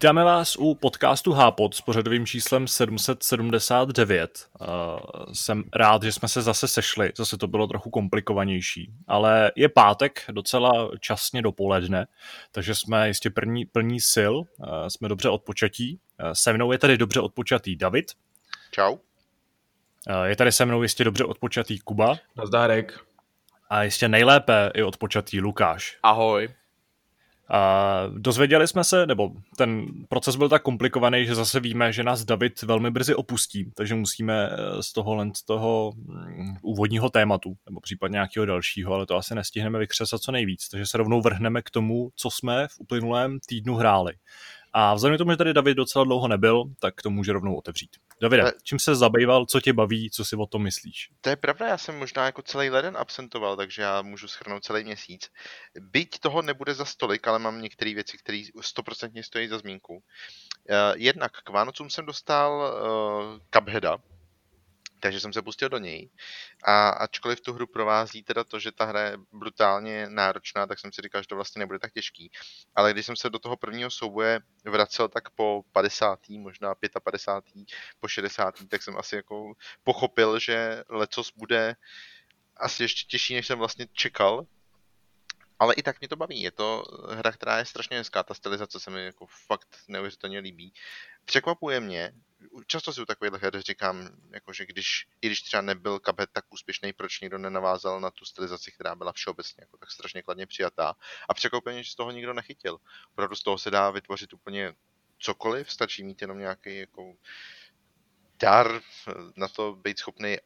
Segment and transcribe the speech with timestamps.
[0.00, 4.48] Vítáme vás u podcastu Hápod s pořadovým číslem 779.
[4.60, 4.66] Uh,
[5.32, 10.24] jsem rád, že jsme se zase sešli, zase to bylo trochu komplikovanější, ale je pátek,
[10.30, 12.06] docela časně dopoledne,
[12.52, 14.46] takže jsme jistě plní, plní sil, uh,
[14.88, 16.00] jsme dobře odpočatí.
[16.22, 18.06] Uh, se mnou je tady dobře odpočatý David.
[18.70, 18.96] Čau.
[20.24, 22.16] Je tady se mnou jistě dobře odpočatý Kuba.
[22.36, 23.00] Nazdárek.
[23.70, 25.98] A ještě nejlépe je odpočatý Lukáš.
[26.02, 26.48] Ahoj.
[27.50, 32.24] A dozvěděli jsme se, nebo ten proces byl tak komplikovaný, že zase víme, že nás
[32.24, 37.80] David velmi brzy opustí, takže musíme eh, z toho z toho mm, úvodního tématu, nebo
[37.80, 41.70] případně nějakého dalšího, ale to asi nestihneme vykřesat co nejvíc, takže se rovnou vrhneme k
[41.70, 44.12] tomu, co jsme v uplynulém týdnu hráli.
[44.72, 47.90] A vzhledem k tomu, že tady David docela dlouho nebyl, tak to může rovnou otevřít.
[48.20, 48.52] Davide, Ale...
[48.62, 51.10] čím se zabýval, co tě baví, co si o tom myslíš?
[51.20, 54.84] To je pravda, já jsem možná jako celý leden absentoval, takže já můžu schrnout celý
[54.84, 55.30] měsíc.
[55.80, 60.02] Byť toho nebude za stolik, ale mám některé věci, které stoprocentně stojí za zmínku.
[60.70, 63.98] Eh, jednak k Vánocům jsem dostal uh, Cupheada,
[65.00, 66.10] takže jsem se pustil do něj.
[66.64, 70.92] A ačkoliv tu hru provází teda to, že ta hra je brutálně náročná, tak jsem
[70.92, 72.30] si říkal, že to vlastně nebude tak těžký.
[72.74, 76.28] Ale když jsem se do toho prvního souboje vracel tak po 50.
[76.28, 77.66] možná 55.
[78.00, 78.54] po 60.
[78.68, 79.52] tak jsem asi jako
[79.84, 81.76] pochopil, že lecos bude
[82.56, 84.46] asi ještě těžší, než jsem vlastně čekal,
[85.58, 86.42] ale i tak mě to baví.
[86.42, 90.72] Je to hra, která je strašně hezká, ta stylizace se mi jako fakt neuvěřitelně líbí.
[91.24, 92.12] Překvapuje mě,
[92.66, 96.44] často si u takových her říkám, jako že když, i když třeba nebyl Cuphead tak
[96.50, 100.94] úspěšný, proč nikdo nenavázal na tu stylizaci, která byla všeobecně jako tak strašně kladně přijatá.
[101.28, 102.78] A překvapuje mě, že z toho nikdo nechytil.
[103.12, 104.74] Opravdu z toho se dá vytvořit úplně
[105.18, 107.14] cokoliv, stačí mít jenom nějaký jako
[108.40, 108.80] dar
[109.36, 110.36] na to být schopný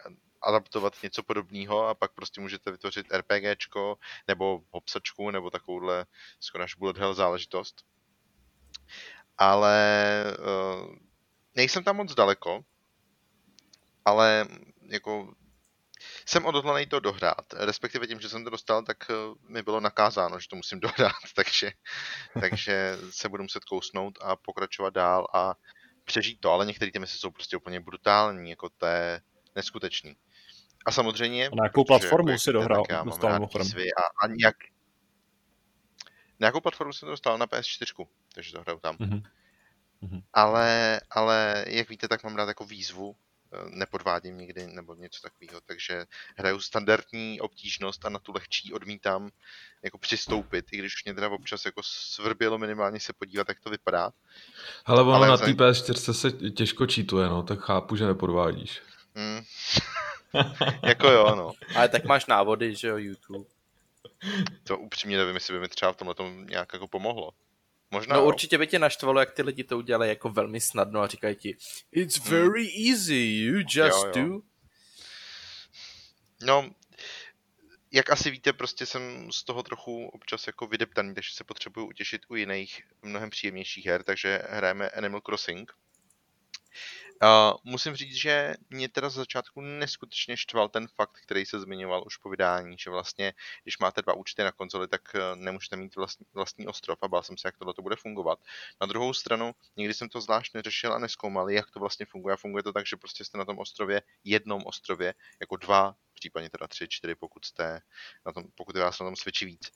[0.43, 6.07] adaptovat něco podobného a pak prostě můžete vytvořit RPGčko nebo hopsačku nebo takovouhle
[6.41, 7.85] skoro až bullet hell záležitost.
[9.39, 10.97] Ale uh,
[11.57, 12.65] nejsem tam moc daleko,
[14.05, 14.47] ale
[14.89, 15.35] jako
[16.27, 17.53] jsem odhodlaný to dohrát.
[17.53, 19.15] Respektive tím, že jsem to dostal, tak eh,
[19.49, 21.71] mi bylo nakázáno, že to musím dohrát, takže,
[22.41, 25.55] takže se budu muset kousnout a pokračovat dál a
[26.05, 29.21] přežít to, ale některé ty mise jsou prostě úplně brutální, jako to je
[29.57, 30.17] neskutečný.
[30.87, 31.49] A samozřejmě...
[31.49, 32.83] A na jakou platformu jako si dohrál?
[32.91, 34.57] Já mám rád a, a nějak...
[36.41, 37.39] Na jakou platformu jsem to dostal?
[37.39, 38.97] Na PS4, takže to hraju tam.
[38.97, 39.23] Mm-hmm.
[40.33, 43.17] Ale, ale jak víte, tak mám rád jako výzvu,
[43.53, 46.07] eh, nepodvádím nikdy nebo něco takového, takže
[46.37, 49.31] hraju standardní obtížnost a na tu lehčí odmítám
[49.83, 53.71] jako přistoupit, i když už mě teda občas jako svrbělo minimálně se podívat, jak to
[53.71, 54.11] vypadá.
[54.85, 58.83] Ale ono Ale na té PS4 se těžko čítuje, no, tak chápu, že nepodvádíš.
[59.15, 59.41] Hmm.
[60.83, 61.53] jako jo, no.
[61.77, 63.45] Ale tak máš návody, že jo, YouTube.
[64.65, 67.31] To upřímně nevím, jestli by mi třeba v tomhle tom nějak jako pomohlo.
[67.95, 68.29] Možná, no jo.
[68.29, 71.57] určitě by tě naštvalo, jak ty lidi to udělali jako velmi snadno a říkají ti
[71.93, 72.31] It's hmm.
[72.31, 72.91] very hmm.
[72.91, 74.29] easy, you just jo, jo.
[74.29, 74.41] do.
[76.43, 76.71] No,
[77.93, 82.23] jak asi víte, prostě jsem z toho trochu občas jako vydeptaný, takže se potřebuju utěšit
[82.29, 85.73] u jiných mnohem příjemnějších her, takže hrajeme Animal Crossing.
[87.25, 92.03] Uh, musím říct, že mě teda z začátku neskutečně štval ten fakt, který se zmiňoval
[92.07, 95.97] už po vydání, že vlastně, když máte dva účty na konzoli, tak uh, nemůžete mít
[95.97, 98.39] vlastní, vlastní ostrov a bál jsem se, jak tohle to bude fungovat.
[98.81, 102.37] Na druhou stranu, nikdy jsem to zvlášť neřešil a neskoumal, jak to vlastně funguje.
[102.37, 106.69] Funguje to tak, že prostě jste na tom ostrově, jednom ostrově, jako dva, případně teda
[106.69, 107.81] tři, čtyři, pokud jste
[108.27, 109.71] na tom, pokud je vás na tom svědčí víc.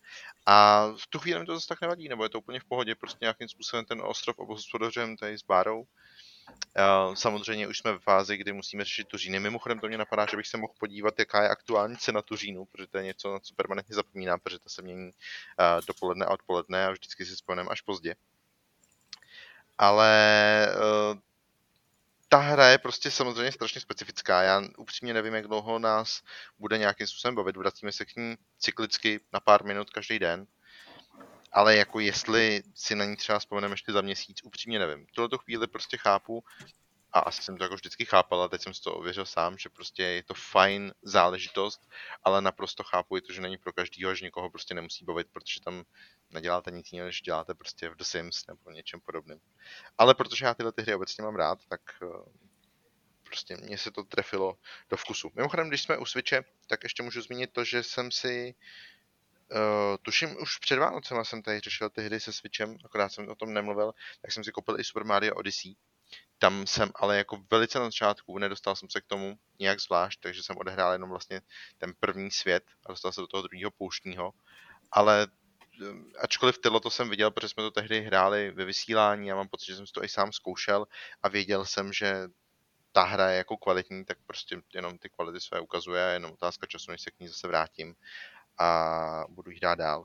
[0.46, 2.94] A v tu chvíli mi to zase tak nevadí, nebo je to úplně v pohodě,
[2.94, 5.86] prostě nějakým způsobem ten ostrov obhospodařujeme tady s Bárou
[7.14, 9.40] Samozřejmě už jsme v fázi, kdy musíme řešit tuříny.
[9.40, 12.86] Mimochodem to mě napadá, že bych se mohl podívat, jaká je aktuální cena tuřínu, protože
[12.86, 15.10] to je něco, na co permanentně zapomínám, protože to se mění
[15.86, 18.14] dopoledne a odpoledne a vždycky si vzpomeneme až pozdě.
[19.78, 20.10] Ale
[20.66, 20.74] e,
[22.28, 24.42] ta hra je prostě samozřejmě strašně specifická.
[24.42, 26.22] Já upřímně nevím, jak dlouho nás
[26.58, 27.56] bude nějakým způsobem bavit.
[27.56, 30.46] Vracíme se k ní cyklicky na pár minut každý den
[31.52, 35.06] ale jako jestli si na ní třeba vzpomeneme ještě za měsíc, upřímně nevím.
[35.14, 36.44] Tuhle chvíli prostě chápu
[37.12, 39.68] a asi jsem to jako vždycky chápal, a teď jsem si to ověřil sám, že
[39.68, 41.88] prostě je to fajn záležitost,
[42.24, 45.60] ale naprosto chápu i to, že není pro každýho, že někoho prostě nemusí bavit, protože
[45.60, 45.84] tam
[46.30, 49.40] neděláte nic jiného, než děláte prostě v The Sims nebo něčem podobným.
[49.98, 52.06] Ale protože já tyhle ty hry obecně mám rád, tak eh,
[53.22, 54.58] prostě mě se to trefilo
[54.90, 55.30] do vkusu.
[55.34, 58.97] Mimochodem, když jsme u Switche, tak ještě můžu zmínit to, že jsem si Uh,
[60.02, 63.54] tuším, už před Vánocema jsem tady řešil ty hry se Switchem, akorát jsem o tom
[63.54, 63.92] nemluvil,
[64.22, 65.74] tak jsem si koupil i Super Mario Odyssey.
[66.38, 70.42] Tam jsem ale jako velice na začátku, nedostal jsem se k tomu nějak zvlášť, takže
[70.42, 71.40] jsem odehrál jenom vlastně
[71.78, 74.32] ten první svět a dostal se do toho druhého pouštního.
[74.92, 75.26] Ale
[76.18, 79.66] ačkoliv tyhle to jsem viděl, protože jsme to tehdy hráli ve vysílání a mám pocit,
[79.66, 80.86] že jsem to i sám zkoušel
[81.22, 82.28] a věděl jsem, že
[82.92, 86.66] ta hra je jako kvalitní, tak prostě jenom ty kvality své ukazuje a jenom otázka
[86.66, 87.94] času, než se k ní zase vrátím
[88.58, 90.04] a budu jít hrát dál.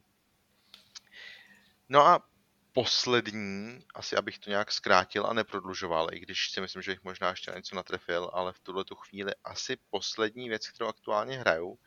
[1.90, 2.30] No a
[2.74, 7.30] poslední, asi abych to nějak zkrátil a neprodlužoval, i když si myslím, že bych možná
[7.30, 11.80] ještě něco natrefil, ale v tuhle tu chvíli asi poslední věc, kterou aktuálně hraju,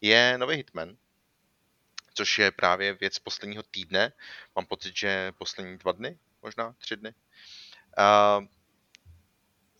[0.00, 0.96] je nový Hitman,
[2.14, 4.12] což je právě věc posledního týdne.
[4.56, 7.14] Mám pocit, že poslední dva dny, možná tři dny.
[7.98, 8.46] Uh,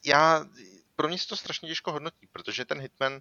[0.04, 0.46] já,
[0.96, 3.20] pro mě se to strašně těžko hodnotí, protože ten Hitman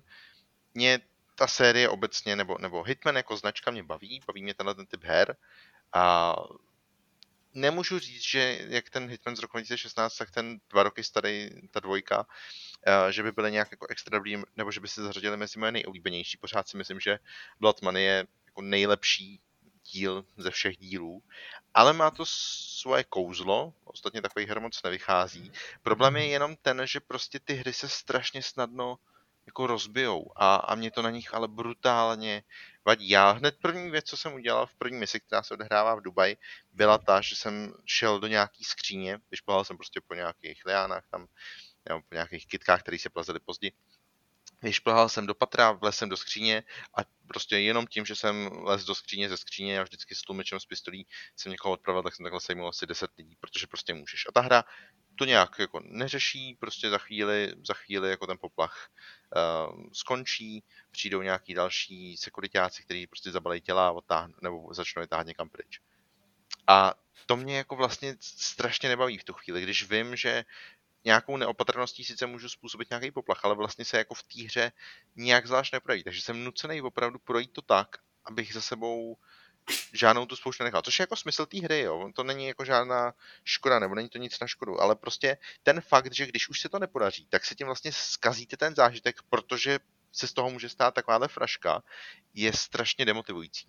[0.73, 0.99] mě
[1.39, 5.03] ta série obecně, nebo, nebo Hitman jako značka mě baví, baví mě tenhle ten typ
[5.03, 5.35] her
[5.93, 6.35] a
[7.53, 11.79] nemůžu říct, že jak ten Hitman z roku 2016, tak ten dva roky starý, ta
[11.79, 12.25] dvojka,
[12.87, 15.71] eh, že by byly nějak jako extra dobrý, nebo že by se zařadili mezi moje
[15.71, 16.37] nejoblíbenější.
[16.37, 17.19] Pořád si myslím, že
[17.59, 19.39] Blood Money je jako nejlepší
[19.91, 21.23] díl ze všech dílů,
[21.73, 25.51] ale má to svoje kouzlo, ostatně takový her moc nevychází.
[25.83, 28.99] Problém je jenom ten, že prostě ty hry se strašně snadno
[29.49, 32.43] jako rozbijou a, a mě to na nich ale brutálně
[32.85, 33.09] vadí.
[33.09, 36.37] Já hned první věc, co jsem udělal v první misi, která se odehrává v Dubaji,
[36.71, 41.27] byla ta, že jsem šel do nějaký skříně, když jsem prostě po nějakých liánách tam,
[41.89, 43.71] nebo po nějakých kitkách, které se plazily později,
[44.61, 46.63] Vyšplhal jsem do patra, vlez jsem do skříně
[46.97, 50.59] a prostě jenom tím, že jsem les do skříně ze skříně a vždycky s tlumičem
[50.59, 54.25] z pistolí jsem někoho odpravil, tak jsem takhle sejmul asi 10 lidí, protože prostě můžeš.
[54.29, 54.63] A ta hra
[55.15, 58.89] to nějak jako neřeší, prostě za chvíli, za chvíli jako ten poplach
[59.93, 65.49] skončí, přijdou nějaký další sekuritáci, kteří prostě zabalejí těla otáhn, nebo začnou je táhat někam
[65.49, 65.81] pryč.
[66.67, 66.93] A
[67.25, 70.45] to mě jako vlastně strašně nebaví v tu chvíli, když vím, že
[71.05, 74.71] nějakou neopatrností sice můžu způsobit nějaký poplach, ale vlastně se jako v té hře
[75.15, 76.03] nijak zvlášť neprojí.
[76.03, 79.17] Takže jsem nucený opravdu projít to tak, abych za sebou
[79.93, 80.81] žádnou tu spoušť nenechal.
[80.81, 82.11] Což je jako smysl té hry, jo.
[82.15, 83.13] To není jako žádná
[83.43, 86.69] škoda, nebo není to nic na škodu, ale prostě ten fakt, že když už se
[86.69, 89.79] to nepodaří, tak se tím vlastně skazíte ten zážitek, protože
[90.11, 91.83] se z toho může stát takováhle fraška,
[92.33, 93.67] je strašně demotivující.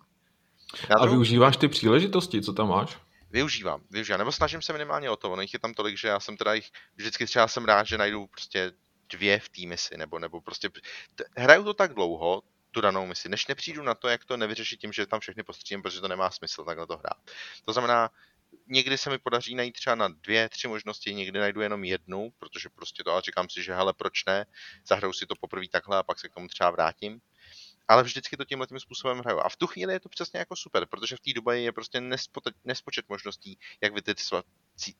[0.89, 2.97] Na a využíváš ty příležitosti, co tam máš?
[3.31, 6.19] využívám, využívám, nebo snažím se minimálně o to, ono jich je tam tolik, že já
[6.19, 8.71] jsem teda jich, vždycky třeba jsem rád, že najdu prostě
[9.09, 10.69] dvě v té misi, nebo, nebo prostě,
[11.15, 14.79] t- hraju to tak dlouho, tu danou misi, než nepřijdu na to, jak to nevyřešit
[14.79, 17.17] tím, že tam všechny postřílím, protože to nemá smysl takhle to hrát.
[17.65, 18.09] To znamená,
[18.67, 22.69] někdy se mi podaří najít třeba na dvě, tři možnosti, někdy najdu jenom jednu, protože
[22.69, 24.45] prostě to, ale říkám si, že hele, proč ne,
[24.87, 27.21] zahraju si to poprvé takhle a pak se k tomu třeba vrátím
[27.91, 29.39] ale vždycky to tímhle tím způsobem hraju.
[29.39, 32.01] A v tu chvíli je to přesně jako super, protože v té Dubaji je prostě
[32.63, 34.43] nespočet možností, jak vy ty, sva,
[34.75, 34.95] cí,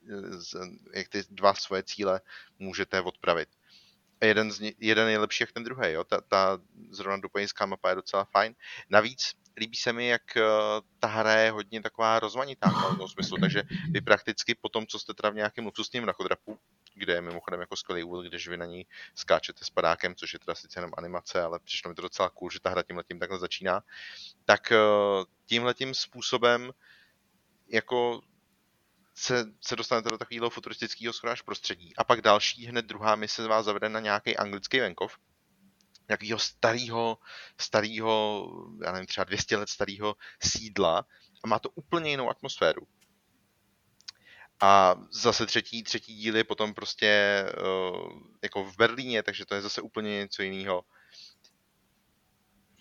[0.94, 2.22] jak ty dva svoje cíle
[2.60, 3.50] můžete odpravit.
[4.22, 6.04] Jeden, z ně, jeden je lepší jak ten druhý, jo.
[6.04, 6.60] Ta, ta
[6.90, 8.56] zrovna dubajská mapa je docela fajn.
[8.90, 10.44] Navíc líbí se mi, jak uh,
[11.00, 15.00] ta hra je hodně taková rozmanitá v tom smyslu, takže vy prakticky po tom, co
[15.00, 16.60] jste teda v nějakém luxusním nachodrapu,
[16.96, 18.86] kde je mimochodem jako skvělý úvod, když vy na ní
[19.16, 22.50] skáčete s padákem, což je teda sice jenom animace, ale přišlo mi to docela cool,
[22.50, 23.84] že ta hra tímhle tím takhle začíná,
[24.46, 26.72] tak uh, tímhle tím způsobem
[27.68, 28.22] jako
[29.14, 31.96] se, se dostanete do takového futuristického skoro prostředí.
[31.98, 35.18] A pak další, hned druhá mise vás zavede na nějaký anglický venkov,
[36.10, 37.18] nějakého starého,
[37.60, 38.48] starého,
[38.86, 41.06] já nevím, třeba 200 let starého sídla
[41.44, 42.88] a má to úplně jinou atmosféru.
[44.62, 49.62] A zase třetí, třetí díl je potom prostě uh, jako v Berlíně, takže to je
[49.62, 50.86] zase úplně něco jiného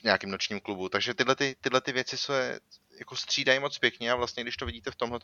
[0.00, 0.88] v nějakém nočním klubu.
[0.88, 2.60] Takže tyhle, ty, tyhle ty věci se
[3.00, 5.20] jako střídají moc pěkně a vlastně když to vidíte v tomhle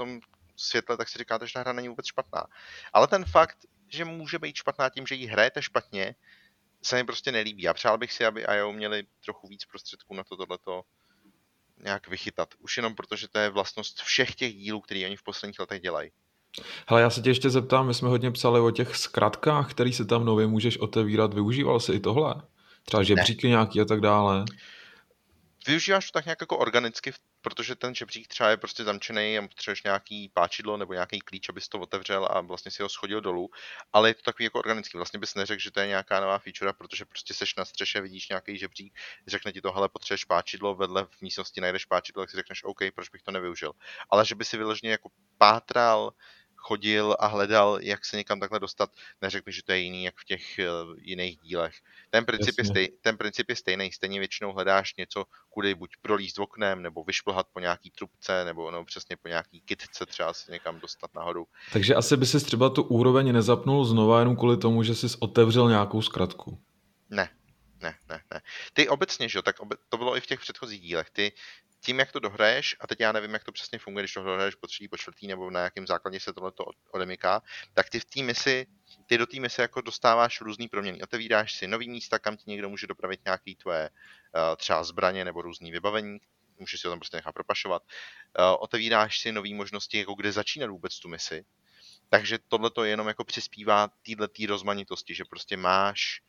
[0.56, 2.45] světle, tak si říkáte, že ta hra není vůbec špatná.
[2.92, 6.14] Ale ten fakt, že může být špatná tím, že ji hrajete špatně,
[6.83, 7.68] se mi prostě nelíbí.
[7.68, 10.83] A přál bych si, aby IO měli trochu víc prostředků na to tohleto
[11.83, 12.49] nějak vychytat.
[12.59, 15.83] Už jenom proto, že to je vlastnost všech těch dílů, které oni v posledních letech
[15.83, 16.11] dělají.
[16.88, 20.04] Hele, já se tě ještě zeptám, my jsme hodně psali o těch zkratkách, který se
[20.04, 21.35] tam nově můžeš otevírat.
[21.35, 22.35] Využíval jsi i tohle?
[22.85, 23.50] Třeba žebříky ne.
[23.50, 24.45] nějaký a tak dále?
[25.66, 27.12] Využíváš to tak nějak jako organicky,
[27.46, 31.68] protože ten žebřík třeba je prostě zamčený a potřebuješ nějaký páčidlo nebo nějaký klíč, abys
[31.68, 33.50] to otevřel a vlastně si ho schodil dolů,
[33.92, 34.98] ale je to takový jako organický.
[34.98, 38.28] Vlastně bys neřekl, že to je nějaká nová feature, protože prostě seš na střeše, vidíš
[38.28, 42.36] nějaký žebřík, řekne ti to, hele, potřebuješ páčidlo, vedle v místnosti najdeš páčidlo, tak si
[42.36, 43.72] řekneš, OK, proč bych to nevyužil.
[44.10, 46.12] Ale že by si vyloženě jako pátral
[46.66, 48.90] chodil a hledal, jak se někam takhle dostat,
[49.23, 51.75] neřekl že to je jiný, jak v těch uh, jiných dílech.
[52.11, 56.38] Ten princip, je stej, ten princip je stejný, stejně většinou hledáš něco, kudy buď prolíst
[56.38, 60.80] oknem, nebo vyšplhat po nějaký trubce, nebo no, přesně po nějaký kitce třeba se někam
[60.80, 61.46] dostat nahoru.
[61.73, 65.68] Takže asi by si třeba tu úroveň nezapnul znova jenom kvůli tomu, že jsi otevřel
[65.68, 66.58] nějakou zkratku.
[67.11, 67.30] Ne,
[67.82, 68.40] ne, ne, ne.
[68.73, 71.11] Ty obecně, že jo, tak obe, to bylo i v těch předchozích dílech.
[71.11, 71.32] Ty
[71.87, 74.55] tím, jak to dohraješ, a teď já nevím, jak to přesně funguje, když to dohraješ
[74.55, 76.52] po třetí, po čtvrtý, nebo na jakém základě se tohle
[76.90, 77.43] odemyká,
[77.75, 78.66] tak ty v té misi,
[79.07, 81.02] ty do té mise jako dostáváš různý proměny.
[81.02, 85.43] Otevíráš si nový místa, kam ti někdo může dopravit nějaký tvoje uh, třeba zbraně nebo
[85.43, 86.19] různý vybavení,
[86.59, 87.83] můžeš si ho tam prostě nechat propašovat.
[87.83, 91.45] Uh, otevíráš si nové možnosti, jako kde začínat vůbec tu misi.
[92.09, 96.23] Takže tohle to jenom jako přispívá této rozmanitosti, že prostě máš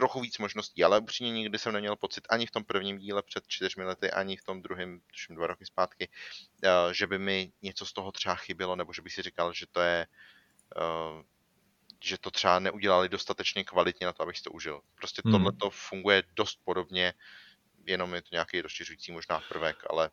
[0.00, 3.44] trochu víc možností, ale upřímně nikdy jsem neměl pocit ani v tom prvním díle před
[3.46, 7.86] čtyřmi lety, ani v tom druhém, tuším dva roky zpátky, eh, že by mi něco
[7.86, 10.06] z toho třeba chybělo, nebo že bych si říkal, že to je
[10.76, 11.22] eh,
[12.04, 14.80] že to třeba neudělali dostatečně kvalitně na to, abych si to užil.
[14.94, 15.32] Prostě hmm.
[15.32, 17.12] tohle to funguje dost podobně,
[17.84, 20.10] jenom je to nějaký rozšiřující možná prvek, ale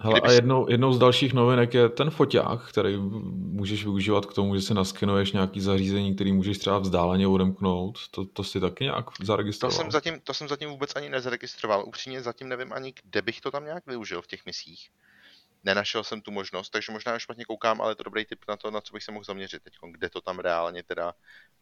[0.00, 4.56] Hele, a jednou, jednou z dalších novinek je ten foťák, který můžeš využívat k tomu,
[4.56, 8.08] že si naskenuješ nějaký zařízení, který můžeš třeba vzdáleně odemknout.
[8.10, 9.76] To, to si taky nějak zaregistroval?
[9.76, 11.84] To jsem, zatím, to jsem zatím vůbec ani nezaregistroval.
[11.86, 14.90] Upřímně zatím nevím ani, kde bych to tam nějak využil v těch misích.
[15.64, 18.70] Nenašel jsem tu možnost, takže možná špatně koukám, ale je to dobrý tip na to,
[18.70, 21.14] na co bych se mohl zaměřit teď, kde to tam reálně teda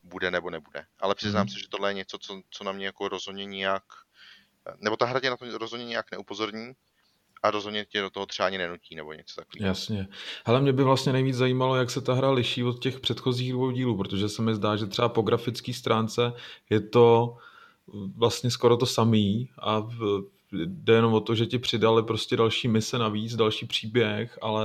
[0.03, 0.85] bude nebo nebude.
[1.01, 1.49] Ale přiznám hmm.
[1.49, 3.85] se, že tohle je něco, co, co na mě jako rozhodně nějak,
[4.79, 6.73] nebo ta hra tě na to rozhodně nějak neupozorní,
[7.43, 9.69] a rozhodně tě do toho třeba ani nenutí nebo něco takového.
[9.69, 10.09] Jasně.
[10.45, 13.71] Ale mě by vlastně nejvíc zajímalo, jak se ta hra liší od těch předchozích dvou
[13.71, 16.33] dílů, protože se mi zdá, že třeba po grafické stránce
[16.71, 17.37] je to
[18.17, 22.69] vlastně skoro to samý a v, jde jenom o to, že ti přidali prostě další
[22.69, 24.65] mise navíc, další příběh, ale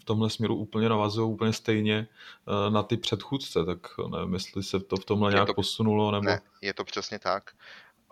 [0.00, 2.08] v tomhle směru úplně navazují úplně stejně
[2.48, 3.78] eh, na ty předchůdce, tak
[4.10, 6.24] nevím, jestli se to v tomhle je nějak to, posunulo, nebo...
[6.24, 7.50] Ne, je to přesně tak.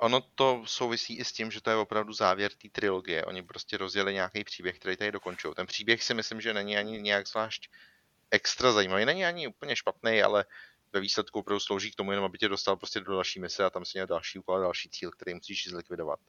[0.01, 3.25] Ono to souvisí i s tím, že to je opravdu závěr té trilogie.
[3.25, 5.55] Oni prostě rozjeli nějaký příběh, který tady dokončují.
[5.55, 7.69] Ten příběh si myslím, že není ani nějak zvlášť
[8.31, 9.05] extra zajímavý.
[9.05, 10.45] Není ani úplně špatný, ale
[10.93, 13.71] ve výsledku opravdu slouží k tomu jenom, aby tě dostal prostě do další mise a
[13.71, 16.21] tam si měl další úkol a další cíl, který musíš zlikvidovat.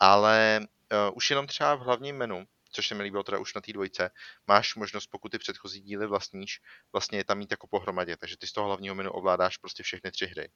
[0.00, 0.60] Ale
[0.92, 3.72] uh, už jenom třeba v hlavním menu, což se mi líbilo teda už na té
[3.72, 4.10] dvojce,
[4.46, 6.60] máš možnost, pokud ty předchozí díly vlastníš,
[6.92, 10.10] vlastně je tam mít jako pohromadě, takže ty z toho hlavního menu ovládáš prostě všechny
[10.10, 10.48] tři hry.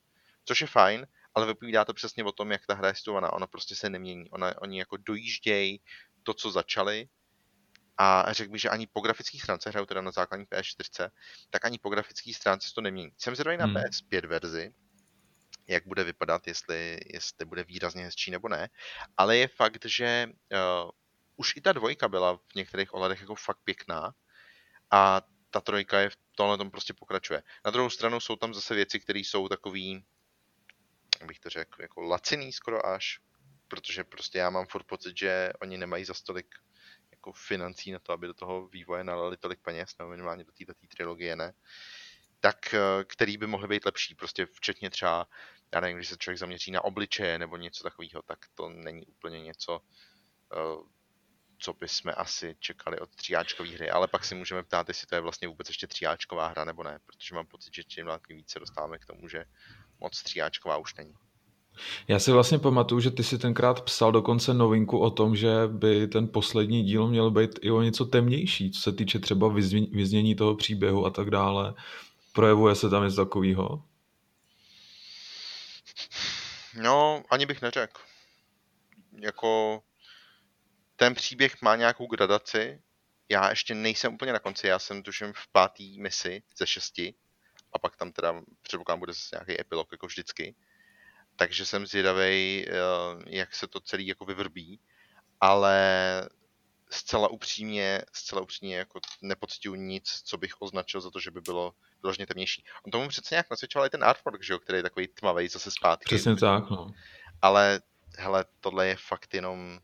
[0.45, 3.33] Což je fajn, ale vypovídá to přesně o tom, jak ta hra je situovaná.
[3.33, 4.31] Ona prostě se nemění.
[4.31, 5.81] Ona, oni jako dojíždějí
[6.23, 7.09] to, co začali,
[7.99, 11.11] a řekl bych, že ani po grafické stránce, hraju teda na základní PS4,
[11.51, 13.13] tak ani po grafické stránce se to nemění.
[13.19, 13.77] Jsem zvědavý na hmm.
[13.77, 14.75] PS5 verzi,
[15.67, 18.69] jak bude vypadat, jestli, jestli bude výrazně hezčí nebo ne,
[19.17, 20.91] ale je fakt, že uh,
[21.37, 24.15] už i ta dvojka byla v některých ohledech jako fakt pěkná
[24.91, 27.43] a ta trojka je v tomhle tom prostě pokračuje.
[27.65, 30.05] Na druhou stranu jsou tam zase věci, které jsou takový,
[31.27, 33.21] bych to řekl, jako laciný skoro až,
[33.69, 36.47] protože prostě já mám furt pocit, že oni nemají za stolik
[37.11, 40.75] jako financí na to, aby do toho vývoje nalili tolik peněz, nebo minimálně do této
[40.97, 41.53] trilogie ne,
[42.41, 45.27] tak eh, který by mohly být lepší, prostě včetně třeba,
[45.75, 49.43] já nevím, když se člověk zaměří na obličeje nebo něco takového, tak to není úplně
[49.43, 49.81] něco,
[50.53, 50.93] eh,
[51.59, 55.21] co bychom asi čekali od tříáčkové hry, ale pak si můžeme ptát, jestli to je
[55.21, 58.59] vlastně vůbec ještě tříáčková hra nebo ne, protože mám pocit, že čím dál tím více
[58.59, 59.45] dostáváme k tomu, že
[60.03, 61.15] moc tříáčková už není.
[62.09, 66.09] Já si vlastně pamatuju, že ty si tenkrát psal dokonce novinku o tom, že by
[66.09, 69.49] ten poslední díl měl být i o něco temnější, co se týče třeba
[69.93, 71.75] vyznění toho příběhu a tak dále.
[72.33, 73.85] Projevuje se tam něco takového?
[76.83, 78.01] No, ani bych neřekl.
[79.21, 79.83] Jako
[80.97, 82.83] ten příběh má nějakou gradaci.
[83.29, 87.15] Já ještě nejsem úplně na konci, já jsem tuším v pátý misi ze šesti
[87.73, 90.55] a pak tam teda předpokládám bude zase nějaký epilog jako vždycky.
[91.37, 92.73] Takže jsem zvědavý, eh,
[93.27, 94.81] jak se to celý jako vyvrbí,
[95.41, 95.79] ale
[96.91, 101.75] zcela upřímně, zcela upřímně jako nepocituju nic, co bych označil za to, že by bylo
[102.03, 102.65] vyloženě temnější.
[102.87, 105.71] On tomu přece nějak nasvědčoval i ten artwork, že jo, který je takový tmavý zase
[105.71, 106.05] zpátky.
[106.05, 106.91] Přesně tak, no.
[107.43, 107.81] Ale
[108.19, 109.81] hele, tohle je fakt jenom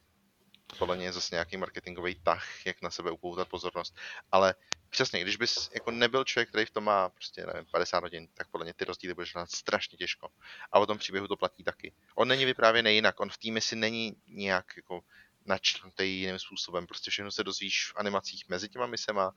[0.78, 3.96] podle mě je zase nějaký marketingový tah, jak na sebe upoutat pozornost.
[4.32, 4.54] Ale
[4.90, 8.48] přesně, když bys jako nebyl člověk, který v tom má prostě, nevím, 50 hodin, tak
[8.48, 10.28] podle mě ty rozdíly budeš hrát strašně těžko.
[10.72, 11.92] A o tom příběhu to platí taky.
[12.14, 15.00] On není vyprávěný jinak, on v týmy si není nějak jako
[15.46, 16.86] načrtnutý jiným způsobem.
[16.86, 19.34] Prostě všechno se dozvíš v animacích mezi těma misema,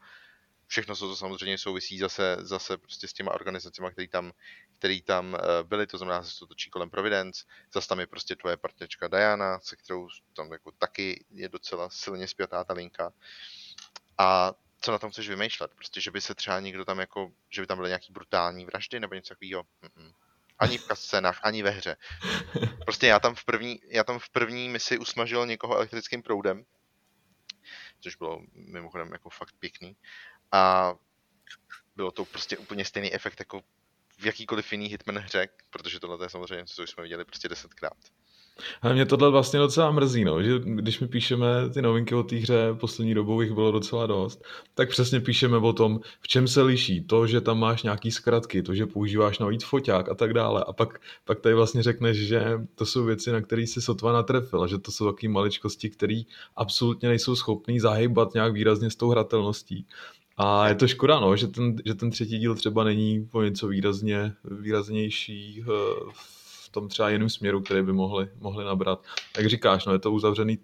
[0.71, 4.31] všechno, to samozřejmě souvisí zase, zase prostě s těma organizacemi, který tam,
[4.79, 8.07] který tam eh, byly, to znamená, že se to točí kolem Providence, zase tam je
[8.07, 13.13] prostě tvoje partnerčka Diana, se kterou tam jako taky je docela silně zpětá ta linka.
[14.17, 15.71] A co na tom chceš vymýšlet?
[15.75, 18.99] Prostě, že by se třeba někdo tam jako, že by tam byly nějaký brutální vraždy
[18.99, 19.63] nebo něco takového.
[20.59, 21.97] Ani v scénách, ani ve hře.
[22.85, 26.65] Prostě já tam v první, já tam v první misi usmažil někoho elektrickým proudem,
[27.99, 29.95] což bylo mimochodem jako fakt pěkný
[30.51, 30.93] a
[31.95, 33.61] bylo to prostě úplně stejný efekt jako
[34.17, 37.97] v jakýkoliv jiný Hitman hře, protože tohle je samozřejmě, co jsme viděli prostě desetkrát.
[38.81, 42.35] A mě tohle vlastně docela mrzí, no, že když my píšeme ty novinky o té
[42.35, 44.43] hře, poslední dobou jich bylo docela dost,
[44.73, 48.63] tak přesně píšeme o tom, v čem se liší to, že tam máš nějaký zkratky,
[48.63, 50.63] to, že používáš navíc foťák a tak dále.
[50.67, 52.43] A pak, pak tady vlastně řekneš, že
[52.75, 56.21] to jsou věci, na které si sotva natrefil, že to jsou takové maličkosti, které
[56.55, 59.87] absolutně nejsou schopný zahybat nějak výrazně s tou hratelností.
[60.43, 63.67] A je to škoda, no, že, ten, že ten třetí díl třeba není o něco
[63.67, 66.07] výrazně, výraznější v
[66.67, 69.05] eh, tom třeba jiném směru, který by mohli, mohli nabrat.
[69.37, 70.59] Jak říkáš, no, je to uzavřený,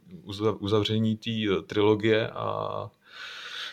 [0.59, 2.89] uzavření té eh, trilogie a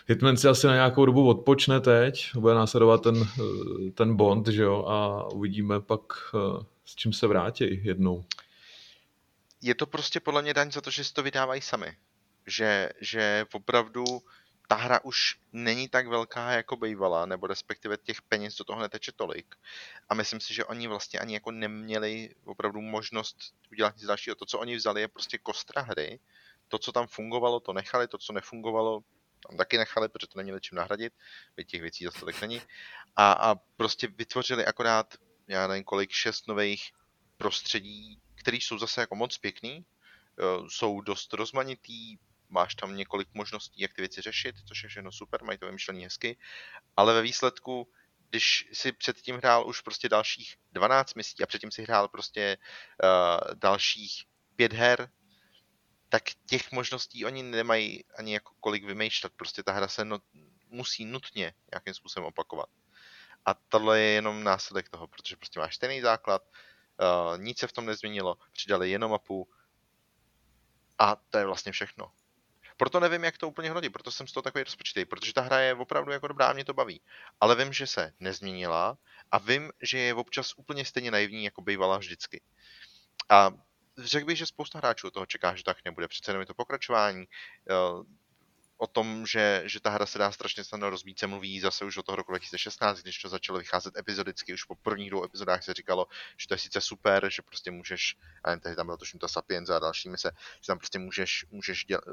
[0.06, 4.62] Hitman si asi na nějakou dobu odpočne teď, bude následovat ten, eh, ten Bond, že
[4.62, 6.00] jo, a uvidíme pak,
[6.84, 8.25] s čím se vrátí jednou.
[9.62, 11.96] Je to prostě podle mě daň za to, že si to vydávají sami.
[12.46, 14.04] Že, že opravdu
[14.68, 19.12] ta hra už není tak velká, jako bývala, nebo respektive těch peněz do toho neteče
[19.12, 19.54] tolik.
[20.09, 23.37] A myslím si, že oni vlastně ani jako neměli opravdu možnost
[23.73, 24.37] udělat nic dalšího.
[24.37, 26.21] To, co oni vzali, je prostě kostra hry.
[26.68, 29.00] To, co tam fungovalo, to nechali, to, co nefungovalo,
[29.49, 31.12] tam taky nechali, protože to není čím nahradit,
[31.56, 32.62] byť těch věcí dostatek není.
[33.16, 35.14] A, a prostě vytvořili akorát,
[35.49, 36.92] já nevím kolik, šest nových
[37.37, 39.85] prostředí, které jsou zase jako moc pěkný,
[40.68, 42.16] jsou dost rozmanitý,
[42.49, 46.05] máš tam několik možností, jak ty věci řešit, což je všechno super, mají to vymyšlený
[46.05, 46.39] hezky,
[46.97, 47.89] ale ve výsledku,
[48.31, 52.57] když si předtím hrál už prostě dalších 12 misí a předtím si hrál prostě
[53.03, 54.25] uh, dalších
[54.57, 55.11] pět her,
[56.09, 59.33] tak těch možností oni nemají ani jako kolik vymýšlet.
[59.37, 60.19] Prostě ta hra se no,
[60.69, 62.69] musí nutně nějakým způsobem opakovat.
[63.47, 67.73] A tohle je jenom následek toho, protože prostě máš stejný základ, uh, nic se v
[67.73, 69.49] tom nezměnilo, přidali jenom mapu
[70.99, 72.13] a to je vlastně všechno.
[72.76, 75.59] Proto nevím, jak to úplně hodí, proto jsem z toho takový rozpočtý, protože ta hra
[75.59, 77.00] je opravdu jako dobrá mě to baví.
[77.40, 78.99] Ale vím, že se nezměnila
[79.30, 82.41] a vím, že je občas úplně stejně naivní, jako bývala vždycky.
[83.28, 83.50] A
[83.99, 86.08] řekl bych, že spousta hráčů toho čeká, že tak nebude.
[86.08, 87.25] Přece jenom je to pokračování.
[88.76, 91.97] O tom, že, že ta hra se dá strašně snadno rozbít, se mluví zase už
[91.97, 95.75] od toho roku 2016, když to začalo vycházet epizodicky, už po prvních dvou epizodách se
[95.75, 96.06] říkalo,
[96.37, 99.28] že to je sice super, že prostě můžeš, a jen tehdy tam bylo tuším ta
[99.28, 102.13] Sapiens a dalšími se, že tam prostě můžeš, můžeš děl, eh,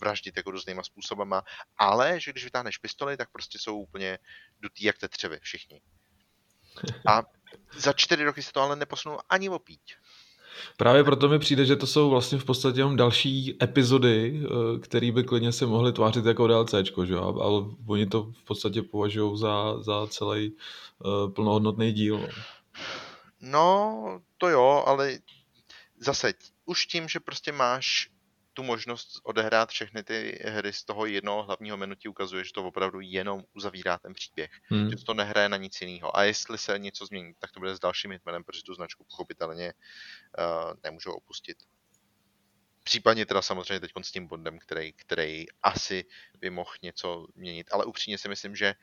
[0.00, 1.42] vraždit jako různýma způsobama,
[1.76, 4.18] ale že když vytáhneš pistoli, tak prostě jsou úplně
[4.60, 5.80] dutý jak tetřevy všichni.
[7.08, 7.22] A
[7.72, 9.82] za čtyři roky se to ale neposunulo ani opít.
[10.76, 15.12] Právě proto mi přijde, že to jsou vlastně v podstatě jenom další epizody, eh, které
[15.12, 17.16] by klidně se mohly tvářit jako DLCčko, že?
[17.16, 22.28] ale oni to v podstatě považují za, za celý uh, plnohodnotný díl.
[23.40, 25.18] No, to jo, ale
[25.98, 28.10] zase už tím, že prostě máš
[28.58, 32.64] tu možnost odehrát všechny ty hry z toho jednoho hlavního menu ti ukazuje, že to
[32.64, 34.50] opravdu jenom uzavírá ten příběh.
[34.64, 34.90] Hmm.
[34.90, 36.16] Že to nehraje na nic jiného.
[36.16, 39.72] A jestli se něco změní, tak to bude s dalším hitmanem, protože tu značku pochopitelně
[39.72, 41.56] uh, nemůžou opustit.
[42.82, 46.04] Případně teda samozřejmě teď s tím Bondem, který, který asi
[46.38, 47.66] by mohl něco měnit.
[47.70, 48.74] Ale upřímně si myslím, že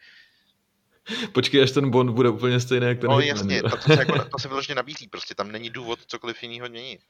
[1.33, 3.99] Počkej, až ten Bond bude úplně stejný, jak ten No Hitman, jasně, to, to, se
[3.99, 7.01] jako, to se vyloženě nabízí, prostě tam není důvod cokoliv jiného měnit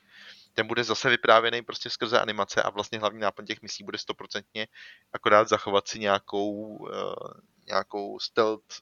[0.55, 4.67] ten bude zase vyprávěný prostě skrze animace a vlastně hlavní náplň těch misí bude stoprocentně
[5.13, 6.89] akorát zachovat si nějakou, uh,
[7.67, 8.81] nějakou stealth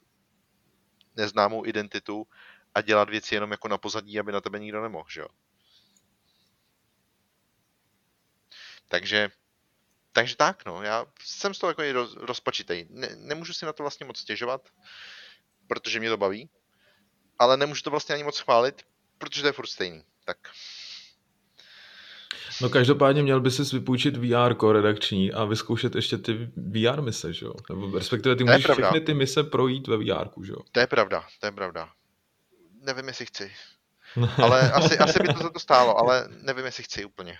[1.16, 2.26] neznámou identitu
[2.74, 5.28] a dělat věci jenom jako na pozadí, aby na tebe nikdo nemohl, že jo.
[8.88, 9.30] Takže,
[10.12, 12.86] takže tak, no, já jsem z toho jako roz, rozpačitej.
[12.90, 14.68] Ne, nemůžu si na to vlastně moc stěžovat,
[15.66, 16.50] protože mě to baví,
[17.38, 18.86] ale nemůžu to vlastně ani moc chválit,
[19.18, 20.04] protože to je furt stejný.
[20.24, 20.38] Tak
[22.60, 27.46] No každopádně měl by si vypůjčit VR redakční a vyzkoušet ještě ty VR mise, že
[27.46, 27.52] jo?
[27.70, 30.58] Nebo respektive ty můžeš všechny ty mise projít ve VR, že jo?
[30.72, 31.88] To je pravda, to je pravda.
[32.80, 33.52] Nevím, jestli chci.
[34.42, 37.38] Ale asi, asi by to za to stálo, ale nevím, jestli chci úplně.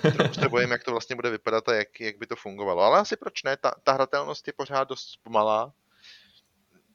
[0.00, 2.82] Trochu se bojím, jak to vlastně bude vypadat a jak, jak by to fungovalo.
[2.82, 3.56] Ale asi proč ne?
[3.56, 5.72] Ta, ta hratelnost je pořád dost pomalá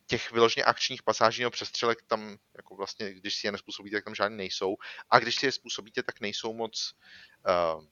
[0.08, 4.16] těch vyloženě akčních pasáží nebo přestřelek tam, jako vlastně, když si je nespůsobíte, tak tam
[4.16, 4.76] žádný nejsou.
[5.10, 6.94] A když si je způsobíte, tak nejsou moc,
[7.76, 7.84] uh,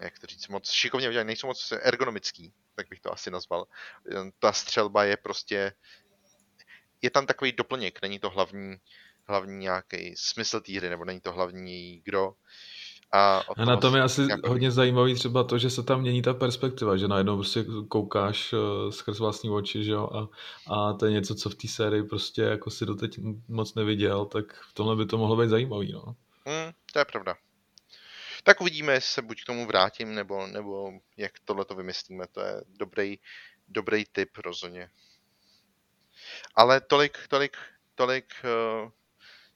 [0.00, 3.66] jak to říct, moc šikovně udělané, nejsou moc ergonomický, tak bych to asi nazval.
[4.38, 5.72] Ta střelba je prostě,
[7.02, 8.76] je tam takový doplněk, není to hlavní,
[9.24, 12.34] hlavní nějaký smysl té hry, nebo není to hlavní kdo.
[13.16, 14.48] A, a na tom je asi nějaký...
[14.48, 18.90] hodně zajímavý třeba to, že se tam mění ta perspektiva, že najednou prostě koukáš uh,
[18.90, 20.28] skrz vlastní oči, že jo, a,
[20.74, 24.44] a to je něco, co v té sérii prostě jako si doteď moc neviděl, tak
[24.54, 26.04] v tomhle by to mohlo být zajímavý, no.
[26.44, 27.36] Mm, to je pravda.
[28.44, 32.26] Tak uvidíme, jestli se buď k tomu vrátím, nebo, nebo jak tohle to vymyslíme.
[32.32, 33.18] To je dobrý,
[33.68, 34.90] dobrý tip rozhodně.
[36.54, 37.56] Ale tolik, tolik,
[37.94, 38.90] tolik uh,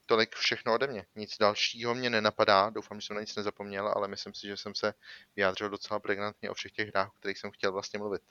[0.08, 1.06] tolik všechno ode mě.
[1.14, 4.74] Nic dalšího mě nenapadá, doufám, že jsem na nic nezapomněl, ale myslím si, že jsem
[4.74, 4.94] se
[5.36, 8.22] vyjádřil docela pregnantně o všech těch hrách, o kterých jsem chtěl vlastně mluvit.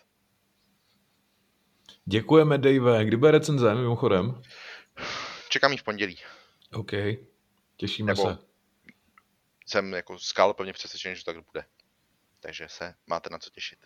[2.05, 3.05] Děkujeme, Dave.
[3.05, 4.41] Kdy bude recenze, mimochodem?
[5.49, 6.19] Čekám ji v pondělí.
[6.73, 6.91] OK,
[7.77, 8.37] těšíme Nebo se.
[9.65, 11.65] Jsem jako skal pevně přesvědčený, že tak bude.
[12.39, 13.79] Takže se máte na co těšit.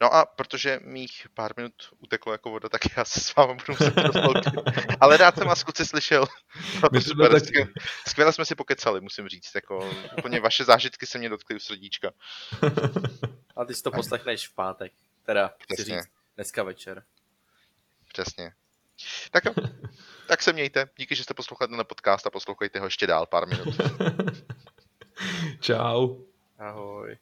[0.00, 3.72] No a protože mých pár minut uteklo jako voda, tak já se s vámi budu
[3.72, 3.94] muset.
[5.00, 6.26] Ale rád jsem vás kluci slyšel.
[6.92, 7.32] My super.
[7.32, 7.46] taky.
[7.46, 7.68] Skvěle,
[8.08, 9.54] skvěle jsme si pokecali, musím říct.
[9.54, 12.12] Jako, úplně vaše zážitky se mě dotkly u srdíčka.
[13.56, 14.92] A ty si to poslechneš v pátek.
[15.22, 15.96] Teda, chci Přesně.
[15.96, 17.02] říct, dneska večer.
[18.12, 18.52] Přesně.
[19.30, 19.54] Tak jo.
[20.28, 20.88] Tak se mějte.
[20.96, 23.68] Díky, že jste poslouchali ten podcast a poslouchejte ho ještě dál pár minut.
[25.60, 26.16] Čau.
[26.58, 27.16] Ahoj.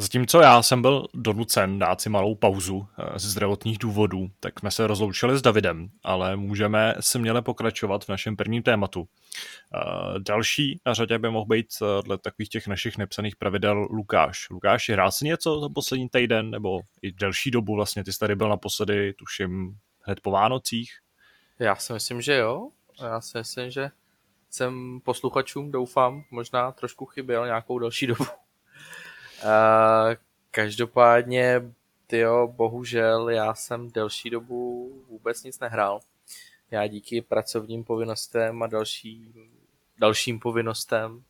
[0.00, 4.70] Zatímco já jsem byl donucen dát si malou pauzu eh, ze zdravotních důvodů, tak jsme
[4.70, 9.08] se rozloučili s Davidem, ale můžeme se měle pokračovat v našem prvním tématu.
[9.74, 14.50] Eh, Další na řadě by mohl být eh, dle takových těch našich nepsaných pravidel Lukáš.
[14.50, 18.04] Lukáš, hrál si něco za poslední týden, nebo i delší dobu vlastně?
[18.04, 20.90] Ty jsi tady byl naposledy, tuším, hned po Vánocích.
[21.58, 22.68] Já si myslím, že jo.
[23.02, 23.90] Já si myslím, že
[24.50, 28.24] jsem posluchačům, doufám, možná trošku chyběl nějakou další dobu.
[29.44, 30.14] Uh,
[30.50, 31.62] každopádně,
[32.06, 36.00] tyjo, bohužel, já jsem delší dobu vůbec nic nehrál.
[36.70, 39.34] Já díky pracovním povinnostem a další,
[39.98, 41.24] dalším povinnostem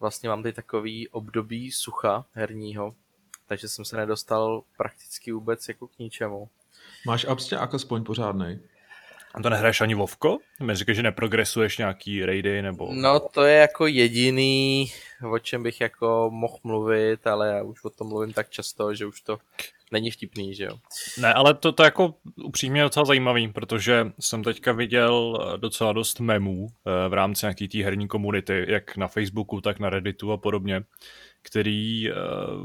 [0.00, 2.94] vlastně mám teď takový období sucha herního,
[3.46, 6.48] takže jsem se nedostal prakticky vůbec jako k ničemu.
[7.06, 8.60] Máš absťák aspoň pořádnej.
[9.34, 10.38] A to nehraješ ani Vovko?
[10.62, 12.88] Mi říkáš, že neprogresuješ nějaký raidy, nebo...
[12.92, 14.92] No to je jako jediný,
[15.32, 19.06] o čem bych jako mohl mluvit, ale já už o tom mluvím tak často, že
[19.06, 19.38] už to
[19.92, 20.78] není vtipný, že jo.
[21.18, 22.14] Ne, ale to, to jako
[22.44, 27.46] upřímně je docela zajímavý, protože jsem teďka viděl eh, docela dost memů eh, v rámci
[27.46, 30.82] nějaký té herní komunity, jak na Facebooku, tak na Redditu a podobně,
[31.42, 32.16] který uh,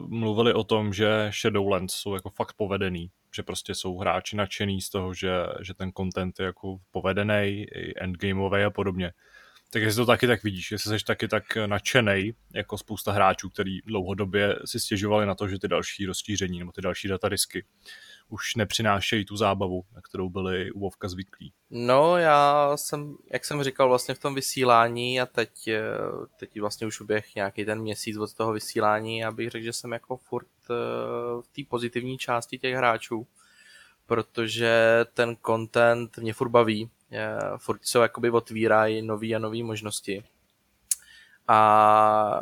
[0.07, 4.89] mluvili o tom, že Shadowlands jsou jako fakt povedený, že prostě jsou hráči nadšený z
[4.89, 7.65] toho, že, že ten content je jako povedený,
[8.01, 9.11] endgameový a podobně.
[9.71, 13.79] Tak jestli to taky tak vidíš, jestli jsi taky tak nadšenej, jako spousta hráčů, který
[13.85, 17.65] dlouhodobě si stěžovali na to, že ty další rozšíření nebo ty další datadisky
[18.29, 21.53] už nepřinášejí tu zábavu, na kterou byli u Vovka zvyklí.
[21.69, 25.81] No já jsem, jak jsem říkal vlastně v tom vysílání a teď, eh,
[26.39, 29.91] teď vlastně už uběh nějaký ten měsíc od toho vysílání, já bych řekl, že jsem
[29.91, 30.73] jako furt eh,
[31.41, 33.27] v té pozitivní části těch hráčů,
[34.05, 40.23] protože ten content mě furt baví, eh, furt se jakoby otvírají nový a nový možnosti.
[41.47, 42.41] A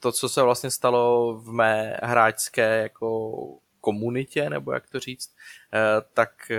[0.00, 3.32] to, co se vlastně stalo v mé hráčské jako
[3.80, 5.36] komunitě, nebo jak to říct,
[5.72, 6.52] eh, tak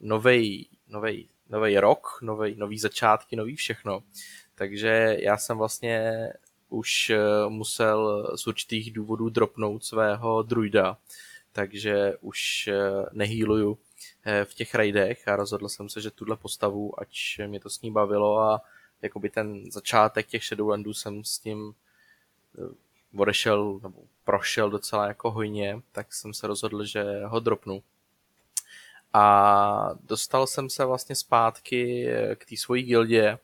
[0.00, 4.02] novej, novej, novej rok, novej, nový začátky, nový všechno.
[4.54, 6.28] Takže já jsem vlastně
[6.68, 7.18] už eh,
[7.48, 10.96] musel z určitých důvodů dropnout svého druida,
[11.52, 13.78] takže už eh, nehýluju
[14.44, 17.92] v těch raidech a rozhodl jsem se, že tuhle postavu, ať mě to s ní
[17.92, 18.62] bavilo a
[19.02, 21.74] jakoby ten začátek těch Shadowlandů jsem s tím
[23.16, 27.82] odešel nebo prošel docela jako hojně, tak jsem se rozhodl, že ho dropnu.
[29.12, 33.38] A dostal jsem se vlastně zpátky k té svojí gildě,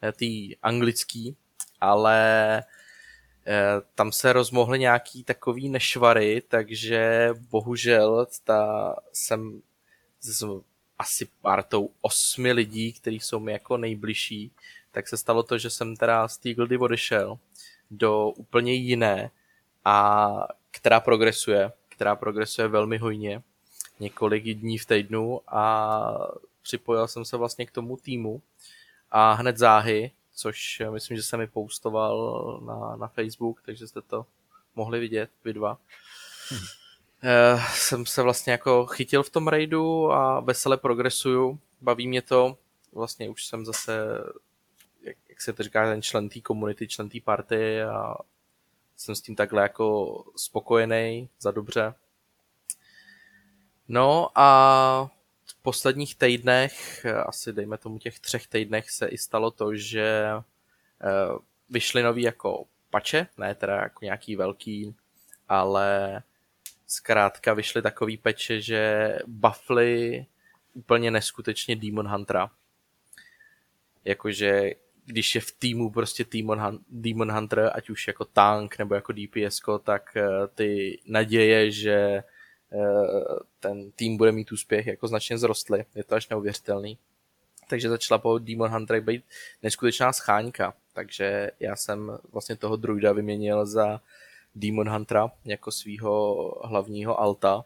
[0.00, 0.26] té
[0.62, 1.36] anglický,
[1.80, 2.62] ale
[3.94, 9.62] tam se rozmohly nějaký takový nešvary, takže bohužel ta jsem
[10.20, 10.60] s
[10.98, 14.52] asi partou osmi lidí, kteří jsou mi jako nejbližší,
[14.90, 17.38] tak se stalo to, že jsem teda z té gildy odešel
[17.90, 19.30] do úplně jiné
[19.86, 23.42] a která progresuje, která progresuje velmi hojně,
[24.00, 26.28] několik dní v týdnu a
[26.62, 28.42] připojil jsem se vlastně k tomu týmu
[29.10, 34.26] a hned záhy, což myslím, že jsem mi postoval na, na Facebook, takže jste to
[34.76, 35.78] mohli vidět, vy dva.
[36.50, 36.60] Hmm.
[36.60, 42.58] Uh, jsem se vlastně jako chytil v tom raidu a vesele progresuju, baví mě to,
[42.92, 44.08] vlastně už jsem zase
[45.02, 48.14] jak, jak se to říká, ten člen té komunity, člen té party a
[48.96, 51.94] jsem s tím takhle jako spokojený, za dobře.
[53.88, 55.10] No a
[55.44, 60.30] v posledních týdnech, asi dejme tomu těch třech týdnech, se i stalo to, že
[61.70, 64.94] vyšly nový jako pače, ne teda jako nějaký velký,
[65.48, 66.22] ale
[66.86, 70.26] zkrátka vyšly takový peče, že buffly
[70.74, 72.50] úplně neskutečně Demon Huntera.
[74.04, 74.70] Jakože
[75.06, 79.62] když je v týmu prostě Demon, Demon Hunter, ať už jako tank nebo jako DPS,
[79.82, 80.16] tak
[80.54, 82.22] ty naděje, že
[83.60, 85.84] ten tým bude mít úspěch, jako značně zrostly.
[85.94, 86.98] Je to až neuvěřitelný.
[87.66, 89.24] takže začala po Demon Hunter být
[89.62, 90.74] neskutečná scháňka.
[90.92, 94.00] Takže já jsem vlastně toho druida vyměnil za
[94.54, 97.64] Demon Huntera jako svého hlavního alta.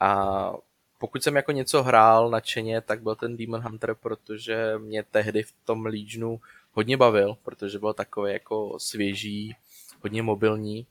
[0.00, 0.52] A
[0.98, 5.52] pokud jsem jako něco hrál nadšeně, tak byl ten Demon Hunter, protože mě tehdy v
[5.64, 6.40] tom Legionu
[6.76, 9.56] hodně bavil, protože byl takový jako svěží,
[10.02, 10.86] hodně mobilní.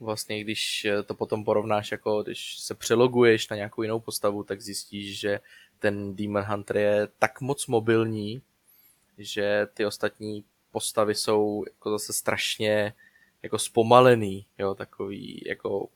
[0.00, 5.20] Vlastně když to potom porovnáš, jako když se přeloguješ na nějakou jinou postavu, tak zjistíš,
[5.20, 5.40] že
[5.78, 8.42] ten Demon Hunter je tak moc mobilní,
[9.18, 12.94] že ty ostatní postavy jsou jako zase strašně
[13.42, 15.88] jako zpomalený, jo, takový jako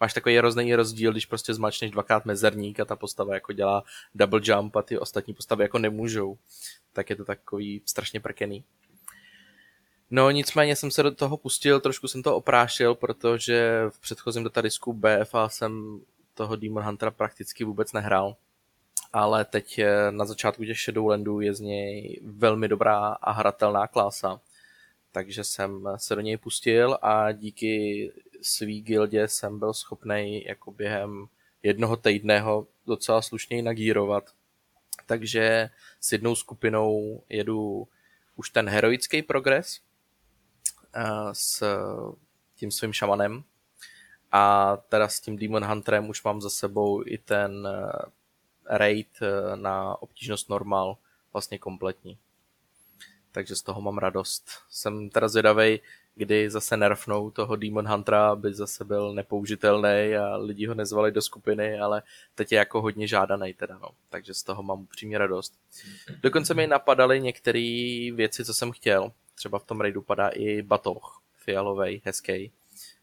[0.00, 4.40] máš takový hrozný rozdíl, když prostě zmačneš dvakrát mezerník a ta postava jako dělá double
[4.42, 6.38] jump a ty ostatní postavy jako nemůžou.
[6.92, 8.64] Tak je to takový strašně prkený.
[10.10, 14.92] No nicméně jsem se do toho pustil, trošku jsem to oprášil, protože v předchozím datadisku
[14.92, 16.00] BFA jsem
[16.34, 18.36] toho Demon Huntera prakticky vůbec nehrál.
[19.12, 19.80] Ale teď
[20.10, 24.40] na začátku těch Shadowlandů je z něj velmi dobrá a hratelná klása.
[25.12, 28.12] Takže jsem se do něj pustil a díky
[28.44, 31.26] svý gildě jsem byl schopný jako během
[31.62, 34.30] jednoho týdného docela slušněji nagírovat.
[35.06, 37.88] Takže s jednou skupinou jedu
[38.36, 39.80] už ten heroický progres
[41.32, 41.62] s
[42.54, 43.44] tím svým šamanem
[44.32, 47.92] a teda s tím Demon Hunterem už mám za sebou i ten eh,
[48.66, 50.96] raid eh, na obtížnost normál
[51.32, 52.18] vlastně kompletní.
[53.32, 54.50] Takže z toho mám radost.
[54.70, 55.80] Jsem teda zvědavej,
[56.16, 61.22] kdy zase nerfnou toho Demon Huntera, aby zase byl nepoužitelný a lidi ho nezvali do
[61.22, 62.02] skupiny, ale
[62.34, 63.88] teď je jako hodně žádaný teda, no.
[64.08, 65.58] Takže z toho mám upřímně radost.
[66.22, 69.12] Dokonce mi napadaly některé věci, co jsem chtěl.
[69.34, 72.52] Třeba v tom raidu padá i batoh fialový, hezký.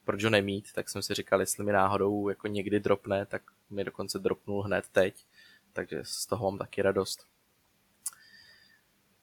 [0.06, 0.74] Proč ho nemít?
[0.74, 4.86] Tak jsem si říkal, jestli mi náhodou jako někdy dropne, tak mi dokonce dropnul hned
[4.91, 5.26] teď.
[5.74, 7.26] Takže z toho mám taky radost.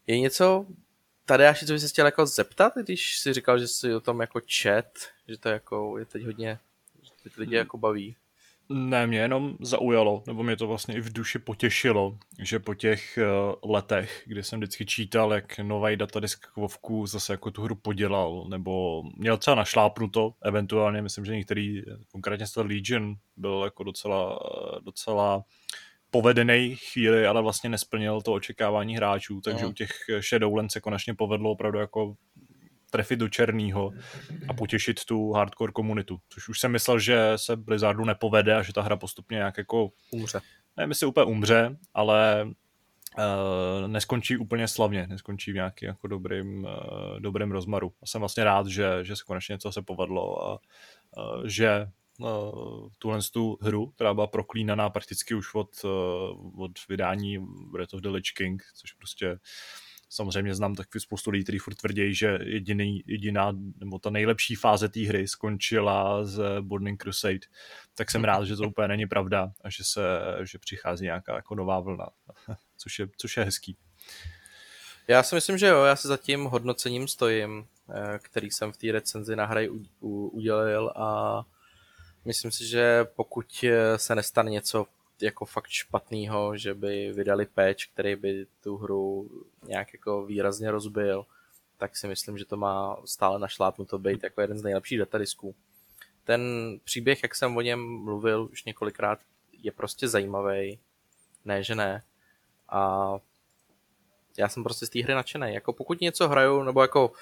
[0.07, 0.67] Je něco,
[1.29, 4.21] tady až co bys se chtěl jako zeptat, když jsi říkal, že jsi o tom
[4.21, 4.85] jako chat,
[5.29, 6.59] že to jako je teď hodně,
[7.03, 7.59] že teď lidi hmm.
[7.59, 8.17] jako baví.
[8.69, 13.19] Ne, mě jenom zaujalo, nebo mě to vlastně i v duši potěšilo, že po těch
[13.63, 18.47] uh, letech, kdy jsem vždycky čítal, jak nový datadisk Vovku zase jako tu hru podělal,
[18.49, 24.39] nebo měl třeba našlápnuto, eventuálně myslím, že některý, konkrétně Star Legion, byl jako docela,
[24.81, 25.45] docela
[26.11, 29.71] povedený chvíli, ale vlastně nesplnil to očekávání hráčů, takže Aha.
[29.71, 29.91] u těch
[30.29, 32.15] Shadowlands se konečně povedlo opravdu jako
[32.91, 33.93] trefit do černého
[34.49, 38.73] a potěšit tu hardcore komunitu, což už jsem myslel, že se Blizzardu nepovede a že
[38.73, 40.41] ta hra postupně nějak jako umře.
[40.77, 42.45] Ne, si úplně umře, ale
[43.19, 47.93] uh, neskončí úplně slavně, neskončí v nějaký jako dobrým, uh, dobrým rozmaru.
[48.03, 51.87] A jsem vlastně rád, že, že se konečně něco se povedlo a uh, že
[52.99, 57.39] tuhle tu hru, která byla proklínaná prakticky už od, uh, od vydání
[57.73, 59.39] Breath of the Lich King, což prostě
[60.09, 64.89] samozřejmě znám takový spoustu lidí, kteří furt tvrdí, že jediný, jediná, nebo ta nejlepší fáze
[64.89, 67.47] té hry skončila z Burning Crusade,
[67.95, 70.01] tak jsem rád, že to úplně není pravda a že, se,
[70.43, 72.09] že přichází nějaká jako nová vlna,
[72.77, 73.77] což je, což je hezký.
[75.09, 78.77] Já si myslím, že jo, já se za tím hodnocením stojím, eh, který jsem v
[78.77, 81.45] té recenzi na hry udělal a
[82.25, 84.87] Myslím si, že pokud eh, se nestane něco
[85.21, 89.31] jako fakt špatného, že by vydali patch, který by tu hru
[89.63, 91.27] nějak jako výrazně rozbil,
[91.79, 95.55] tak si myslím, že to má stále našlápnuto být jako jeden z nejlepších datadisků.
[96.25, 96.43] Ten
[96.85, 99.19] příběh, jak jsem o něm mluvil už několikrát,
[99.63, 100.79] je prostě zajímavý.
[101.45, 102.03] Ne, že ne.
[102.69, 103.13] A
[104.39, 105.55] já jsem prostě z té hry nadšený.
[105.55, 107.13] Jako pokud něco hraju, nebo jako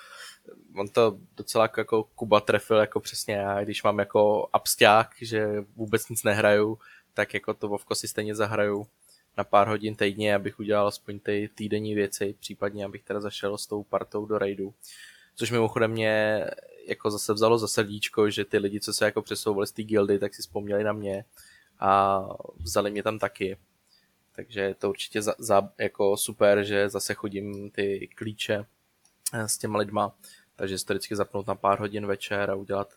[0.76, 5.46] on to docela jako, jako Kuba trefil jako přesně já, když mám jako absták, že
[5.76, 6.78] vůbec nic nehraju,
[7.14, 8.86] tak jako to Vovko si stejně zahraju
[9.36, 13.66] na pár hodin týdně, abych udělal aspoň ty týdenní věci, případně abych teda zašel s
[13.66, 14.74] tou partou do raidu.
[15.34, 16.44] Což mimochodem mě
[16.86, 20.18] jako zase vzalo za srdíčko, že ty lidi, co se jako přesouvali z té guildy,
[20.18, 21.24] tak si vzpomněli na mě
[21.80, 22.22] a
[22.58, 23.56] vzali mě tam taky.
[24.36, 28.66] Takže je to určitě za, za, jako super, že zase chodím ty klíče
[29.32, 30.14] s těma lidma
[30.56, 32.94] takže si to vždycky zapnout na pár hodin večer a udělat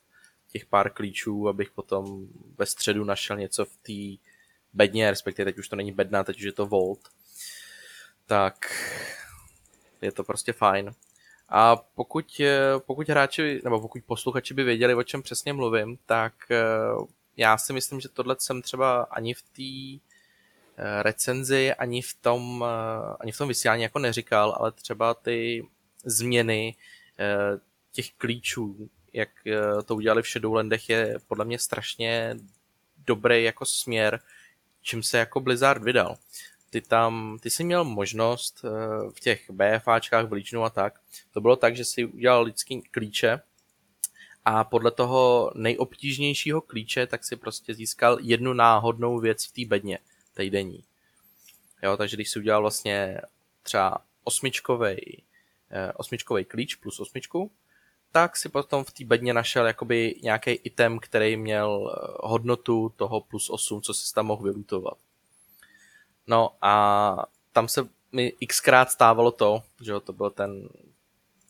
[0.52, 4.24] těch pár klíčů, abych potom ve středu našel něco v té
[4.74, 7.10] bedně, respektive teď už to není bedna, teď už je to Volt.
[8.26, 8.74] Tak
[10.02, 10.92] je to prostě fajn.
[11.50, 12.42] A pokud,
[12.78, 16.58] pokud hráči, nebo pokud posluchači by věděli, o čem přesně mluvím, tak eh,
[17.38, 20.04] já si myslím, že tohle jsem třeba ani v té
[20.78, 25.68] eh, recenzi, ani v tom, eh, ani v tom vysílání jako neříkal, ale třeba ty
[26.06, 26.76] změny,
[27.20, 27.60] Eh,
[27.92, 32.36] těch klíčů, jak eh, to udělali v Shadowlandech, je podle mě strašně
[32.98, 34.20] dobrý jako směr,
[34.82, 36.18] čím se jako Blizzard vydal.
[36.70, 38.70] ty tam, ty jsi měl možnost eh,
[39.12, 41.00] v těch BFAčkách, v Legionu a tak,
[41.32, 43.42] to bylo tak, že si udělal lidský klíče
[44.46, 50.00] a podle toho nejobtížnějšího klíče tak si prostě získal jednu náhodnou věc v té bedně,
[50.34, 50.84] týdenní.
[51.84, 53.22] Jo, takže když si udělal vlastně
[53.64, 55.22] třeba osmičkovej,
[55.72, 57.52] eh, osmičkovej klíč plus osmičku,
[58.12, 63.22] tak si potom v té bedně našel jakoby nějaký item, který měl eh, hodnotu toho
[63.22, 64.98] plus 8, co si tam mohl vylutovat.
[66.28, 70.70] No a tam se mi xkrát stávalo to, že to byl ten,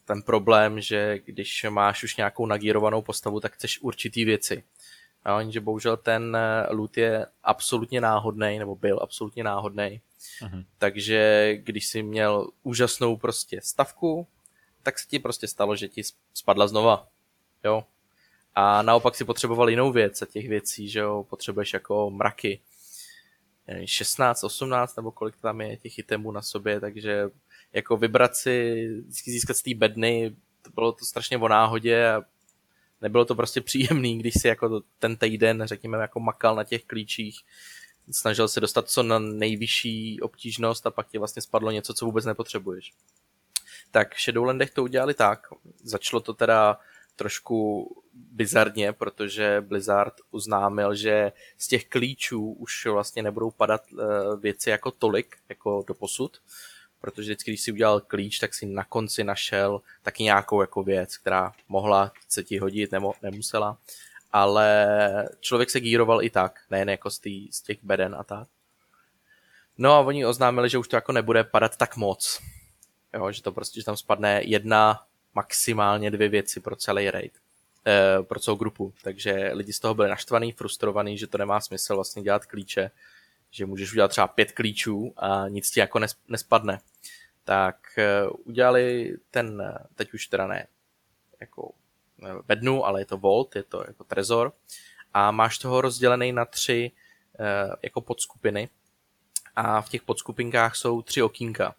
[0.06, 4.64] ten problém, že když máš už nějakou nagírovanou postavu, tak chceš určitý věci.
[5.24, 10.02] A že bohužel ten eh, loot je absolutně náhodný, nebo byl absolutně náhodný.
[10.42, 10.66] Uh-huh.
[10.78, 14.28] Takže když jsi měl úžasnou prostě stavku,
[14.84, 16.02] tak se ti prostě stalo, že ti
[16.34, 17.08] spadla znova.
[17.64, 17.84] Jo.
[18.56, 22.60] A naopak si potřeboval jinou věc a těch věcí, že jo, potřebuješ jako mraky.
[23.86, 27.30] 16, 18 nebo kolik tam je těch itemů na sobě, takže
[27.74, 32.22] jako vybrat si, získat z té bedny, to bylo to strašně o náhodě a
[33.02, 37.42] nebylo to prostě příjemný, když si jako ten týden, řekněme, jako makal na těch klíčích,
[38.12, 42.26] snažil se dostat co na nejvyšší obtížnost a pak ti vlastně spadlo něco, co vůbec
[42.26, 42.94] nepotřebuješ.
[43.92, 45.48] Tak v Shadowlandech to udělali tak.
[45.84, 46.80] Začalo to teda
[47.16, 54.04] trošku bizarně, protože Blizzard uznámil, že z těch klíčů už vlastně nebudou padat eh,
[54.40, 56.42] věci jako tolik, jako do posud,
[57.02, 61.18] protože vždycky, když si udělal klíč, tak si na konci našel taky nějakou jako věc,
[61.18, 63.78] která mohla se ti hodit, nemo, nemusela,
[64.32, 68.48] ale člověk se gíroval i tak, nejen jako z, tý, z těch beden a tak.
[69.78, 72.42] No a oni oznámili, že už to jako nebude padat tak moc.
[73.14, 75.04] Jo, že to prostě, že tam spadne jedna,
[75.36, 77.34] maximálně dvě věci pro celý raid.
[77.88, 78.94] Eh, pro celou grupu.
[79.04, 82.92] Takže lidi z toho byli naštvaný, frustrovaný, že to nemá smysl vlastně dělat klíče,
[83.52, 86.80] že můžeš udělat třeba pět klíčů a nic ti jako nespadne.
[87.44, 90.68] Tak eh, udělali ten, teď už teda ne
[91.40, 91.72] jako
[92.46, 94.54] bednu, ale je to Vault, je to jako trezor
[95.14, 96.92] a máš toho rozdělený na tři
[97.40, 98.70] eh, jako podskupiny
[99.56, 101.76] a v těch podskupinkách jsou tři okýnka.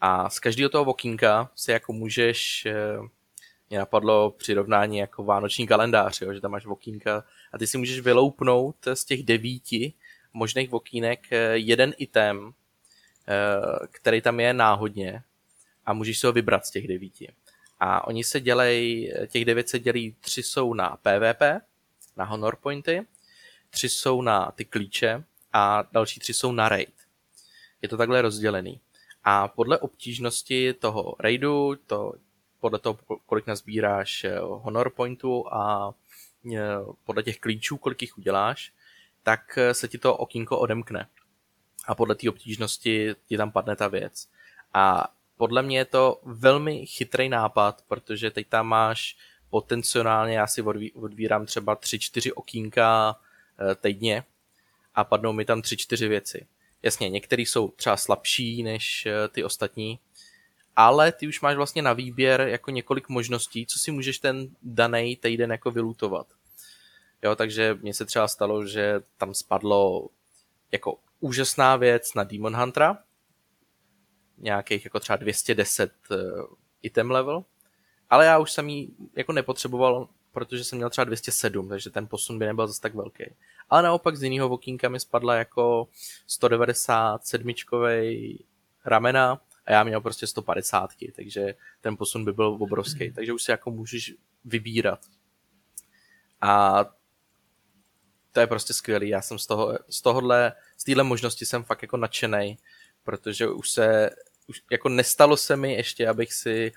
[0.00, 2.66] A z každého toho okýnka si jako můžeš
[3.70, 8.00] mě napadlo přirovnání jako vánoční kalendář, jo, že tam máš okýnka a ty si můžeš
[8.00, 9.92] vyloupnout z těch devíti
[10.32, 12.52] možných okýnek eh, jeden item,
[13.28, 15.22] eh, který tam je náhodně
[15.86, 17.32] a můžeš si ho vybrat z těch devíti.
[17.80, 21.42] A oni se dělají, těch devět se dělí, tři jsou na PvP,
[22.16, 23.06] na honor pointy,
[23.70, 26.94] tři jsou na ty klíče a další tři jsou na raid.
[27.82, 28.80] Je to takhle rozdělený.
[29.24, 32.12] A podle obtížnosti toho raidu, to
[32.60, 35.94] podle toho, kolik nazbíráš eh, honor pointů a
[36.54, 36.60] eh,
[37.04, 38.72] podle těch klíčů, kolik jich uděláš,
[39.22, 41.08] tak eh, se ti to okýnko odemkne.
[41.86, 44.28] A podle té obtížnosti ti tam padne ta věc.
[44.74, 49.16] A podle mě je to velmi chytrý nápad, protože teď tam máš
[49.50, 50.62] potenciálně, já si
[50.94, 53.16] odvírám třeba 3-4 okýnka
[53.80, 54.24] týdně
[54.94, 56.46] a padnou mi tam 3-4 věci.
[56.82, 59.98] Jasně, některé jsou třeba slabší než ty ostatní,
[60.76, 65.16] ale ty už máš vlastně na výběr jako několik možností, co si můžeš ten daný
[65.16, 66.26] týden jako vylutovat.
[67.22, 70.08] Jo, takže mně se třeba stalo, že tam spadlo
[70.72, 72.98] jako úžasná věc na Demon Huntera,
[74.40, 76.22] nějakých jako třeba 210 uh, eh,
[76.82, 77.44] item level,
[78.10, 82.38] ale já už jsem ji jako nepotřeboval, protože jsem měl třeba 207, takže ten posun
[82.38, 83.24] by nebyl zase tak velký.
[83.70, 85.88] Ale naopak z jiného vokínka mi spadla jako
[86.26, 87.54] 197
[88.84, 93.08] ramena, a já měl prostě 150, takže ten posun by byl obrovský.
[93.08, 93.12] Mm.
[93.12, 95.00] Takže už si jako můžeš vybírat.
[96.40, 96.84] A
[98.32, 99.08] to je prostě skvělý.
[99.08, 102.58] Já jsem z toho, z tohohle, z téhle možnosti jsem fakt jako nadšený,
[103.04, 104.10] protože už se,
[104.50, 106.72] už jako nestalo se mi ještě, abych si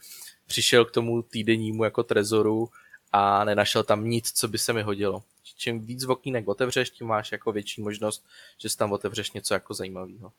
[0.45, 2.69] přišel k tomu týdennímu jako trezoru
[3.11, 5.23] a nenašel tam nic, co by se mi hodilo.
[5.55, 8.25] Čím víc okýnek otevřeš, tím máš jako větší možnost,
[8.57, 10.31] že si tam otevřeš něco jako zajímavého.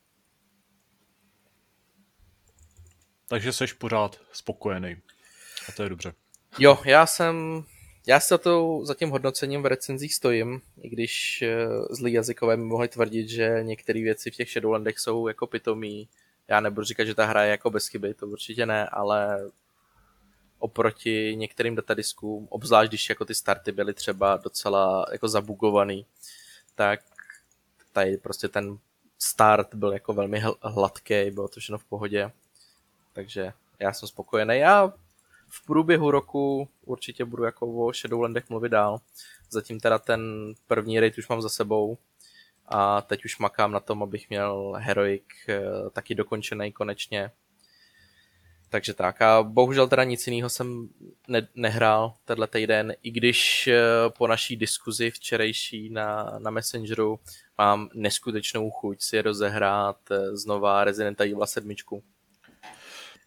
[3.28, 4.96] Takže jsi pořád spokojený.
[5.68, 6.14] A to je dobře.
[6.58, 7.64] Jo, já jsem,
[8.06, 11.56] já se to za tím hodnocením v recenzích stojím, i když eh,
[11.90, 16.08] zlý jazykové mi mohli tvrdit, že některé věci v těch Shadowlandech jsou jako pitomí.
[16.48, 19.50] Já nebudu říkat, že ta hra je jako bez chyby, to určitě ne, ale
[20.58, 26.06] oproti některým datadiskům, obzvlášť když jako ty starty byly třeba docela jako zabugovaný,
[26.74, 27.00] tak
[27.92, 28.78] tady prostě ten
[29.18, 32.30] start byl jako velmi hladký, bylo to všechno v pohodě
[33.14, 34.58] takže já jsem spokojený.
[34.58, 34.92] Já
[35.48, 39.00] v průběhu roku určitě budu jako o Shadowlandech mluvit dál.
[39.50, 41.98] Zatím teda ten první raid už mám za sebou
[42.66, 45.60] a teď už makám na tom, abych měl Heroic eh,
[45.92, 47.30] taky dokončený konečně.
[48.68, 50.88] Takže tak a bohužel teda nic jiného jsem
[51.28, 53.80] ne- nehrál tenhle týden, i když eh,
[54.18, 57.20] po naší diskuzi včerejší na, na Messengeru
[57.58, 61.74] mám neskutečnou chuť si rozehrát eh, znova Resident Evil 7.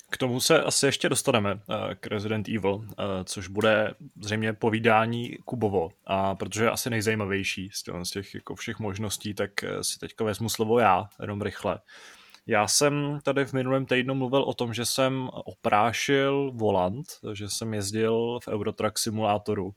[0.09, 1.59] K tomu se asi ještě dostaneme
[1.99, 2.87] k Resident Evil,
[3.23, 5.89] což bude zřejmě povídání Kubovo.
[6.05, 9.51] A protože je asi nejzajímavější z těch, jako všech možností, tak
[9.81, 11.79] si teďka vezmu slovo já, jenom rychle.
[12.47, 17.73] Já jsem tady v minulém týdnu mluvil o tom, že jsem oprášil volant, že jsem
[17.73, 19.73] jezdil v Eurotrack simulátoru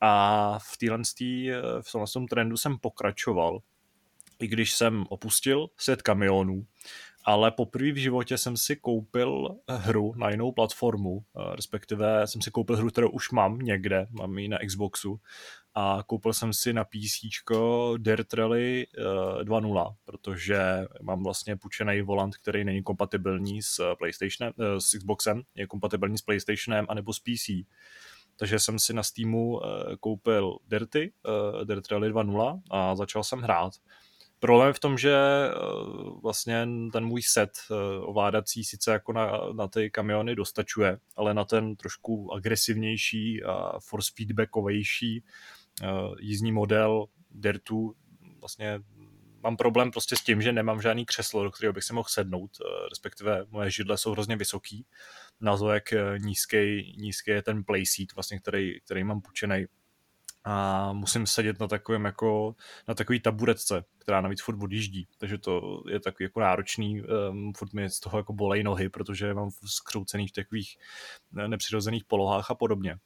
[0.00, 1.02] a v téhle
[1.82, 3.58] v tomhle tom trendu jsem pokračoval,
[4.38, 6.66] i když jsem opustil svět kamionů,
[7.24, 12.76] ale poprvé v životě jsem si koupil hru na jinou platformu, respektive jsem si koupil
[12.76, 15.20] hru, kterou už mám někde, mám ji na Xboxu
[15.80, 17.20] a koupil jsem si na PC
[17.98, 18.86] Dirt Rally
[19.42, 25.66] 2.0, protože mám vlastně půjčený volant, který není kompatibilní s PlayStationem, eh, s Xboxem, je
[25.66, 27.66] kompatibilní s PlayStationem anebo s PC.
[28.36, 33.38] Takže jsem si na Steamu eh, koupil Dirty, eh, Dirt Rally 2.0 a začal jsem
[33.38, 33.72] hrát.
[34.40, 35.16] Problém je v tom, že
[36.22, 37.50] vlastně ten můj set
[38.00, 44.12] ovládací sice jako na, na ty kamiony dostačuje, ale na ten trošku agresivnější a force
[44.16, 45.24] feedbackovější
[45.82, 47.94] Eh, jízdní model Dirtu
[48.40, 48.80] vlastně
[49.42, 52.50] mám problém prostě s tím, že nemám žádný křeslo, do kterého bych si mohl sednout,
[52.60, 54.86] eh, respektive moje židle jsou hrozně vysoký,
[55.40, 59.66] na to, jak eh, nízký, nízký je ten playseat, vlastně, který, který mám půjčený
[60.48, 62.54] a musím sedět na takovém jako,
[62.88, 67.72] na takový taburetce, která navíc furt odjíždí, takže to je takový jako náročný, um, furt
[67.72, 70.76] mi z toho jako bolej nohy, protože mám skroucený v takových
[71.46, 72.98] nepřirozených polohách a podobně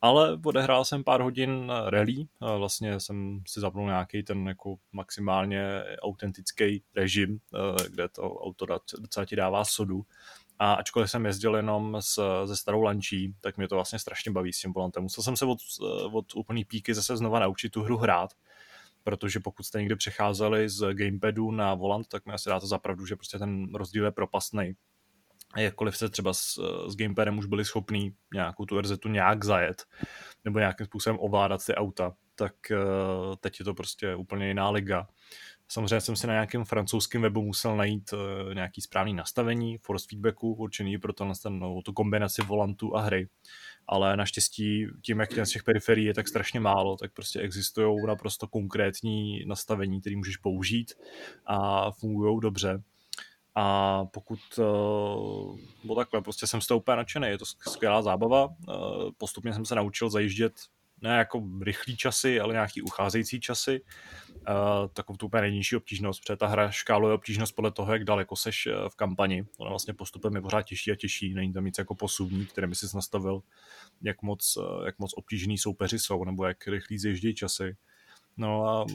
[0.00, 6.82] ale odehrál jsem pár hodin rally, vlastně jsem si zapnul nějaký ten jako maximálně autentický
[6.96, 8.66] režim, eh, kde to auto
[8.98, 10.02] docela ti dává sodu.
[10.60, 14.52] A ačkoliv jsem jezdil jenom s, ze starou lančí, tak mě to vlastně strašně baví
[14.52, 15.02] s tím volantem.
[15.02, 15.58] Musel jsem se od,
[16.12, 18.30] od úplný píky zase znova naučit tu hru hrát,
[19.04, 23.16] protože pokud jste někdy přecházeli z gamepadu na volant, tak mi asi dáte zapravdu, že
[23.16, 24.74] prostě ten rozdíl je propastný
[25.56, 26.58] jakkoliv se třeba s,
[26.88, 29.84] s gamepadem už byli schopní nějakou tu RZ nějak zajet
[30.44, 35.08] nebo nějakým způsobem ovládat ty auta, tak uh, teď je to prostě úplně jiná liga.
[35.72, 40.54] Samozřejmě jsem si na nějakém francouzském webu musel najít uh, nějaký správný nastavení force feedbacku
[40.54, 43.28] určený pro to, ten, no, tu kombinaci volantu a hry.
[43.86, 49.44] Ale naštěstí tím, jak těch periferií je tak strašně málo, tak prostě existují naprosto konkrétní
[49.46, 50.92] nastavení, které můžeš použít
[51.46, 52.82] a fungují dobře.
[53.54, 58.46] A pokud, uh, bo takhle, prostě jsem z toho úplně nadšený, je to skvělá zábava,
[58.46, 58.54] uh,
[59.18, 60.52] postupně jsem se naučil zajíždět
[61.02, 63.80] ne jako rychlý časy, ale nějaký ucházející časy,
[64.48, 68.36] uh, takovou tu úplně nejnižší obtížnost, protože ta hra škáluje obtížnost podle toho, jak daleko
[68.36, 69.46] seš v kampani.
[69.58, 72.74] Ona vlastně postupem je pořád těžší a těžší, není tam nic jako posuvní, které by
[72.74, 73.42] si nastavil,
[74.02, 77.76] jak moc, jak moc obtížný soupeři jsou, nebo jak rychlý zježdějí časy.
[78.36, 78.86] No a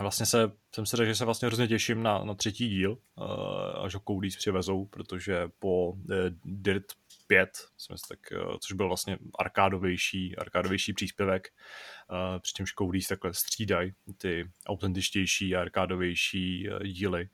[0.00, 2.98] vlastně se, jsem se řekl, že se vlastně hrozně těším na, na třetí díl,
[3.82, 5.94] až ho Coudis přivezou, protože po
[6.44, 6.86] Dirt
[7.26, 7.50] 5,
[8.08, 11.48] tak, uh, což byl vlastně arkádovější, arkádovější příspěvek,
[12.10, 17.28] uh, přičemž Coudis takhle střídají ty autentičtější a arkádovější uh, díly,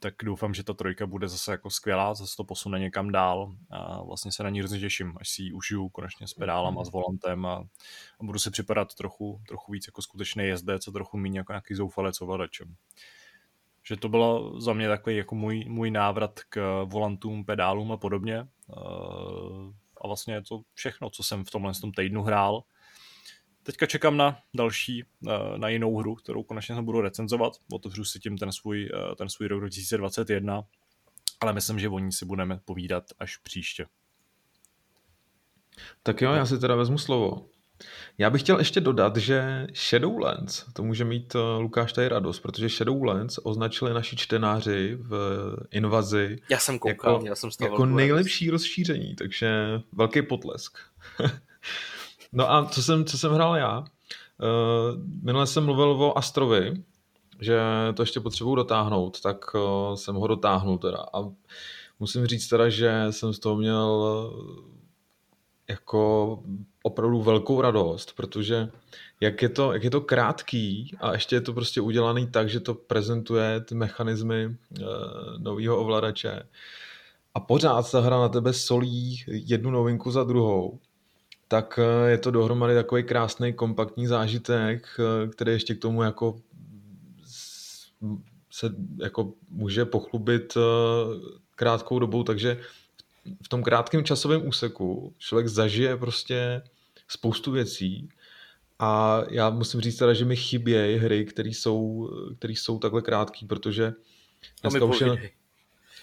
[0.00, 4.02] tak doufám, že ta trojka bude zase jako skvělá, zase to posune někam dál a
[4.02, 6.90] vlastně se na ní hrozně těším, až si ji užiju konečně s pedálem a s
[6.92, 7.54] volantem a,
[8.20, 11.74] a budu si připadat trochu, trochu víc jako skutečný jezdec a trochu méně jako nějaký
[11.74, 12.74] zoufalec ovladačem.
[13.88, 18.46] Že to bylo za mě takový jako můj, můj návrat k volantům, pedálům a podobně.
[20.00, 22.62] A vlastně je to všechno, co jsem v tomhle tom týdnu hrál.
[23.62, 27.52] Teďka čekám na další, eh, na jinou hru, kterou konečně se budu recenzovat.
[27.72, 30.62] Otevřu si tím ten svůj, eh, ten svůj rok 2021,
[31.40, 33.86] ale myslím, že o ní si budeme povídat až příště.
[36.02, 37.48] Tak jo, já si teda vezmu slovo.
[38.18, 42.68] Já bych chtěl ještě dodat, že Shadowlands, to může mít eh, Lukáš tady radost, protože
[42.68, 45.12] Shadowlands označili naši čtenáři v
[45.70, 48.62] invazi já jsem koukal, jako, já jsem jako nejlepší radost.
[48.62, 50.78] rozšíření, takže velký potlesk.
[52.32, 53.78] No a co jsem, co jsem hrál já?
[53.78, 53.86] Uh,
[55.22, 56.74] minule jsem mluvil o Astrovi,
[57.40, 57.60] že
[57.94, 61.06] to ještě potřebuji dotáhnout, tak uh, jsem ho dotáhnul teda.
[61.14, 61.18] A
[62.00, 64.06] musím říct teda, že jsem z toho měl
[65.68, 66.42] eh, jako
[66.88, 68.68] opravdu velkou radost, protože
[69.20, 72.60] jak je to, jak je to krátký a ještě je to prostě udělaný tak, že
[72.60, 74.86] to prezentuje ty mechanismy uh,
[75.38, 76.42] nového ovladače.
[77.34, 80.78] A pořád ta hra na tebe solí jednu novinku za druhou,
[81.48, 86.36] tak eh, je to dohromady takový krásný kompaktní zážitek, eh, který ještě k tomu jako
[88.50, 90.60] se jako může pochlubit eh,
[91.56, 92.60] krátkou dobou, takže
[93.42, 96.62] v tom krátkém časovém úseku člověk zažije prostě
[97.08, 98.08] spoustu věcí
[98.78, 103.46] a já musím říct teda, že mi chybějí hry, které jsou, které jsou takhle krátké,
[103.46, 103.92] protože
[104.62, 105.30] dneska už, je,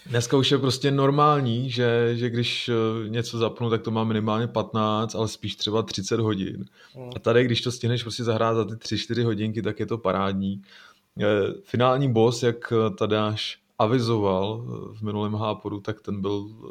[0.06, 4.46] dneska už je prostě normální, že, že když eh, něco zapnu, tak to má minimálně
[4.46, 6.64] 15, ale spíš třeba 30 hodin.
[6.94, 7.10] Hmm.
[7.16, 10.62] A tady, když to stihneš prostě zahrát za ty 3-4 hodinky, tak je to parádní.
[11.20, 11.24] Eh,
[11.64, 16.66] finální boss, jak Tadáš avizoval v minulém háporu, tak ten byl eh,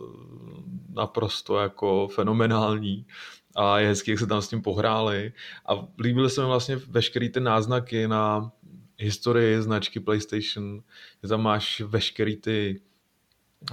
[0.94, 3.06] naprosto jako fenomenální
[3.56, 5.34] a je hezký, jak se tam s tím pohráli.
[5.66, 8.52] A líbily se mi vlastně veškerý ty náznaky na
[8.98, 10.82] historii značky PlayStation,
[11.24, 12.82] že tam máš veškerý ty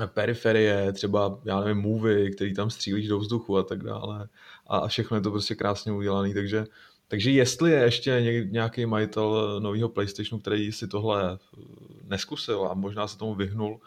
[0.06, 4.28] periferie, třeba, já nevím, movie, který tam střílíš do vzduchu a tak dále.
[4.66, 6.66] A všechno je to prostě krásně udělané, takže
[7.12, 11.38] takže jestli je ještě nějaký majitel nového PlayStationu, který si tohle eh,
[12.04, 13.80] neskusil a možná se tomu vyhnul,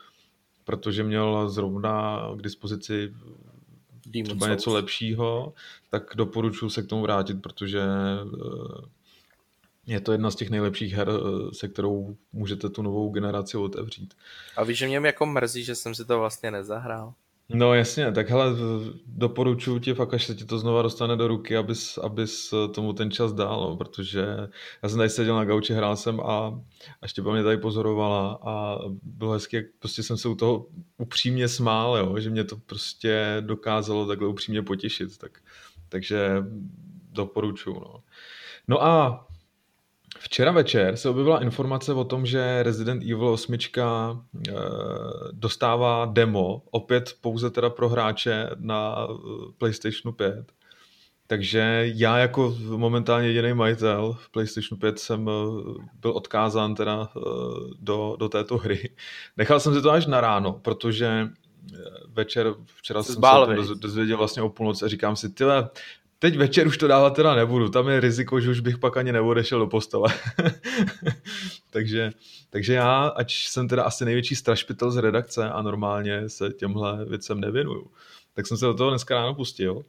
[0.63, 3.13] protože měl zrovna k dispozici
[4.05, 4.57] Demon třeba Souls.
[4.57, 5.53] něco lepšího,
[5.89, 8.85] tak doporučuji se k tomu vrátit, protože eh,
[9.87, 14.13] je to jedna z těch nejlepších her, eh, se kterou můžete tu novou generaci otevřít.
[14.57, 17.13] A víš, že mě jako mrzí, že jsem si to vlastně nezahrál.
[17.49, 18.45] No jasně, tak hele,
[19.05, 23.11] doporučuji ti fakt, až se ti to znova dostane do ruky, abys, abys tomu ten
[23.11, 24.25] čas dal, no, protože
[24.83, 26.61] já jsem tady seděl na gauči, hrál jsem a,
[27.01, 30.67] a Štěpa mě tady pozorovala a bylo hezky, jak prostě jsem se u toho
[30.97, 35.39] upřímně smál, jo, že mě to prostě dokázalo takhle upřímně potěšit, tak,
[35.89, 36.43] takže
[37.11, 37.73] doporučuji.
[37.73, 38.03] No.
[38.67, 39.27] no a
[40.25, 43.81] Včera večer se objevila informace o tom, že Resident Evil 8 eh,
[45.31, 49.13] dostává demo, opět pouze teda pro hráče na eh,
[49.57, 50.51] PlayStationu 5.
[51.27, 55.31] Takže já jako momentálně jediný majitel v PlayStationu 5 jsem eh,
[55.99, 57.09] byl odkázán teda
[57.79, 58.89] do, do této hry.
[59.37, 61.29] Nechal jsem si to až na ráno, protože
[62.07, 65.69] večer, včera jsem se dozvěděl vlastně o půlnoci a říkám si, tyhle,
[66.25, 69.11] Teď večer už to dávat teda nebudu, tam je riziko, že už bych pak ani
[69.11, 70.09] neodešel do postele.
[71.69, 72.11] takže,
[72.49, 77.39] takže já, ať jsem teda asi největší strašpitel z redakce a normálně se těmhle věcem
[77.39, 77.91] nevěnuju,
[78.33, 79.85] tak jsem se do toho dneska ráno pustil.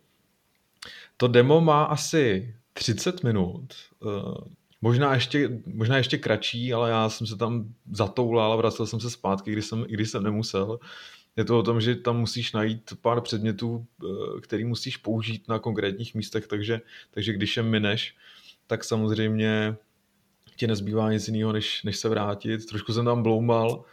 [1.17, 4.45] To demo má asi 30 minut, eh,
[4.81, 9.11] možná ještě, možná ještě kratší, ale já jsem se tam zatoulal a vracel jsem se
[9.11, 10.79] zpátky, když jsem, když jsem nemusel
[11.37, 15.59] je to o tom, že tam musíš najít pár předmětů, eh, který musíš použít na
[15.59, 16.81] konkrétních místech, takže,
[17.11, 18.17] takže když je mineš,
[18.67, 19.77] tak samozřejmě
[20.57, 22.67] ti nezbývá nic jiného, než, než se vrátit.
[22.67, 23.85] Trošku jsem tam bloumal,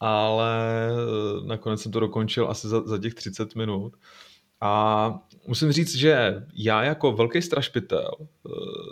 [0.00, 3.96] ale eh, nakonec jsem to dokončil asi za, za těch 30 minut.
[4.60, 8.50] A musím říct, že já jako velký strašpitel eh,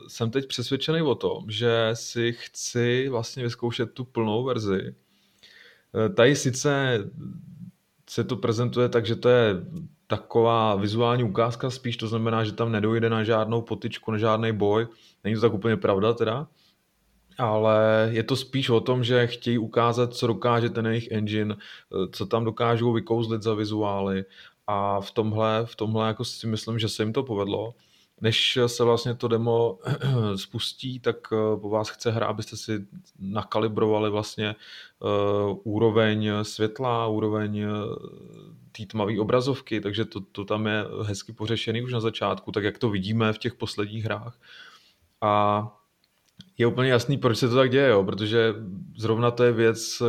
[0.08, 4.94] jsem teď přesvědčený o tom, že si chci vlastně vyzkoušet tu plnou verzi.
[6.14, 6.98] Tady sice
[8.10, 9.54] se to prezentuje tak, že to je
[10.06, 14.86] taková vizuální ukázka spíš, to znamená, že tam nedojde na žádnou potičku, na žádný boj.
[15.24, 16.46] Není to tak úplně pravda teda,
[17.38, 21.56] ale je to spíš o tom, že chtějí ukázat, co dokáže ten jejich engine,
[22.12, 24.24] co tam dokážou vykouzlit za vizuály
[24.66, 27.74] a v tomhle, v tomhle jako si myslím, že se jim to povedlo
[28.20, 29.78] než se vlastně to demo
[30.36, 32.86] spustí, tak eh, po vás chce hra, abyste si
[33.18, 34.54] nakalibrovali vlastně
[34.98, 37.70] uh, úroveň světla, úroveň uh,
[38.72, 42.78] té tmavé obrazovky, takže to, to tam je hezky pořešený už na začátku, tak jak
[42.78, 44.38] to vidíme v těch posledních hrách.
[45.20, 45.66] A
[46.58, 48.04] je úplně jasný, proč se to tak děje, jo?
[48.04, 48.54] protože
[48.96, 50.02] zrovna to je věc,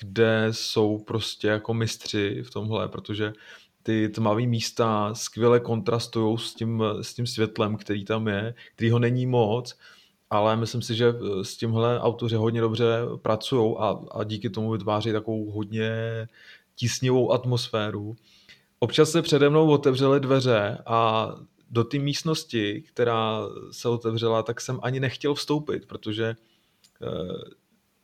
[0.00, 3.32] kde jsou prostě jako mistři v tomhle, protože
[3.86, 8.98] ty tmavé místa skvěle kontrastují s tím, s tím světlem, který tam je, který ho
[8.98, 9.78] není moc,
[10.30, 15.12] ale myslím si, že s tímhle autoři hodně dobře pracují a, a díky tomu vytváří
[15.12, 15.90] takovou hodně
[16.74, 18.16] tísnivou atmosféru.
[18.78, 21.28] Občas se přede mnou otevřely dveře a
[21.70, 26.36] do té místnosti, která se otevřela, tak jsem ani nechtěl vstoupit, protože
[27.02, 27.54] eh,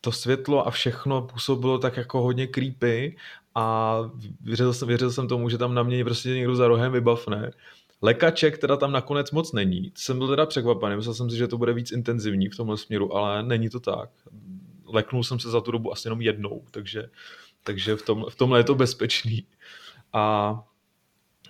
[0.01, 3.17] to světlo a všechno působilo tak jako hodně creepy
[3.55, 3.97] a
[4.41, 7.51] věřil jsem, věřil jsem tomu, že tam na mě prostě někdo za rohem vybavne.
[8.03, 9.93] Lekaček teda tam nakonec moc není.
[9.95, 13.17] Jsem byl teda překvapený, myslel jsem si, že to bude víc intenzivní v tomhle směru,
[13.17, 14.11] ale není to tak.
[14.87, 17.11] Leknul jsem se za tu dobu asi jenom jednou, takže,
[17.65, 19.47] takže v, tom, v tomhle je to bezpečný.
[20.13, 20.55] A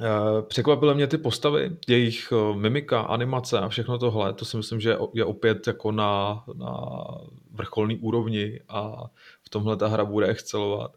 [0.00, 4.80] e, Překvapily mě ty postavy, jejich e, mimika, animace a všechno tohle, to si myslím,
[4.80, 7.04] že je opět jako na, na
[7.52, 9.04] vrcholný úrovni a
[9.42, 10.96] v tomhle ta hra bude excelovat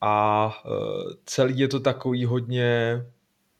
[0.00, 0.70] a e,
[1.24, 3.02] celý je to takový hodně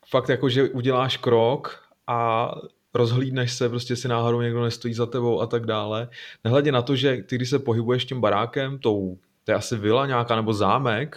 [0.09, 2.51] fakt jako, že uděláš krok a
[2.95, 6.09] rozhlídneš se, prostě si náhodou někdo nestojí za tebou a tak dále.
[6.45, 10.07] Nehledě na to, že ty, když se pohybuješ tím barákem, tou, to je asi vila
[10.07, 11.17] nějaká nebo zámek,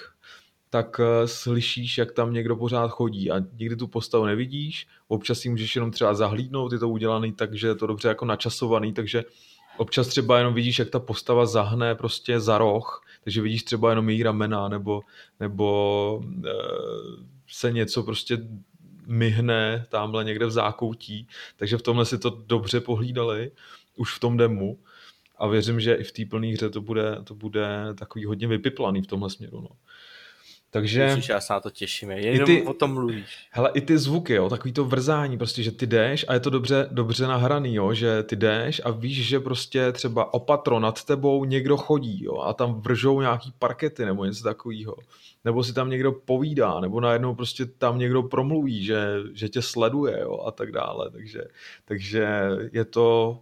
[0.69, 5.49] tak eh, slyšíš, jak tam někdo pořád chodí a nikdy tu postavu nevidíš, občas si
[5.49, 9.23] můžeš jenom třeba zahlídnout, je to udělaný tak, že je to dobře jako načasovaný, takže
[9.77, 14.09] občas třeba jenom vidíš, jak ta postava zahne prostě za roh, takže vidíš třeba jenom
[14.09, 15.01] její ramena, nebo,
[15.39, 16.49] nebo e,
[17.47, 18.37] se něco prostě
[19.07, 23.51] myhne tamhle někde v zákoutí, takže v tomhle si to dobře pohlídali,
[23.95, 24.79] už v tom demu
[25.37, 29.01] a věřím, že i v té plné hře to bude, to bude takový hodně vypiplaný
[29.01, 29.61] v tomhle směru.
[29.61, 29.69] No.
[30.73, 31.07] Takže...
[31.09, 33.47] Musíš, já se na to těším, jenom ty, o tom mluvíš.
[33.51, 36.49] Hele, i ty zvuky, jo, takový to vrzání, prostě, že ty jdeš a je to
[36.49, 41.45] dobře, dobře nahraný, jo, že ty jdeš a víš, že prostě třeba opatro nad tebou
[41.45, 44.95] někdo chodí, jo, a tam vržou nějaký parkety nebo něco takového.
[45.45, 50.19] Nebo si tam někdo povídá, nebo najednou prostě tam někdo promluví, že, že tě sleduje,
[50.19, 51.09] jo, a tak dále.
[51.11, 51.41] Takže,
[51.85, 52.27] takže
[52.71, 53.39] je to,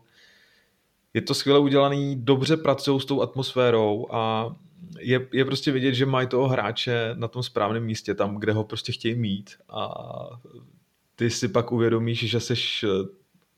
[1.14, 4.56] je to skvěle udělaný, dobře pracují s tou atmosférou a
[5.00, 8.64] je, je prostě vidět, že mají toho hráče na tom správném místě, tam, kde ho
[8.64, 9.56] prostě chtějí mít.
[9.70, 9.90] A
[11.16, 13.08] ty si pak uvědomíš, že seš eh,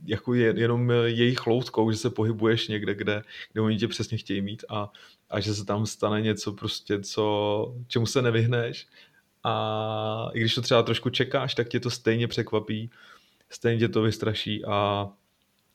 [0.05, 3.21] jako je, jenom jejich loutkou, že se pohybuješ někde, kde,
[3.51, 4.91] kde oni tě přesně chtějí mít a,
[5.29, 8.87] a že se tam stane něco prostě, co, čemu se nevyhneš.
[9.43, 12.89] A i když to třeba trošku čekáš, tak tě to stejně překvapí,
[13.49, 15.09] stejně tě to vystraší a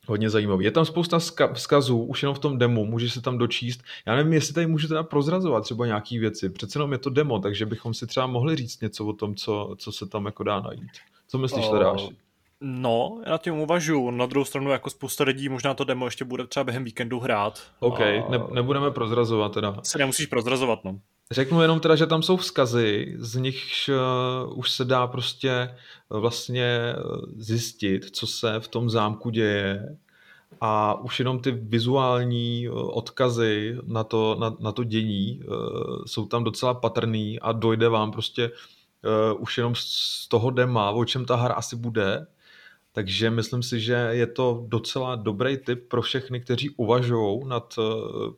[0.09, 0.65] hodně zajímavý.
[0.65, 1.19] Je tam spousta
[1.53, 3.81] vzkazů, už jenom v tom demo, můžeš se tam dočíst.
[4.05, 6.49] Já nevím, jestli tady můžu teda prozrazovat třeba nějaký věci.
[6.49, 9.75] Přece jenom je to demo, takže bychom si třeba mohli říct něco o tom, co,
[9.77, 10.91] co se tam jako dá najít.
[11.27, 11.95] Co myslíš, uh, teda?
[12.61, 14.11] No, já na tím uvažuji.
[14.11, 17.61] Na druhou stranu jako spousta lidí možná to demo ještě bude třeba během víkendu hrát.
[17.79, 18.29] OK, a...
[18.29, 19.79] ne, nebudeme prozrazovat teda.
[19.83, 20.99] Se nemusíš prozrazovat, no.
[21.31, 25.75] Řeknu jenom teda, že tam jsou vzkazy, z nichž uh, už se dá prostě
[26.09, 29.97] uh, vlastně uh, zjistit, co se v tom zámku děje.
[30.61, 35.41] A už jenom ty vizuální odkazy na to, na, na to dění
[36.05, 38.51] jsou tam docela patrný a dojde vám prostě
[39.37, 42.27] už jenom z toho dema, o čem ta hra asi bude
[42.91, 47.81] takže myslím si, že je to docela dobrý tip pro všechny, kteří uvažují nad eh,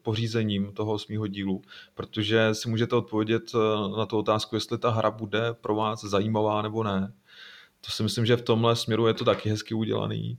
[0.01, 1.61] pořízením toho osmého dílu,
[1.93, 6.61] protože si můžete odpovědět eh, na tu otázku, jestli ta hra bude pro vás zajímavá
[6.61, 7.13] nebo ne.
[7.85, 10.37] To si myslím, že v tomhle směru je to taky hezky udělaný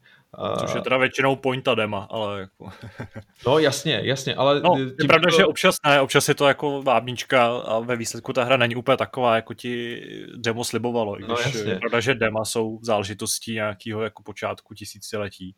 [0.59, 2.71] Což je teda většinou pointa dema, ale jako...
[3.47, 4.61] No jasně, jasně, ale...
[4.61, 5.37] No, je pravda, to...
[5.37, 8.97] že občas ne, občas je to jako vábnička a ve výsledku ta hra není úplně
[8.97, 10.03] taková, jako ti
[10.37, 11.19] demo slibovalo.
[11.19, 11.73] I no, když jasně.
[11.73, 15.55] je pravda, že dema jsou záležitostí nějakého jako počátku tisíciletí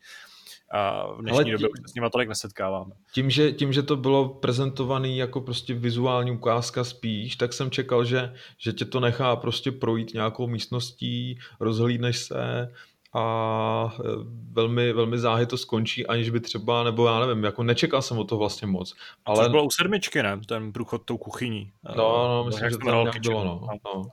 [0.71, 2.91] a v dnešní tím, době už se s nimi tolik nesetkáváme.
[3.13, 8.05] Tím že, tím, že to bylo prezentované jako prostě vizuální ukázka spíš, tak jsem čekal,
[8.05, 12.71] že, že tě to nechá prostě projít nějakou místností, rozhlídneš se,
[13.15, 14.03] a e,
[14.51, 18.23] velmi, velmi záhy to skončí, aniž by třeba, nebo já nevím, jako nečekal jsem o
[18.23, 18.95] to vlastně moc.
[19.25, 19.43] Ale...
[19.43, 20.39] To bylo u sedmičky, ne?
[20.47, 21.71] Ten průchod tou kuchyní.
[21.95, 23.67] No, no, myslím, že to tam nějak bylo, no.
[23.85, 24.05] no.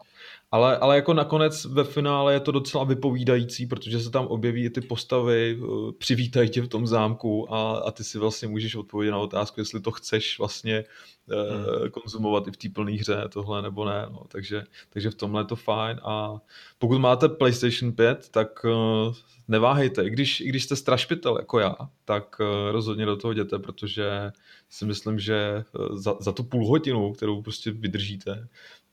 [0.53, 4.80] Ale, ale jako nakonec ve finále je to docela vypovídající, protože se tam objeví ty
[4.80, 9.18] postavy, e, přivítají tě v tom zámku a, a ty si vlastně můžeš odpovědět na
[9.18, 10.84] otázku, jestli to chceš vlastně
[11.28, 11.90] hmm.
[11.90, 14.07] konzumovat i v té plné hře tohle nebo ne.
[14.11, 14.24] No.
[14.28, 16.40] Takže, takže v tomhle je to fajn a
[16.78, 19.14] pokud máte PlayStation 5, tak uh,
[19.48, 20.05] neváhejte.
[20.05, 22.40] I když, i když jste strašpitel jako já, tak
[22.70, 24.32] rozhodně do toho jděte, protože
[24.68, 28.48] si myslím, že za, za tu půl hodinu, kterou prostě vydržíte,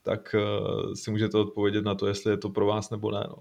[0.10, 3.24] tak uh, si můžete odpovědět na to, jestli je to pro vás nebo ne.
[3.30, 3.36] No.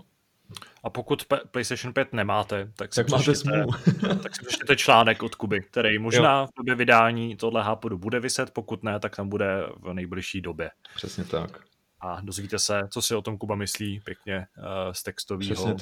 [0.84, 3.70] A pokud PlayStation 5 nemáte, tak si, tak máte smůlu.
[4.22, 6.46] tak si přečtěte článek od Kuby, který možná jo.
[6.46, 10.70] v době vydání tohle hápodu bude vyset, pokud ne, tak tam bude v nejbližší době.
[10.94, 11.60] Přesně tak.
[12.00, 15.74] A dozvíte se, co si o tom Kuba myslí pěkně uh, z textového,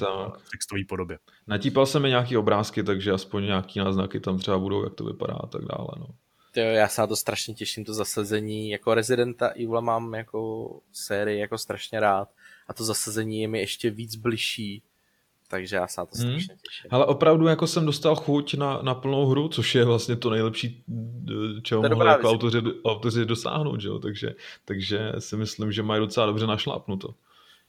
[0.51, 1.19] textové podobě.
[1.47, 5.33] Natípal jsem mi nějaký obrázky, takže aspoň nějaký náznaky tam třeba budou, jak to vypadá
[5.33, 5.87] a tak dále.
[5.99, 6.07] No.
[6.55, 8.69] Jo, já se na to strašně těším, to zasazení.
[8.69, 12.29] Jako Residenta Evil mám jako sérii jako strašně rád
[12.67, 14.83] a to zasazení je mi ještě víc bližší.
[15.49, 16.29] Takže já se na to hmm.
[16.29, 16.61] strašně hmm.
[16.63, 16.89] těším.
[16.91, 20.83] Ale opravdu jako jsem dostal chuť na, na plnou hru, což je vlastně to nejlepší,
[21.63, 23.99] čeho to mohli jako autoři, autoři dosáhnout, že jo?
[23.99, 24.35] Takže,
[24.65, 27.13] takže si myslím, že mají docela dobře našlápnuto.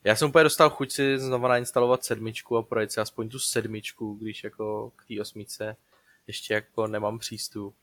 [0.04, 4.14] Já jsem úplně dostal chuť si znova nainstalovat sedmičku a projet si aspoň tu sedmičku,
[4.20, 5.76] když jako k té osmice
[6.26, 7.74] ještě jako nemám přístup.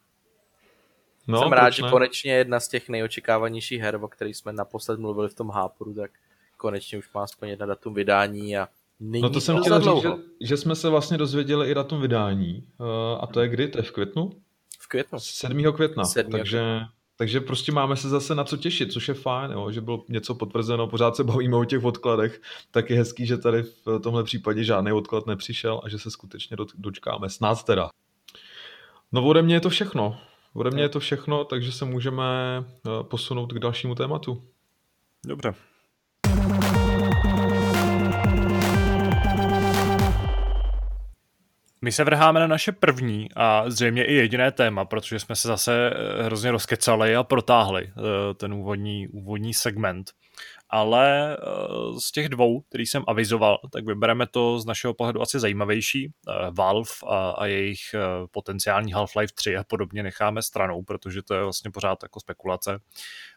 [1.28, 5.30] No, jsem rád, že konečně jedna z těch nejočekávanějších her, o kterých jsme naposled mluvili
[5.30, 6.12] v tom háporu, tak
[6.58, 8.68] konečně už má aspoň jedna datum vydání a
[9.00, 10.10] Není no to jsem chtěl říct, že,
[10.42, 12.64] že jsme se vlastně dozvěděli i datum vydání.
[12.78, 12.88] Uh,
[13.22, 13.68] a to je kdy?
[13.68, 14.32] To je v květnu?
[14.80, 15.20] V květnu.
[15.20, 15.74] 7.
[15.74, 16.06] května.
[16.06, 16.32] 7.
[16.32, 16.82] takže,
[17.16, 20.36] takže prostě máme se zase na co těšit, což je fajn, jo, že bylo něco
[20.36, 24.64] potvrzeno, pořád se bavíme o těch odkladech, tak je hezký, že tady v tomhle případě
[24.64, 27.90] žádný odklad nepřišel a že se skutečně dočkáme, snad teda.
[29.12, 30.18] No ode mě je to všechno.
[30.56, 32.24] Ode mě je to všechno, takže se můžeme
[32.60, 34.44] eh, posunout k dalšímu tématu.
[35.28, 35.54] Dobře.
[41.82, 45.90] My se vrháme na naše první a zřejmě i jediné téma, protože jsme se zase
[45.90, 50.12] eh, hrozně rozkecali a protáhli eh, ten úvodní, úvodní segment.
[50.76, 51.38] Ale eh,
[52.00, 56.12] z těch dvou, který jsem avizoval, tak vybereme to z našeho pohledu asi zajímavější.
[56.52, 57.82] Valve a, a jejich
[58.32, 62.80] potenciální Half-Life 3 a podobně necháme stranou, protože to je vlastně pořád jako spekulace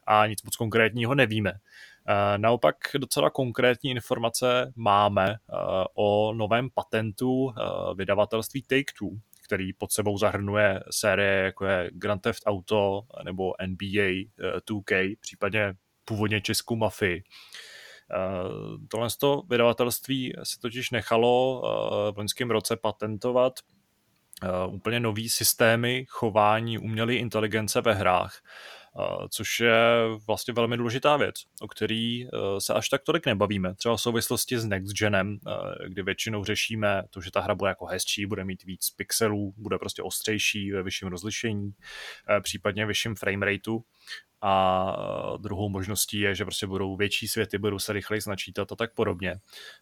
[0.06, 1.52] a nic moc konkrétního nevíme.
[2.36, 5.36] Naopak docela konkrétní informace máme
[5.94, 7.52] o novém patentu
[7.94, 14.28] vydavatelství Take-Two, který pod sebou zahrnuje série jako je Grand Theft Auto nebo NBA
[14.70, 15.74] 2K, případně
[16.08, 17.22] původně Českou mafii.
[18.90, 21.62] Tohle to vydavatelství se totiž nechalo
[22.14, 23.52] v loňském roce patentovat
[24.68, 28.38] úplně nový systémy chování umělé inteligence ve hrách,
[29.30, 32.28] což je vlastně velmi důležitá věc, o který e,
[32.58, 33.74] se až tak tolik nebavíme.
[33.74, 37.68] Třeba v souvislosti s Next Genem, e, kdy většinou řešíme to, že ta hra bude
[37.68, 41.70] jako hezčí, bude mít víc pixelů, bude prostě ostřejší ve vyšším rozlišení,
[42.42, 43.80] případně vyšším framerateu.
[44.42, 48.94] A druhou možností je, že prostě budou větší světy, budou se rychleji načítat a tak
[48.94, 49.36] podobně.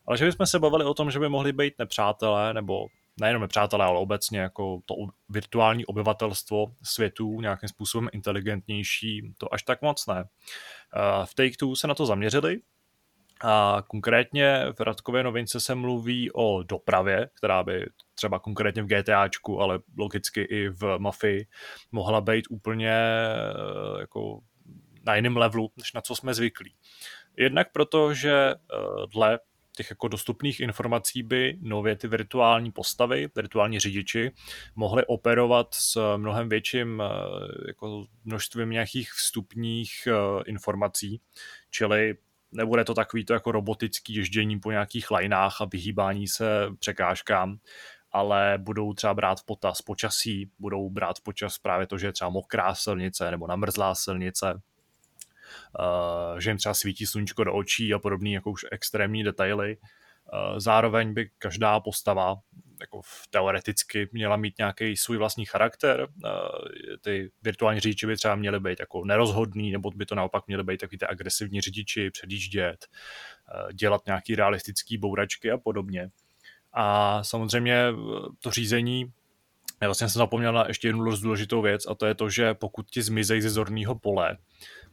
[0.06, 2.86] Ale že bychom se bavili o tom, že by mohli být nepřátelé nebo
[3.20, 4.94] nejenom přátelé, ale obecně jako to
[5.28, 10.24] virtuální obyvatelstvo světů nějakým způsobem inteligentnější, to až tak moc ne.
[11.24, 12.60] V Take-Two se na to zaměřili,
[13.40, 19.60] a konkrétně v Radkově novince se mluví o dopravě, která by třeba konkrétně v GTAčku,
[19.60, 21.46] ale logicky i v Mafii
[21.92, 24.40] mohla být úplně eh, jako
[25.04, 26.74] na jiném levelu, než na co jsme zvyklí.
[27.36, 28.56] Jednak proto, že eh,
[29.12, 29.38] dle
[29.77, 34.33] těch jako dostupných informací by nově ty virtuální postavy, virtuální řidiči,
[34.77, 37.09] mohly operovat s mnohem větším eh,
[37.68, 41.20] jako množstvím nějakých vstupních eh, informací,
[41.70, 42.16] čili
[42.53, 47.59] nebude to takový to jako robotický ježdění po nějakých lajnách a vyhýbání se překážkám,
[48.12, 51.22] ale budou třeba brát v potaz počasí, budou brát v
[51.62, 54.61] právě to, že je třeba mokrá silnice nebo namrzlá silnice,
[56.38, 59.76] že jim třeba svítí sluníčko do očí a podobný jako už extrémní detaily.
[59.76, 62.36] Uh, zároveň by každá postava
[62.80, 66.09] jako teoreticky měla mít nějaký svůj vlastní charakter.
[66.24, 66.30] Uh,
[67.01, 70.80] ty virtuální řidiči by třeba měly být jako nerozhodný, nebo by to naopak měly být
[70.80, 72.86] takový ty agresivní řidiči, předjíždět,
[73.72, 76.11] dělat nějaký realistický bouračky a podobně.
[76.72, 77.86] A samozřejmě
[78.40, 79.12] to řízení
[79.81, 82.91] já vlastně jsem zapomněl na ještě jednu důležitou věc a to je to, že pokud
[82.91, 84.37] ti zmizejí ze zorného pole,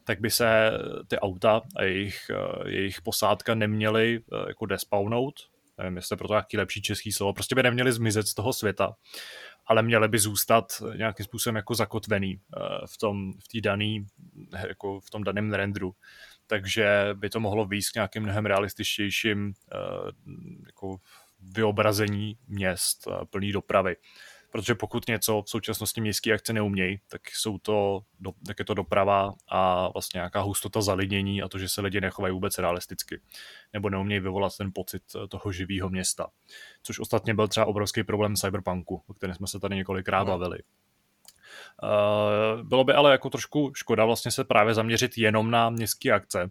[0.04, 0.72] tak by se
[1.08, 5.34] ty auta a jejich, eh, jejich posádka neměly eh, jako despawnout,
[5.78, 8.96] nevím, jestli je proto nějaký lepší český slovo, prostě by neměly zmizet z toho světa,
[9.66, 10.66] ale měly by zůstat
[10.96, 12.60] nějakým způsobem jako zakotvený eh,
[12.94, 14.06] v tom, v daný,
[14.68, 15.96] jako v tom daném renderu.
[16.48, 19.54] Takže by to mohlo výjít k nějakým mnohem realističtějším
[20.66, 20.98] jako
[21.40, 23.96] vyobrazení měst plný dopravy
[24.54, 28.02] protože pokud něco v současnosti městské akce neumějí, tak, jsou to,
[28.48, 32.34] tak je to doprava a vlastně nějaká hustota zalidnění a to, že se lidi nechovají
[32.34, 33.22] vůbec realisticky,
[33.74, 36.28] nebo neumějí vyvolat ten pocit eh, toho živého města.
[36.84, 40.38] Což ostatně byl třeba obrovský problém cyberpunku, o kterém jsme se tady několikrát no.
[40.38, 40.60] bavili.
[41.84, 46.50] Uh, bylo by ale jako trošku škoda vlastně se právě zaměřit jenom na městské akce,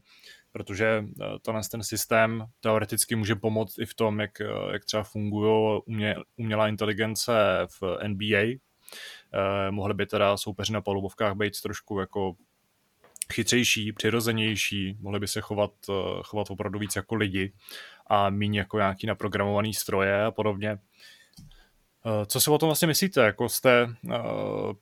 [0.53, 5.03] protože eh, tenhle ten systém teoreticky může pomoct i v tom, jak, eh, jak třeba
[5.03, 7.33] fungují umě, umělá inteligence
[7.81, 8.43] v NBA.
[8.43, 12.37] Eh, mohly by teda soupeři na palubovkách být trošku jako
[13.33, 15.73] chytřejší, přirozenější, mohli by se chovat,
[16.25, 17.53] chovat opravdu víc jako lidi
[18.07, 20.71] a méně jako nějaký naprogramovaný stroje a podobně.
[20.71, 20.79] Eh,
[22.27, 23.21] co si o tom vlastně myslíte?
[23.21, 24.13] Jako jste, uh,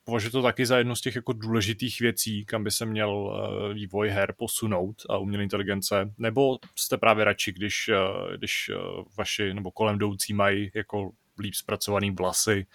[0.04, 3.74] považujete to taky za jednu z těch jako důležitých věcí, kam by se měl uh,
[3.74, 6.12] vývoj her posunout a umělé inteligence?
[6.18, 7.90] Nebo jste právě radši, když,
[8.36, 8.70] když
[9.18, 12.66] vaši nebo kolem jdoucí mají jako líp zpracovaný vlasy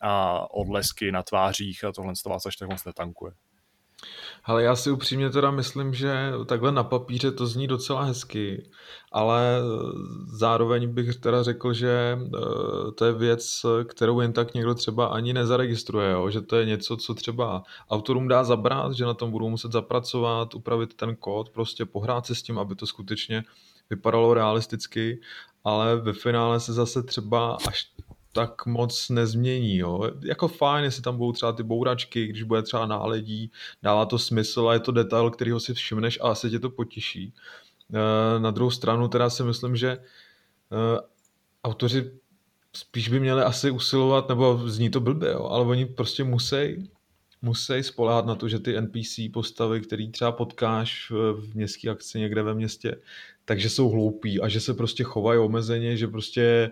[0.00, 3.32] a odlesky na tvářích a tohle z vás až tak moc netankuje?
[4.44, 8.70] Ale já si upřímně teda myslím, že takhle na papíře to zní docela hezky,
[9.12, 9.60] ale
[10.32, 15.32] zároveň bych teda řekl, že eh, to je věc, kterou jen tak někdo třeba ani
[15.32, 16.30] nezaregistruje, jo?
[16.30, 20.54] že to je něco, co třeba autorům dá zabrat, že na tom budou muset zapracovat,
[20.54, 23.44] upravit ten kód, prostě pohrát se s tím, aby to skutečně
[23.90, 25.20] vypadalo realisticky,
[25.64, 27.90] ale ve finále se zase třeba až
[28.32, 29.76] tak moc nezmění.
[29.76, 30.10] Jo.
[30.22, 33.50] Jako fajn, jestli tam budou třeba ty bouračky, když bude třeba náledí,
[33.82, 37.34] dává to smysl a je to detail, kterýho si všimneš a asi tě to potěší.
[37.94, 41.00] Eh, na druhou stranu teda si myslím, že eh,
[41.64, 42.12] autoři
[42.72, 46.88] spíš by měli asi usilovat, nebo zní to blbě, jo, ale oni prostě musí
[47.42, 52.42] musí spolehat na to, že ty NPC postavy, který třeba potkáš v městské akci někde
[52.42, 52.96] ve městě,
[53.44, 56.70] takže jsou hloupí a že se prostě chovají omezeně, že prostě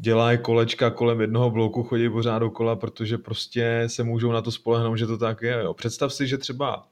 [0.00, 4.98] dělají kolečka kolem jednoho bloku, chodí pořád dokola, protože prostě se můžou na to spolehnout,
[4.98, 5.60] že to tak je.
[5.62, 5.74] Jo.
[5.74, 6.88] Představ si, že třeba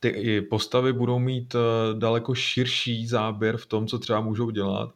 [0.00, 1.58] ty postavy budou mít eh,
[1.98, 4.94] daleko širší záběr v tom, co třeba můžou dělat.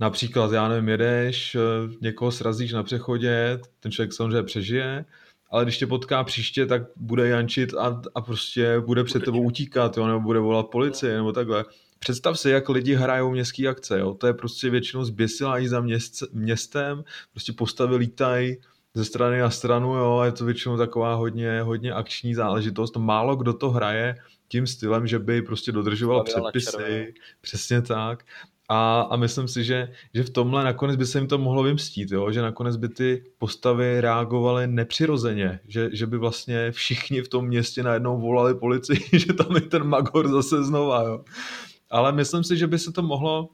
[0.00, 1.60] Například, já nevím, jedeš, eh,
[2.00, 5.04] někoho srazíš na přechodě, ten člověk samozřejmě přežije,
[5.50, 9.96] ale když tě potká příště, tak bude jančit a, a prostě bude před tebou utíkat,
[9.96, 11.64] jo, nebo bude volat policii, nebo takhle.
[12.04, 14.14] Představ si, jak lidi hrajou městské akce, jo.
[14.14, 18.56] To je prostě většinou zběsilá i za měst, městem, prostě postavy lítají
[18.94, 22.96] ze strany na stranu, jo, je to většinou taková hodně, hodně akční záležitost.
[22.96, 24.14] Málo kdo to hraje
[24.48, 28.24] tím stylem, že by prostě dodržoval předpisy, přesně tak.
[28.68, 32.12] A, a myslím si, že, že v tomhle nakonec by se jim to mohlo vymstít,
[32.12, 32.32] jo?
[32.32, 37.82] že nakonec by ty postavy reagovaly nepřirozeně, že, že by vlastně všichni v tom městě
[37.82, 41.02] najednou volali policii, že tam je ten Magor zase znova.
[41.02, 41.24] Jo?
[41.94, 43.48] Ale myslím si, že by se to mohlo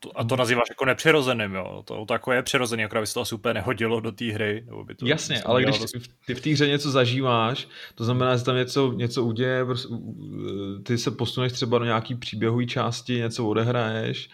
[0.00, 1.82] to, a to nazýváš jako nepřirozeným, jo.
[1.84, 4.62] To, to jako je přirozený, akorát by se to asi úplně nehodilo do té hry.
[4.66, 5.94] Nebo by to Jasně, ale když dost...
[6.26, 9.66] ty v té hře něco zažíváš, to znamená, že tam něco, něco uděje,
[10.82, 14.30] ty se posuneš třeba do nějaký příběhové části, něco odehraješ,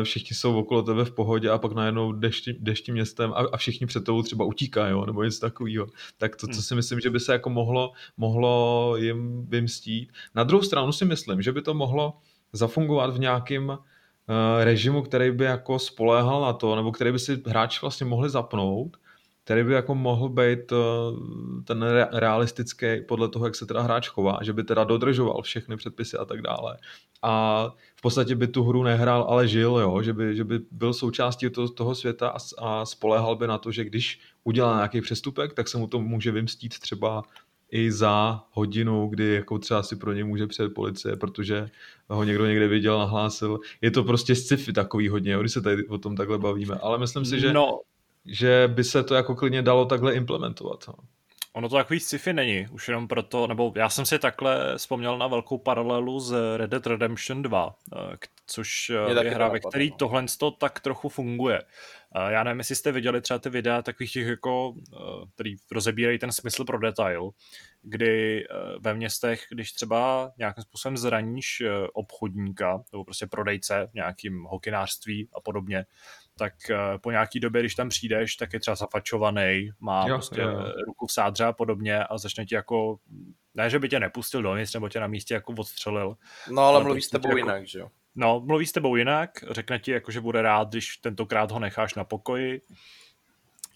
[0.00, 3.36] eh, všichni jsou okolo tebe v pohodě a pak najednou jdeš, jdeš tím městem a,
[3.52, 5.86] a všichni před tebou třeba utíkají, jo, nebo něco takového.
[6.18, 6.62] Tak to, co hmm.
[6.62, 10.12] si myslím, že by se jako mohlo, mohlo jim vymstít.
[10.34, 12.12] Na druhou stranu si myslím, že by to mohlo
[12.56, 13.78] zafungovat v nějakém
[14.28, 18.30] Eh, režimu, který by jako spoléhal na to, nebo který by si hráči vlastně mohli
[18.30, 18.96] zapnout,
[19.44, 20.76] který by jako mohl být eh,
[21.64, 26.16] ten realistický podle toho, jak se teda hráč chová, že by teda dodržoval všechny předpisy
[26.16, 26.78] a tak dále.
[27.22, 30.02] A v podstatě by tu hru nehrál, ale žil, jo?
[30.02, 33.84] Že, by, že by byl součástí toho, světa a, a spoléhal by na to, že
[33.84, 37.22] když udělá nějaký přestupek, tak se mu to může vymstít třeba
[37.70, 41.70] i za hodinu, kdy jako třeba si pro ně může přijet policie, protože
[42.08, 43.58] ho někdo někde viděl, nahlásil.
[43.80, 47.24] Je to prostě sci-fi takový hodně, když se tady o tom takhle bavíme, ale myslím
[47.24, 47.80] si, že, no.
[48.24, 50.84] že by se to jako klidně dalo takhle implementovat.
[50.88, 50.94] No.
[51.56, 55.26] Ono to takový sci-fi není, už jenom proto, nebo já jsem si takhle vzpomněl na
[55.26, 59.96] velkou paralelu z Red Dead Redemption 2, eh, což je, je hra, ve který no.
[59.96, 61.62] tohle to tak trochu funguje.
[62.16, 66.18] Eh, já nevím, jestli jste viděli třeba ty videa takových těch jako, eh, který rozebírají
[66.18, 67.30] ten smysl pro detail,
[67.82, 68.44] kdy
[68.80, 71.62] ve městech, když třeba nějakým způsobem zraníš
[71.92, 75.84] obchodníka nebo prostě prodejce v nějakým hokinářství a podobně,
[76.38, 76.52] tak
[77.02, 80.72] po nějaký době, když tam přijdeš, tak je třeba zafačovaný, má jo, prostě jo.
[80.86, 82.98] ruku v sádře a podobně a začne ti jako,
[83.54, 86.16] ne, že by tě nepustil dovnitř, nebo tě na místě jako odstřelil.
[86.50, 87.88] No ale, ale mluví s tebou jako, jinak, že jo?
[88.16, 91.94] No, mluví s tebou jinak, řekne ti, jako, že bude rád, když tentokrát ho necháš
[91.94, 92.60] na pokoji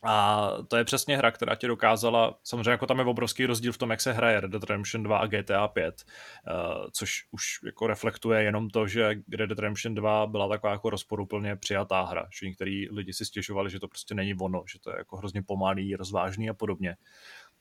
[0.02, 3.78] a to je přesně hra, která ti dokázala, samozřejmě jako tam je obrovský rozdíl v
[3.78, 7.44] tom, jak se hraje Red Dead Redemption 2 a GTA 5, uh, eh, což už
[7.64, 12.26] jako reflektuje jenom to, že Red Dead Redemption 2 byla taková jako rozporuplně přijatá hra,
[12.40, 15.42] že některý lidi si stěžovali, že to prostě není ono, že to je jako hrozně
[15.42, 16.96] pomalý, rozvážný a podobně.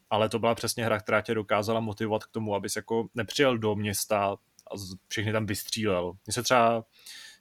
[0.09, 3.75] Ale to byla přesně hra, která tě dokázala motivovat k tomu, abys jako nepřijel do
[3.75, 4.37] města
[4.71, 4.75] a
[5.07, 6.13] všechny tam vystřílel.
[6.25, 6.85] Mně se třeba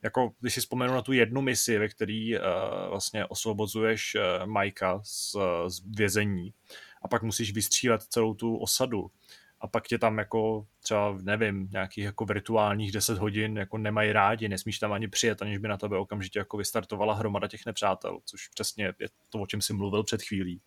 [0.02, 2.42] jako když si vzpomenu na tu jednu misi, ve který uh,
[2.88, 5.36] vlastně osvobozuješ uh, Majka z,
[5.68, 6.54] z vězení
[7.02, 9.10] a pak musíš vystřílet celou tu osadu
[9.60, 14.48] a pak tě tam jako třeba, nevím, nějakých jako virtuálních 10 hodin jako nemají rádi,
[14.48, 18.48] nesmíš tam ani přijet, aniž by na tebe okamžitě jako vystartovala hromada těch nepřátel, což
[18.48, 20.62] přesně je to, o čem jsi mluvil před chvílí.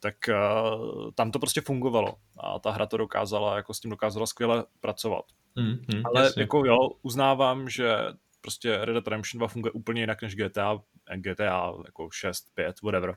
[0.00, 4.26] Tak uh, tam to prostě fungovalo a ta hra to dokázala, jako s tím dokázala
[4.26, 5.24] skvěle pracovat.
[5.56, 6.42] Mm, mm, Ale jasně.
[6.42, 7.96] jako jo, uznávám, že
[8.40, 10.78] prostě Red Dead Redemption 2 funguje úplně jinak než GTA,
[11.16, 13.16] GTA jako 6, 5, whatever.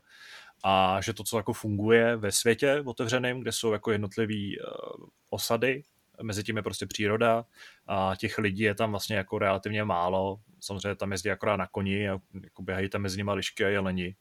[0.64, 5.84] A že to, co jako funguje ve světě otevřeném, kde jsou jako jednotlivé uh, osady,
[6.24, 7.46] mezi tím je prostě příroda
[7.88, 10.38] a těch lidí je tam vlastně jako relativně málo.
[10.60, 14.16] Samozřejmě tam jezdí akorát na koni a jako běhají tam mezi nimi lišky a jeleni.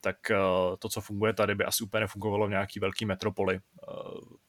[0.00, 0.36] Tak eh,
[0.78, 3.56] to, co funguje tady, by asi úplně nefungovalo v nějaký velký metropoli.
[3.56, 3.90] Eh,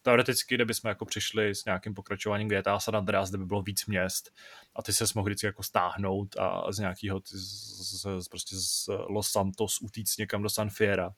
[0.02, 3.86] teoreticky, kdyby jsme jako přišli s nějakým pokračováním GTA San Andreas, kde by bylo víc
[3.86, 4.32] měst
[4.76, 9.32] a ty se mohli vždycky jako stáhnout a z nějakého z, z, prostě z Los
[9.32, 11.12] Santos utíct někam do San Fiera,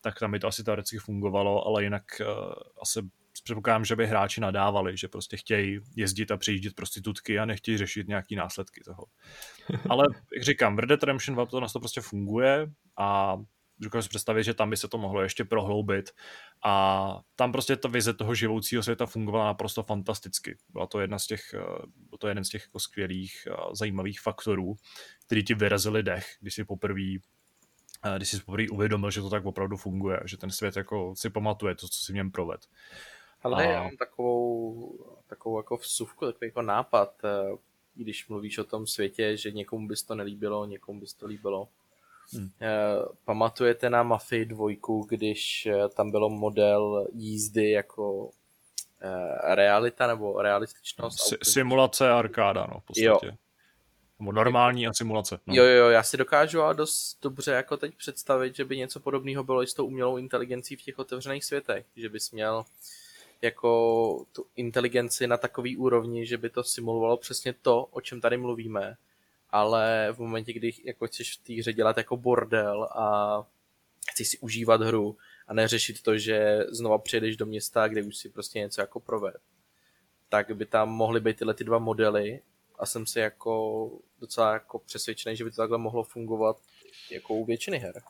[0.00, 2.26] tak tam by to asi teoreticky fungovalo, ale jinak uh,
[2.82, 3.00] asi
[3.44, 8.08] předpokládám, že by hráči nadávali, že prostě chtějí jezdit a přijíždět prostitutky a nechtějí řešit
[8.08, 9.04] nějaký následky toho.
[9.90, 13.36] Ale, jak říkám, v Red Dead Redemption 2 to na to prostě funguje a
[13.80, 16.10] dokážu si představit, že tam by se to mohlo ještě prohloubit
[16.64, 20.56] a tam prostě ta vize toho živoucího světa fungovala naprosto fantasticky.
[20.68, 21.58] Byla to jedna z těch, eh,
[22.08, 24.76] byl to jeden z těch jako skvělých a zajímavých faktorů,
[25.26, 27.14] který ti vyrazili dech, když si poprvé
[28.04, 31.30] eh, když si poprvé uvědomil, že to tak opravdu funguje, že ten svět jako si
[31.30, 32.60] pamatuje to, co si v něm proved.
[33.42, 33.70] Ale a...
[33.70, 37.56] já mám takovou, takovou jako vsuvku, takový jako nápad, eh,
[37.94, 41.68] když mluvíš o tom světě, že někomu bys to nelíbilo, někomu bys to líbilo.
[42.32, 42.50] Hmm.
[43.24, 48.30] Pamatujete na Mafii dvojku, když tam bylo model jízdy jako
[49.42, 51.20] realita nebo realističnost?
[51.20, 53.26] Si, simulace arkáda, no, v podstatě.
[53.26, 53.32] Jo.
[54.20, 55.38] Nebo normální a simulace.
[55.46, 55.54] No.
[55.54, 59.44] Jo, jo, já si dokážu a dost dobře jako teď představit, že by něco podobného
[59.44, 61.86] bylo i s tou umělou inteligencí v těch otevřených světech.
[61.96, 62.64] Že bys měl
[63.42, 68.36] jako tu inteligenci na takový úrovni, že by to simulovalo přesně to, o čem tady
[68.36, 68.96] mluvíme,
[69.50, 73.36] ale v momentě, kdy jako chceš v té hře dělat jako bordel a
[74.10, 75.16] chceš si užívat hru
[75.48, 79.42] a neřešit to, že znova přijedeš do města, kde už si prostě něco jako proved,
[80.28, 82.40] tak by tam mohly být tyhle ty dva modely
[82.78, 86.56] a jsem si jako docela jako přesvědčený, že by to takhle mohlo fungovat
[87.10, 88.02] jako u většiny her.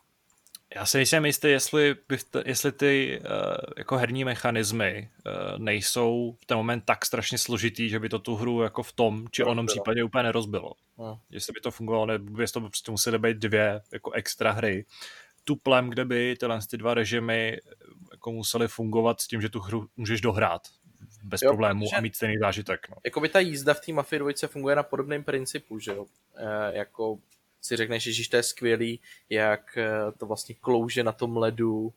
[0.75, 1.97] Já si nejsem jistý, jestli,
[2.45, 3.27] jestli ty uh,
[3.77, 8.35] jako herní mechanismy uh, nejsou v ten moment tak strašně složitý, že by to tu
[8.35, 10.73] hru jako v tom či onom případě úplně nerozbilo.
[10.99, 11.15] Hmm.
[11.31, 14.87] Jestli by to fungovalo, nebo jestli to prostě musely být dvě jako extra hry.
[15.45, 17.59] Tuplem, kde by tyhle ty dva režimy
[18.11, 20.63] jako musely fungovat s tím, že tu hru můžeš dohrát
[21.23, 22.89] bez jo, problémů a mít stejný zážitek.
[22.89, 22.97] No.
[23.05, 26.07] Jakoby ta jízda v té Mafii 2 funguje na podobném principu, že jo?
[26.37, 27.19] E, jako
[27.61, 29.01] si řekneš, že to je skvělý,
[29.31, 31.93] jak eh, to vlastně klouže na tom ledu,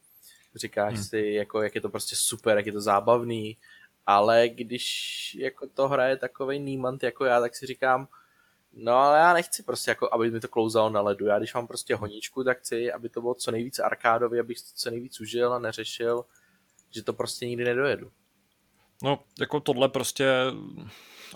[0.55, 1.03] říkáš hmm.
[1.03, 3.57] si, jako, jak je to prostě super, jak je to zábavný,
[4.05, 8.07] ale když jako to hraje takovej nímant jako já, tak si říkám,
[8.73, 11.67] no ale já nechci prostě jako, aby mi to klouzalo na ledu, já když mám
[11.67, 15.53] prostě honičku, tak chci, aby to bylo co nejvíc arkádový, abych to co nejvíc užil
[15.53, 16.25] a neřešil,
[16.91, 18.11] že to prostě nikdy nedojedu.
[19.03, 20.25] No, jako tohle prostě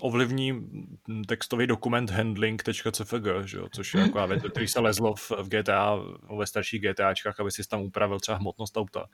[0.00, 0.68] ovlivní
[1.26, 3.68] textový dokument handling.cfg, že jo?
[3.72, 5.98] což je jako věc, který se lezlo v, v GTA,
[6.38, 9.06] ve starších GTAčkách, aby si tam upravil třeba hmotnost auta.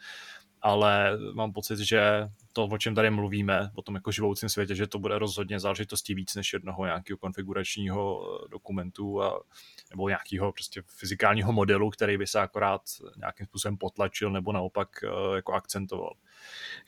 [0.61, 4.87] Ale mám pocit, že to, o čem tady mluvíme, o tom jako živoucím světě, že
[4.87, 9.41] to bude rozhodně záležitostí víc než jednoho nějakého konfiguračního eh, dokumentu a,
[9.91, 12.83] nebo nějakého prostě fyzikálního modelu, který by se akorát
[13.17, 16.13] nějakým způsobem potlačil nebo naopak eh, jako akcentoval.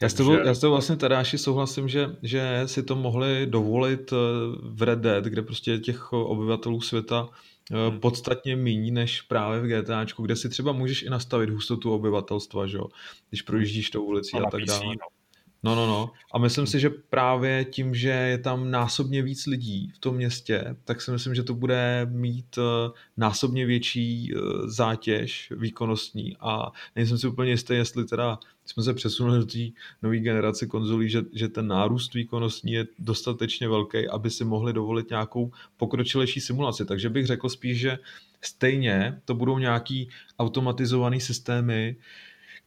[0.03, 4.13] Já s tebou, já s tebou vlastně Tadáši souhlasím, že, že si to mohli dovolit
[4.13, 4.17] eh,
[4.63, 7.29] v Red Dead, kde prostě těch obyvatelů světa
[7.71, 8.01] hmm.
[8.01, 12.77] podstatně méně než právě v GTAčku, kde si třeba můžeš i nastavit hustotu obyvatelstva, že
[12.77, 12.87] jo?
[13.29, 14.87] když projíždíš tou ulicí a, a tak dále.
[14.87, 15.17] No.
[15.63, 16.11] No, no, no.
[16.33, 20.77] A myslím si, že právě tím, že je tam násobně víc lidí v tom městě,
[20.85, 27.19] tak si myslím, že to bude mít eh, násobně větší eh, zátěž výkonnostní a nejsem
[27.19, 29.59] si úplně jistý, jestli teda jsme se přesunuli do té
[30.03, 35.11] nové generace konzolí, že, že ten nárůst výkonnostní je dostatečně velký, aby si mohli dovolit
[35.11, 36.85] nějakou pokročilejší simulaci.
[36.85, 37.99] Takže bych řekl spíš, že
[38.43, 40.09] stejně to budou nějaký
[40.39, 41.97] automatizované systémy,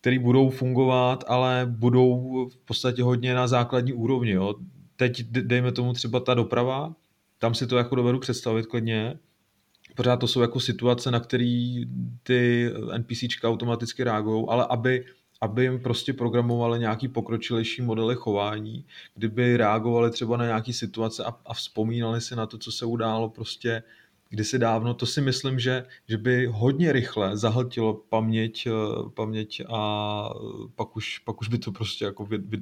[0.01, 4.31] které budou fungovat, ale budou v podstatě hodně na základní úrovni.
[4.31, 4.55] Jo.
[4.95, 6.95] Teď dejme tomu třeba ta doprava,
[7.39, 9.19] tam si to jako dovedu představit klidně,
[9.95, 11.83] pořád to jsou jako situace, na které
[12.23, 15.05] ty NPCčka automaticky reagují, ale aby,
[15.41, 18.85] aby jim prostě programovali nějaký pokročilejší modely chování,
[19.15, 23.29] kdyby reagovali třeba na nějaký situace a, a vzpomínali si na to, co se událo
[23.29, 23.83] prostě
[24.29, 28.71] kdysi dávno, to si myslím, že, že by hodně rychle zahltilo paměť, eh,
[29.13, 30.29] paměť a
[30.75, 32.55] pak už, pak už by to prostě jako v, v,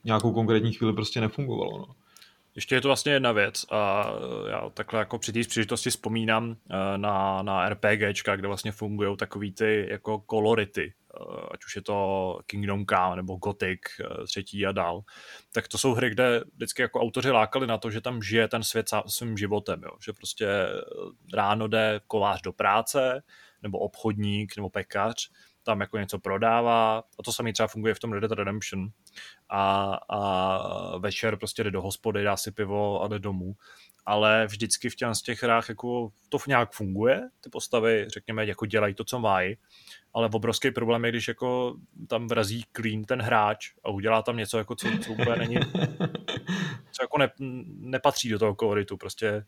[0.00, 1.78] v nějakou konkrétní chvíli prostě nefungovalo.
[1.78, 1.94] No.
[2.54, 4.12] Ještě je to vlastně jedna věc a
[4.50, 9.52] já takhle jako při té příležitosti vzpomínám eh, na, na RPGčka, kde vlastně fungují takový
[9.52, 10.92] ty jako kolority,
[11.50, 15.02] ať už je to Kingdom Come nebo Gothic eh, třetí a dál,
[15.52, 18.62] tak to jsou hry, kde vždycky jako autoři lákali na to, že tam žije ten
[18.62, 19.90] svět svým životem, jo?
[20.04, 20.46] že prostě
[21.34, 23.22] ráno jde kolář do práce,
[23.62, 25.30] nebo obchodník, nebo pekař,
[25.62, 28.88] tam jako něco prodává a to samé třeba funguje v tom Red Dead Redemption
[29.48, 33.54] a, a večer prostě jde do hospody, dá si pivo a jde domů
[34.06, 38.94] ale vždycky v těch, těch hrách jako to nějak funguje, ty postavy, řekněme, jako dělají
[38.94, 39.56] to, co mají,
[40.14, 41.76] ale obrovský problém je, když jako
[42.08, 45.56] tam vrazí clean ten hráč a udělá tam něco, jako co, co úplně není,
[46.92, 47.30] co jako ne,
[47.66, 49.44] nepatří do toho koloritu, prostě.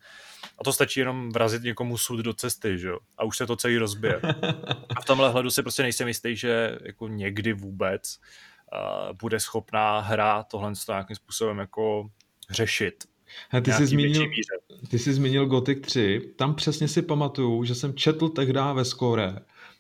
[0.59, 3.57] A to stačí jenom vrazit někomu sud do cesty, že jo, a už se to
[3.57, 4.21] celý rozbije.
[4.97, 8.21] A v tomhle hledu si prostě nejsem jistý, že jako někdy vůbec
[8.73, 12.11] uh, bude schopná hra tohle nějakým způsobem jako
[12.51, 13.05] řešit
[13.51, 14.27] He, ty, jsi zmínil,
[14.89, 19.37] ty jsi zmínil Gothic 3, tam přesně si pamatuju, že jsem četl tehdy ve skóre,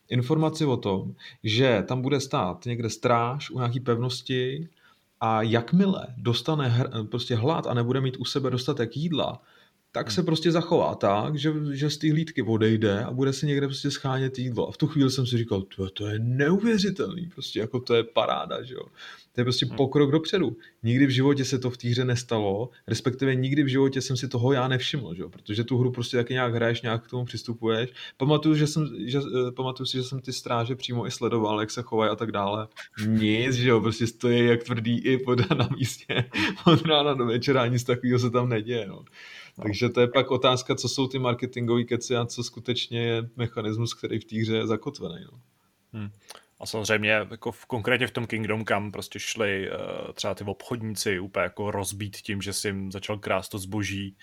[0.09, 4.69] informaci o tom, že tam bude stát někde stráž u nějaký pevnosti
[5.21, 9.43] a jakmile dostane hr, prostě hlad a nebude mít u sebe dostatek jídla,
[9.93, 13.67] tak se prostě zachová tak, že, že z té hlídky odejde a bude si někde
[13.67, 14.69] prostě schánět jídlo.
[14.69, 18.05] A v tu chvíli jsem si říkal, to, to je neuvěřitelný, prostě jako to je
[18.05, 18.83] paráda, že jo.
[19.35, 20.57] To je prostě pokrok dopředu.
[20.83, 24.29] Nikdy v životě se to v té hře nestalo, respektive nikdy v životě jsem si
[24.29, 27.91] toho já nevšiml, že protože tu hru prostě taky nějak hraješ, nějak k tomu přistupuješ.
[28.17, 31.71] Pamatuju, že jsem, že, eh, pamatuju si, že jsem ty stráže přímo i sledoval, jak
[31.71, 32.69] se chovají a tak dále.
[33.07, 36.25] Nic, že jo, prostě stojí jak tvrdý i pod na místě
[36.67, 38.87] od rána do večera, nic takového se tam neděje.
[38.87, 39.05] No.
[39.59, 39.63] No.
[39.63, 43.95] Takže to je pak otázka, co jsou ty marketingové keci a co skutečně je mechanismus,
[43.95, 45.25] který v té hře je zakotvený.
[45.33, 45.41] No.
[45.93, 46.11] Hmm.
[46.61, 49.77] A samozřejmě jako v, konkrétně v tom Kingdom kam prostě šli uh,
[50.13, 54.17] třeba ty obchodníci úplně jako rozbít tím, že si jim začal krást to zboží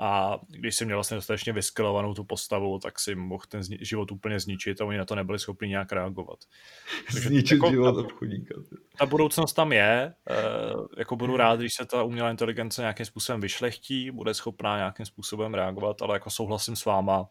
[0.00, 4.12] a když si měl vlastně dostatečně vyskelovanou tu postavu, tak si mohl ten zni- život
[4.12, 6.38] úplně zničit a oni na to nebyli schopni nějak reagovat.
[7.12, 8.54] Takže Zničit jako, život ta, obchodníka.
[8.98, 13.40] Ta budoucnost tam je, uh, jako budu rád, když se ta umělá inteligence nějakým způsobem
[13.40, 17.28] vyšlechtí, bude schopná nějakým způsobem reagovat, ale jako souhlasím s váma,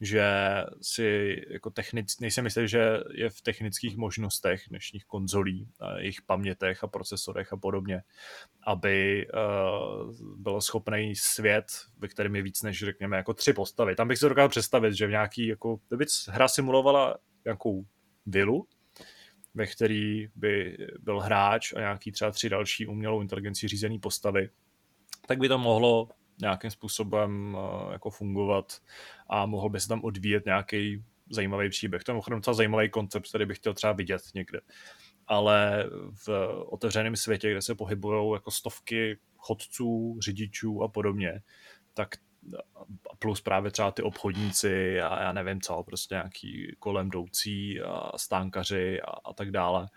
[0.00, 0.24] že
[0.82, 6.86] si jako technic, nejsem jistý, že je v technických možnostech dnešních konzolí, jejich pamětech a
[6.86, 8.02] procesorech a podobně,
[8.66, 11.66] aby uh, byl schopný svět,
[11.98, 13.96] ve kterém je víc než řekněme jako tři postavy.
[13.96, 17.86] Tam bych si dokázal představit, že v nějaký, jako, kdyby hra simulovala nějakou
[18.26, 18.66] vilu,
[19.54, 24.50] ve který by byl hráč a nějaký třeba tři další umělou inteligenci řízený postavy,
[25.26, 26.08] tak by to mohlo
[26.40, 28.80] nějakým způsobem uh, jako fungovat
[29.28, 32.04] a mohl by se tam odvíjet nějaký zajímavý příběh.
[32.04, 34.60] To je mimochodem docela zajímavý koncept, který bych chtěl třeba vidět někde.
[35.26, 35.86] Ale
[36.26, 36.28] v
[36.66, 41.42] otevřeném světě, kde se pohybují jako stovky chodců, řidičů a podobně,
[41.94, 42.08] tak
[43.18, 49.00] plus právě třeba ty obchodníci a já nevím co, prostě nějaký kolem jdoucí a stánkaři
[49.00, 49.88] a, a tak dále,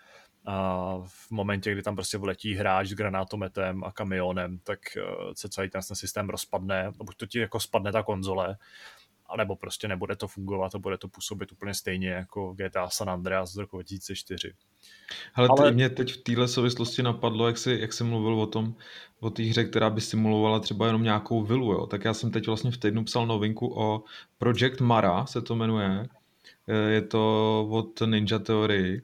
[0.46, 5.02] a v momentě, kdy tam prostě vletí hráč s granátometem a kamionem, tak eh,
[5.34, 8.56] se celý ten systém rozpadne, buď to ti jako spadne ta konzole,
[9.26, 13.52] anebo prostě nebude to fungovat a bude to působit úplně stejně jako GTA San Andreas
[13.52, 14.52] z roku 2004.
[15.34, 15.72] Ale, Ale...
[15.72, 18.74] mě teď v téhle souvislosti napadlo, jak jsi, jak jsi mluvil o tom,
[19.20, 21.86] o té hře, která by simulovala třeba jenom nějakou vilu, jo.
[21.86, 24.04] tak já jsem teď vlastně v týdnu psal novinku o
[24.38, 26.08] Project Mara, se to jmenuje.
[26.88, 29.02] Je to od Ninja Theory,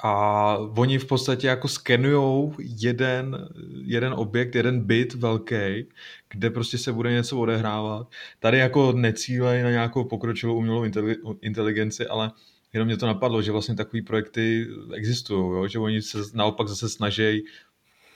[0.00, 3.48] a oni v podstatě jako skenujou jeden,
[3.84, 5.86] jeden objekt, jeden byt velký,
[6.30, 8.08] kde prostě se bude něco odehrávat.
[8.38, 10.84] Tady jako necílej na nějakou pokročilou umělou
[11.40, 12.30] inteligenci, ale
[12.72, 17.44] jenom mě to napadlo, že vlastně takové projekty existují, že oni se naopak zase snaží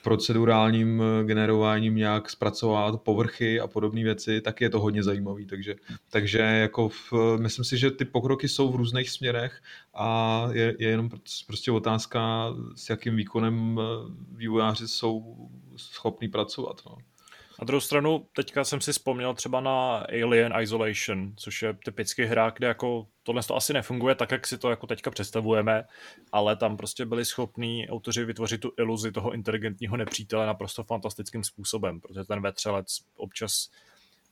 [0.01, 5.45] procedurálním eh, generováním nějak zpracovat povrchy a podobné věci, tak je to hodně zajímavý.
[5.45, 5.75] Takže,
[6.09, 9.61] takže jako v, myslím si, že ty pokroky jsou v různých směrech
[9.93, 11.09] a je, je jenom
[11.47, 13.83] prostě otázka, s jakým výkonem eh,
[14.35, 16.81] vývojáři jsou schopní pracovat.
[16.85, 16.97] No.
[17.61, 22.49] Na druhou stranu, teďka jsem si vzpomněl třeba na Alien Isolation, což je typicky hra,
[22.49, 25.83] kde jako tohle to asi nefunguje tak, jak si to jako teďka představujeme,
[26.31, 32.01] ale tam prostě byli schopní autoři vytvořit tu iluzi toho inteligentního nepřítele naprosto fantastickým způsobem,
[32.01, 33.69] protože ten vetřelec občas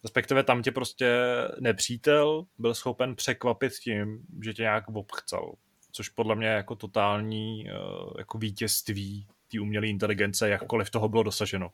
[0.04, 1.18] respektive tam tě prostě
[1.60, 5.54] nepřítel byl schopen překvapit tím, že tě nějak obchcel,
[5.92, 7.74] což podle mě je jako totální eh,
[8.18, 11.72] jako vítězství té umělé inteligence, jakkoliv toho bylo dosaženo.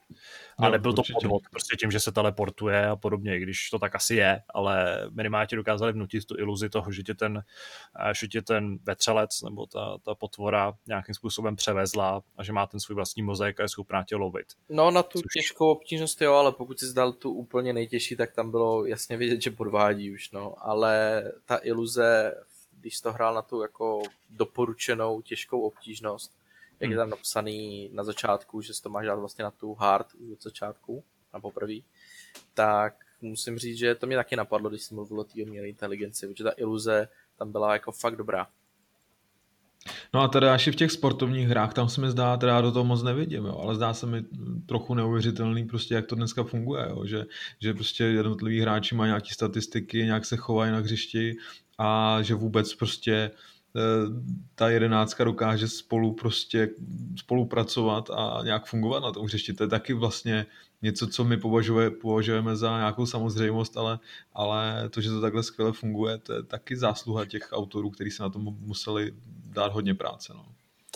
[0.58, 3.94] A no, nebyl to podvod, prostě tím, že se teleportuje a podobně, když to tak
[3.94, 7.42] asi je, ale minimálně ti dokázali vnutit tu iluzi toho, že tě ten,
[8.00, 12.66] eh, že tě ten vetřelec nebo ta, ta potvora nějakým způsobem převezla a že má
[12.66, 14.46] ten svůj vlastní mozek a je schopná tě lovit.
[14.68, 15.32] No na tu Což...
[15.34, 19.42] těžkou obtížnost jo, ale pokud jsi zdal tu úplně nejtěžší, tak tam bylo jasně vidět,
[19.42, 20.54] že podvádí už, no.
[20.58, 22.34] Ale ta iluze,
[22.80, 26.32] když jsi to hrál na tu jako doporučenou těžkou obtížnost,
[26.80, 27.02] jak je hmm.
[27.02, 31.04] tam napsaný na začátku, že si to máš dát vlastně na tu hard od začátku,
[31.34, 31.74] na poprvé,
[32.54, 36.26] tak musím říct, že to mě taky napadlo, když jsem mluvil o té umělé inteligenci,
[36.26, 37.08] protože ta iluze
[37.38, 38.46] tam byla jako fakt dobrá.
[40.14, 42.84] No a teda až v těch sportovních hrách, tam se mi zdá, teda do toho
[42.84, 44.24] moc nevidím, jo, ale zdá se mi
[44.66, 47.26] trochu neuvěřitelný prostě, jak to dneska funguje, jo, že,
[47.60, 51.36] že prostě jednotliví hráči mají nějaké statistiky, nějak se chovají na hřišti
[51.78, 53.55] a že vůbec prostě Eh,
[54.54, 56.68] ta jedenáctka dokáže spolu prostě
[57.16, 59.52] spolupracovat a nějak fungovat na tom hřišti.
[59.52, 60.46] To je taky vlastně
[60.82, 63.98] něco, co my považuje, považujeme za nějakou samozřejmost, ale,
[64.34, 68.22] ale to, že to takhle skvěle funguje, to je taky zásluha těch autorů, kteří se
[68.22, 70.32] na tom museli dát hodně práce.
[70.34, 70.46] No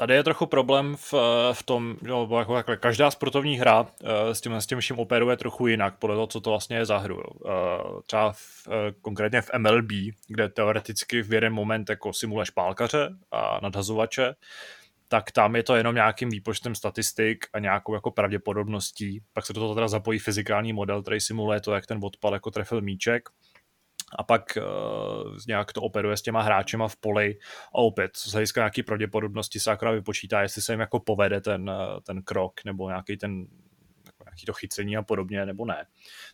[0.01, 1.15] Tady je trochu problém v,
[1.53, 3.87] v tom, no, jako takhle, každá sportovní hra uh,
[4.33, 6.99] s tím, s tím vším operuje trochu jinak, podle toho, co to vlastně je za
[6.99, 7.17] hru.
[7.17, 7.51] Uh,
[8.07, 8.69] třeba v,
[9.03, 9.91] konkrétně v MLB,
[10.29, 14.35] kde teoreticky v jeden moment jako simuluješ pálkaře a nadhazovače,
[15.09, 19.23] tak tam je to jenom nějakým výpočtem statistik a nějakou jako pravděpodobností.
[19.33, 22.51] Pak se do toho teda zapojí fyzikální model, který simuluje to, jak ten odpal jako
[22.51, 23.29] trefil míček
[24.19, 27.39] a pak uh, nějak to operuje s těma hráčema v poli
[27.75, 31.71] a opět z hlediska nějaký pravděpodobnosti se akorát vypočítá, jestli se jim jako povede ten,
[31.71, 33.47] eh, ten krok nebo nějaký ten
[34.07, 35.87] jako nějaký to chycení a podobně, nebo ne.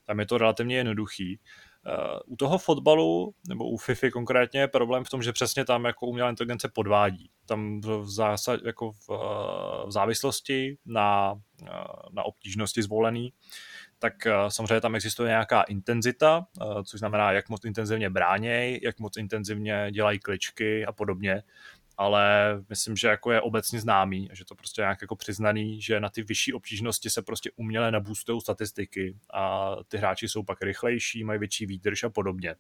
[0.05, 1.41] Tam je to relativně jednoduchý.
[1.87, 5.85] Uh, u toho fotbalu, nebo u FIFA konkrétně, je problém v tom, že přesně tam
[5.85, 7.31] jako umělá inteligence podvádí.
[7.47, 9.09] Tam v, zásad, jako v,
[9.87, 11.35] v závislosti na,
[12.13, 13.33] na obtížnosti zvolený,
[13.99, 18.99] tak eh, samozřejmě tam existuje nějaká intenzita, eh, což znamená, jak moc intenzivně bráněj, jak
[18.99, 21.43] moc intenzivně dělají kličky a podobně,
[21.97, 26.09] ale myslím, že jako je obecně známý, že to prostě nějak jako přiznaný, že na
[26.09, 31.39] ty vyšší obtížnosti se prostě uměle naboostují statistiky a ty hráči jsou pak rychlejší, mají
[31.39, 32.55] větší výdrž a podobně.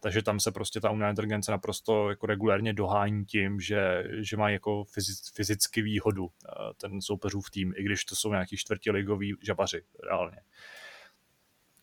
[0.00, 4.50] Takže tam se prostě ta umělá inteligence naprosto jako regulérně dohání tím, že, že má
[4.50, 4.84] jako
[5.34, 10.38] fyzicky výhodu eh, ten soupeřův tým, i když to jsou nějaký čtvrtiligoví žabaři reálně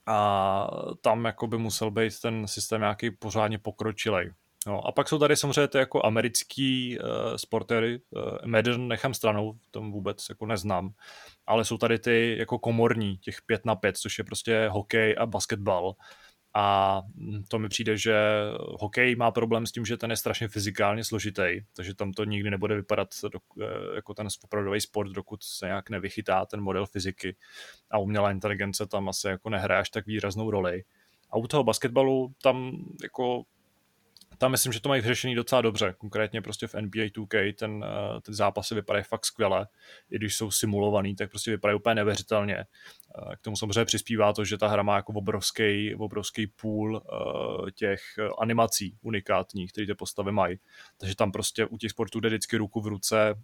[0.05, 0.67] a
[1.01, 4.33] tam jako by musel být ten systém nějaký pořádně pokročilej.
[4.67, 9.57] No, a pak jsou tady samozřejmě ty jako americký uh, sportéry, uh, Madden nechám stranou,
[9.71, 10.93] tom vůbec jako neznám,
[11.47, 15.25] ale jsou tady ty jako komorní, těch 5 na 5, což je prostě hokej a
[15.25, 15.95] basketbal.
[16.57, 17.01] A
[17.47, 18.15] to mi přijde, že
[18.79, 22.49] hokej má problém s tím, že ten je strašně fyzikálně složitý, takže tam to nikdy
[22.49, 27.35] nebude vypadat do, eh, jako ten opravdový sport, dokud se nějak nevychytá ten model fyziky
[27.91, 30.83] a umělá inteligence tam asi jako nehraje až tak výraznou roli.
[31.29, 32.71] A u toho basketbalu tam
[33.03, 33.43] jako
[34.37, 35.95] tam myslím, že to mají vyřešený docela dobře.
[35.97, 39.67] Konkrétně prostě v NBA 2K ten, eh, ty zápasy vypadají fakt skvěle.
[40.11, 42.57] I když jsou simulovaný, tak prostě vypadají úplně nevěřitelně.
[42.57, 47.69] Eh, k tomu samozřejmě přispívá to, že ta hra má jako obrovský, obrovský půl uh,
[47.69, 48.01] těch
[48.39, 50.59] animací unikátních, které ty postavy mají.
[50.97, 53.35] Takže tam prostě u těch sportů jde vždycky ruku v ruce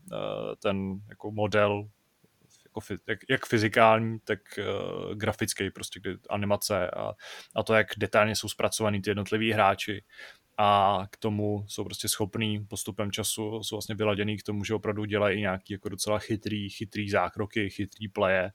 [0.59, 1.89] ten jako model
[2.65, 7.13] jako, jak, jak fyzikální, tak uh, grafický, prostě kdy animace a,
[7.55, 10.03] a to, jak detailně jsou zpracovaný ty jednotliví hráči,
[10.57, 15.05] a k tomu jsou prostě schopný postupem času, jsou vlastně vyladěný k tomu, že opravdu
[15.05, 18.51] dělají nějaký jako docela chytrý, chytrý zákroky, chytrý pleje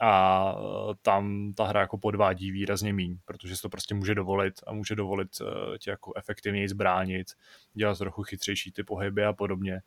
[0.00, 0.54] a
[0.90, 4.72] e, tam ta hra jako podvádí výrazně míň, protože se to prostě může dovolit a
[4.72, 7.26] může dovolit uh, tě jako efektivněji zbránit,
[7.74, 9.80] dělat trochu chytřejší ty pohyby a podobně.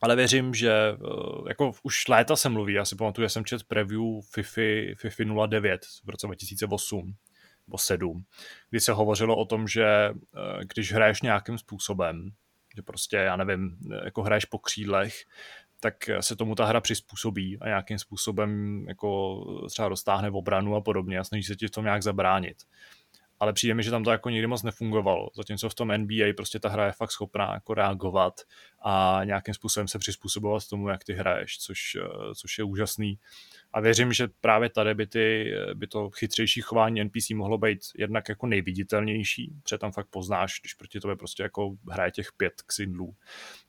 [0.00, 3.64] Ale věřím, že uh, jako už léta se mluví, já si pamatuju, že jsem čet
[3.64, 4.62] preview FIFA,
[4.96, 7.14] FIFA 09 v roce 2008,
[7.68, 8.24] nebo sedm,
[8.70, 12.30] kdy se hovořilo o tom, že eh, když hraješ nějakým způsobem,
[12.76, 15.24] že prostě, já nevím, jako hraješ po křídlech,
[15.80, 20.80] tak se tomu ta hra přizpůsobí a nějakým způsobem jako třeba dostáhne v obranu a
[20.80, 22.56] podobně a snaží se ti v tom nějak zabránit.
[23.40, 25.28] Ale přijde mi, že tam to jako nikdy moc nefungovalo.
[25.36, 28.40] Zatímco v tom NBA prostě ta hra je fakt schopná jako reagovat
[28.82, 33.18] a nějakým způsobem se přizpůsobovat tomu, jak ty hraješ, což, eh, což je úžasný
[33.74, 38.28] a věřím, že právě tady by, ty, by to chytřejší chování NPC mohlo být jednak
[38.28, 43.14] jako nejviditelnější, protože tam fakt poznáš, když proti tobě prostě jako hraje těch pět ksindlů.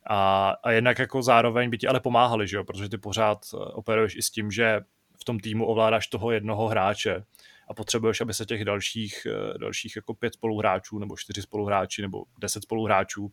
[0.10, 2.64] A, a jednak jako zároveň by ti ale pomáhali, že jo?
[2.64, 4.82] protože ty pořád eh, operuješ i s tím, že
[5.22, 7.23] v tom týmu ovládáš toho jednoho hráče
[7.68, 12.23] a potřebuješ, aby se těch dalších, eh, dalších jako pět spoluhráčů nebo čtyři spoluhráči nebo
[12.40, 13.32] deset spoluhráčů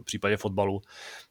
[0.00, 0.80] v případě fotbalu,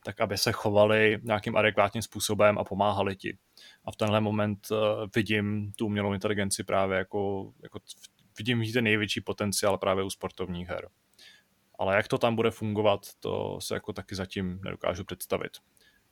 [0.03, 3.37] tak aby se chovali nějakým adekvátním způsobem a pomáhali ti.
[3.85, 4.77] A v tenhle moment uh,
[5.15, 7.79] vidím tu umělou inteligenci právě jako, jako
[8.37, 10.89] vidím ten největší potenciál právě u sportovních her.
[11.79, 15.51] Ale jak to tam bude fungovat, to se jako taky zatím nedokážu představit.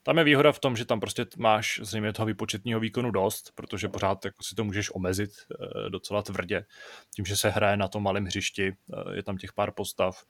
[0.06, 3.90] Tam je výhoda v tom, že tam prostě máš zřejmě toho výpočetního výkonu dost, protože
[3.90, 6.66] pořád jako si to můžeš omezit e, docela tvrdě.
[7.16, 10.26] Tím, že se hraje na tom malém hřišti, e, je tam těch pár postav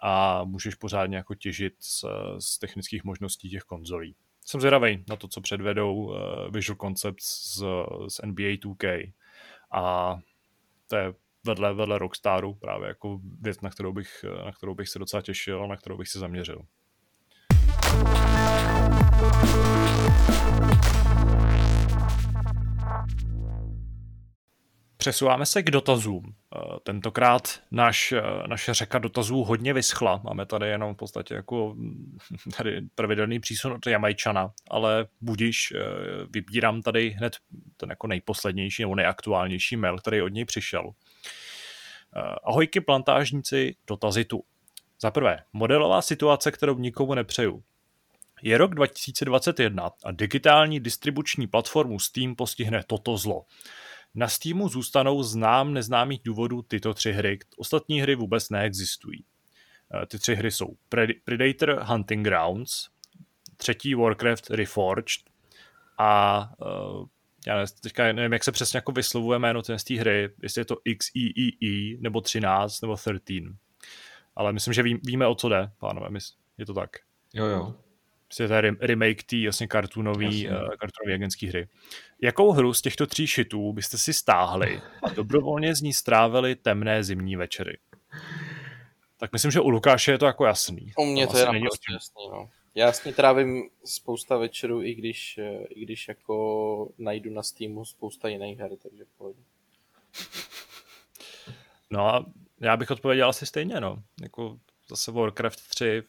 [0.00, 2.04] a můžeš pořádně jako těžit z,
[2.38, 4.14] z technických možností těch konzolí
[4.50, 6.16] jsem zvědavý na to, co předvedou uh,
[6.50, 7.62] Visual Concepts z,
[8.08, 9.12] z NBA 2K.
[9.72, 10.16] A
[10.86, 11.14] to je
[11.46, 15.64] vedle, vedle Rockstaru právě jako věc, na kterou, bych, na kterou bych se docela těšil
[15.64, 16.62] a na kterou bych se zaměřil.
[25.00, 26.34] Přesouváme se k dotazům.
[26.56, 30.20] Eh, tentokrát naš, eh, naše řeka dotazů hodně vyschla.
[30.24, 31.76] Máme tady jenom v podstatě jako
[32.56, 35.78] tady pravidelný přísun od Jamajčana, ale budíš, eh,
[36.30, 37.36] vybírám tady hned
[37.76, 40.90] ten jako nejposlednější nebo nejaktuálnější mail, který od něj přišel.
[42.44, 44.44] Ahojky plantážníci, dotazy tu.
[45.02, 47.62] Za prvé, modelová situace, kterou nikomu nepřeju.
[48.42, 53.44] Je rok 2021 a digitální distribuční platformu Steam postihne toto zlo.
[54.14, 59.24] Na Steamu zůstanou znám neznámých důvodů tyto tři hry, ostatní hry vůbec neexistují.
[59.94, 60.76] Eh, ty tři hry jsou
[61.24, 62.88] Predator Hunting Grounds,
[63.56, 65.30] třetí Warcraft Reforged
[65.98, 67.06] a uh,
[67.46, 71.96] já teďka nevím, jak se přesně jako vyslovuje jméno té hry, jestli je to XEEE,
[72.00, 73.54] nebo 13, nebo 13.
[74.36, 76.08] Ale myslím, že ví, víme, o co jde, pánové,
[76.58, 76.90] je to tak.
[77.34, 77.74] Jo, jo.
[78.30, 81.68] Prostě to je remake té jasně kartunový, uh, kartunový agentský hry.
[82.22, 87.04] Jakou hru z těchto tří šitů byste si stáhli a dobrovolně z ní strávili temné
[87.04, 87.78] zimní večery?
[89.16, 90.92] Tak myslím, že u Lukáše je to jako jasný.
[90.98, 92.48] U mě to, to je naprosto jasný, no.
[92.74, 97.84] Já s ní trávím spousta večerů, i když, eh, i když jako najdu na Steamu
[97.84, 99.36] spousta jiných her, takže pojď.
[101.90, 102.26] No a
[102.60, 104.02] já bych odpověděl asi stejně, no.
[104.22, 104.58] Jako
[104.88, 106.02] zase Warcraft 3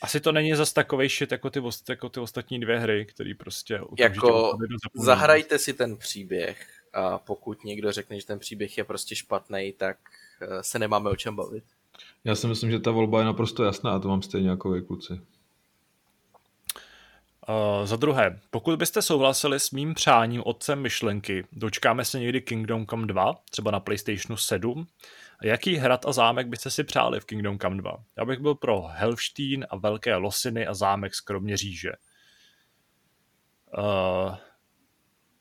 [0.00, 3.80] asi to není zas takový shit jako ty, jako ty ostatní dvě hry, které prostě...
[3.98, 4.58] Jako
[4.94, 9.96] zahrajte si ten příběh a pokud někdo řekne, že ten příběh je prostě špatný, tak
[10.40, 11.64] eh, se nemáme o čem bavit.
[12.24, 14.82] Já si myslím, že ta volba je naprosto jasná a to mám stejně jako vy
[14.82, 15.20] kluci.
[17.48, 22.86] Uh, za druhé, pokud byste souhlasili s mým přáním otcem myšlenky, dočkáme se někdy Kingdom
[22.86, 24.86] Come 2, třeba na PlayStationu 7,
[25.29, 27.96] a jaký hrad a zámek byste si přáli v Kingdom Come 2?
[28.18, 31.92] Já bych byl pro Helfstein a velké losiny a zámek z Kroměříže.
[33.78, 34.36] Uh,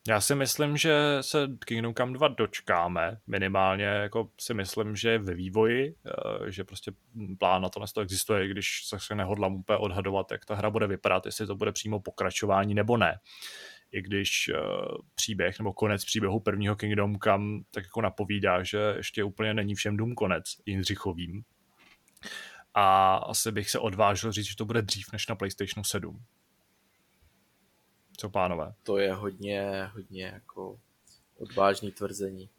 [0.08, 5.34] já si myslím, že se Kingdom Come 2 dočkáme, minimálně jako si myslím, že ve
[5.34, 6.92] vývoji, eh, že prostě
[7.40, 11.26] plán na to to existuje, když se nehodlám úplně odhadovat, jak ta hra bude vypadat,
[11.26, 13.20] jestli to bude přímo pokračování nebo ne.
[13.92, 19.24] I když uh, příběh nebo konec příběhu prvního Kingdom Come tak jako napovídá, že ještě
[19.24, 21.44] úplně není všem dům konec Jindřichovým.
[22.74, 26.24] A asi bych se odvážil říct, že to bude dřív než na PlayStation 7.
[28.18, 28.74] Co pánové?
[28.84, 30.80] To je hodně, hodně jako
[31.38, 32.50] odvážný tvrzení.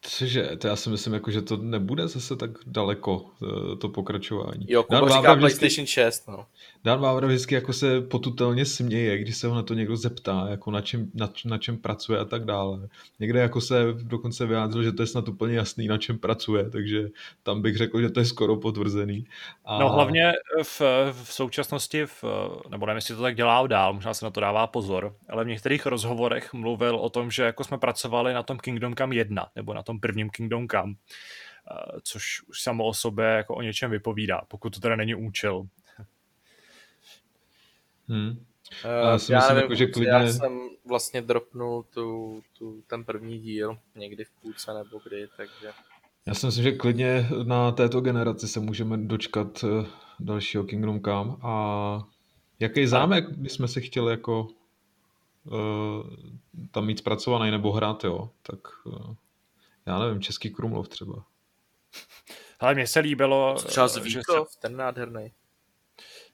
[0.00, 4.66] Cože, to já si myslím, jako, že to nebude zase tak daleko, eh, to pokračování.
[4.68, 6.46] Jo, Kuba Dan říká vždycky, PlayStation 6, no.
[6.84, 10.70] Dan Vávra vždycky jako se potutelně směje, když se ho na to někdo zeptá, jako
[10.70, 12.88] na čem, na, na čem pracuje a tak dále.
[13.20, 17.08] Někde jako se dokonce vyjádřil, že to je snad úplně jasný, na čem pracuje, takže
[17.42, 19.26] tam bych řekl, že to je skoro potvrzený.
[19.64, 19.78] A...
[19.78, 20.80] No hlavně v,
[21.12, 22.24] v současnosti, v,
[22.70, 25.48] nebo nevím, jestli to tak dělá dál, možná se na to dává pozor, ale v
[25.48, 29.74] některých rozhovorech mluvil o tom, že jako jsme pracovali na tom Kingdom Come 1, nebo
[29.74, 34.40] na tom prvním Kingdom Come, eh, což už samo o sobě jako o něčem vypovídá,
[34.48, 35.68] pokud to teda není účel.
[38.08, 38.28] Hmm.
[38.84, 40.10] Uh, já, si já myslím, nevím, jako, že klidně...
[40.10, 45.70] já jsem vlastně dropnul tu, tu, ten první díl někdy v půlce nebo kdy, takže...
[46.26, 49.86] Já si myslím, že klidně na této generaci se můžeme dočkat eh,
[50.20, 52.02] dalšího Kingdom Come a
[52.60, 54.48] jaký zámek bychom si chtěli jako
[55.44, 56.10] uh,
[56.70, 59.14] tam mít zpracovaný nebo hrát, jo, tak uh,
[59.88, 61.24] já nevím, Český Krumlov třeba.
[62.60, 63.54] Ale mně se líbilo...
[63.54, 64.60] Třeba Zvíkov, se...
[64.60, 65.32] ten nádherný.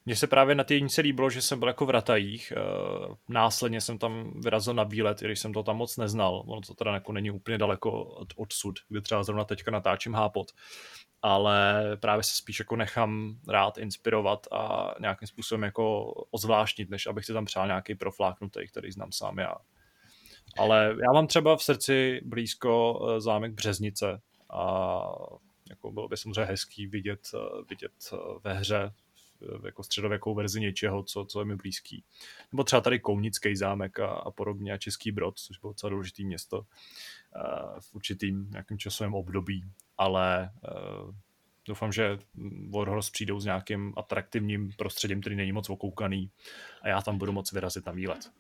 [0.07, 2.53] Mně se právě na té jednice líbilo, že jsem byl jako v Ratajích.
[2.57, 6.43] Eh, následně jsem tam vyrazil na výlet, i když jsem to tam moc neznal.
[6.47, 10.53] Ono to teda jako není úplně daleko od, odsud, kde třeba zrovna teďka natáčím hápot.
[11.23, 17.25] Ale právě se spíš jako nechám rád inspirovat a nějakým způsobem jako ozvláštnit, než abych
[17.25, 19.55] si tam přál nějaký profláknutý, který znám sám já.
[20.59, 24.21] Ale já mám třeba v srdci blízko eh, zámek Březnice
[24.51, 25.01] a
[25.71, 28.93] jako bylo by samozřejmě hezký vidět, eh, vidět eh, ve hře
[29.65, 32.05] jako středověkou verzi něčeho, co, co je mi blízký.
[32.53, 36.25] Nebo třeba tady Kounický zámek a, a podobně a Český Brod, což bylo docela důležitý
[36.25, 36.67] město
[37.81, 39.65] v určitým nějakým časovém období,
[39.99, 40.51] ale
[41.69, 42.19] doufám, že
[42.71, 46.31] Warhorse přijdou s nějakým atraktivním prostředím, který není moc okoukaný
[46.83, 48.31] a já tam budu moc vyrazit na výlet.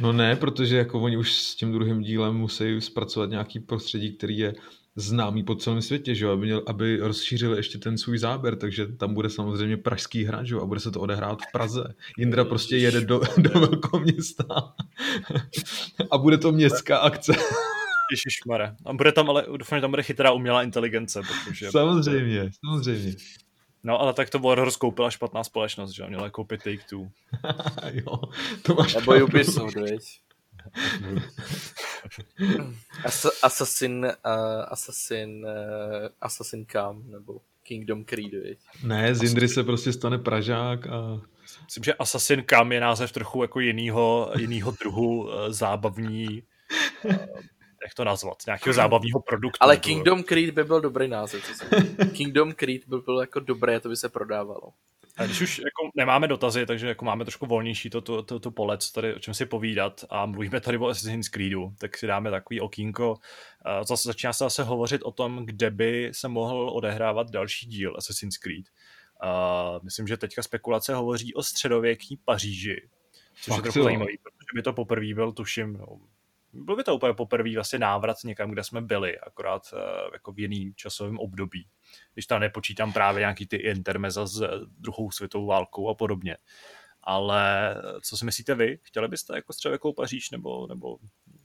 [0.00, 4.38] No ne, protože jako oni už s tím druhým dílem musí zpracovat nějaký prostředí, který
[4.38, 4.54] je
[4.96, 6.28] známý po celém světě, že?
[6.28, 10.66] Aby, měl, aby rozšířili ještě ten svůj záběr, takže tam bude samozřejmě pražský hráč a
[10.66, 11.94] bude se to odehrát v Praze.
[12.18, 14.44] Jindra prostě jede do, do velkoměsta
[16.10, 17.32] a bude to městská akce.
[18.10, 18.74] Ježišmare.
[18.84, 21.70] A bude tam ale, doufám, že tam bude chytrá umělá inteligence, protože...
[21.70, 23.14] Samozřejmě, samozřejmě.
[23.82, 26.06] No, ale tak to Warhorse koupila špatná společnost, že?
[26.06, 27.08] Měla koupit Take-Two.
[27.92, 28.20] jo,
[28.62, 30.20] to máš Nebo Ubisoft, veď?
[33.42, 38.58] Assassin, uh, Assassin, uh, Assassin Cam, nebo Kingdom Creed, veď?
[38.84, 41.20] Ne, z Indry se prostě stane Pražák a...
[41.64, 46.42] Myslím, že Assassin Cam je název trochu jako jinýho, jinýho druhu uh, zábavní
[47.04, 47.12] uh,
[47.84, 49.58] jak to nazvat, nějakého zábavního produktu.
[49.60, 51.44] Ale Kingdom Creed by byl dobrý název.
[52.16, 54.72] Kingdom Creed by byl jako dobré, to by se prodávalo.
[55.16, 58.50] A když už jako nemáme dotazy, takže jako máme trošku volnější to, to, to, to
[58.50, 62.06] pole, co tady, o čem si povídat a mluvíme tady o Assassin's Creedu, tak si
[62.06, 63.16] dáme takový okýnko.
[63.82, 68.36] Zase začíná se zase hovořit o tom, kde by se mohl odehrávat další díl Assassin's
[68.36, 68.64] Creed.
[69.24, 72.88] Uh, myslím, že teďka spekulace hovoří o středověký Paříži,
[73.42, 75.86] což Fakt je trochu zajímavý, protože by to poprvé byl, tuším, no,
[76.52, 79.80] byl by to úplně poprvé vlastně návrat někam, kde jsme byli, akorát uh,
[80.12, 81.66] jako v jiným časovém období.
[82.14, 84.42] Když tam nepočítám právě nějaký ty intermeza s
[84.78, 86.36] druhou světovou válkou a podobně.
[87.02, 88.78] Ale co si myslíte vy?
[88.82, 90.98] Chtěli byste jako středověkou Paříž nebo, nebo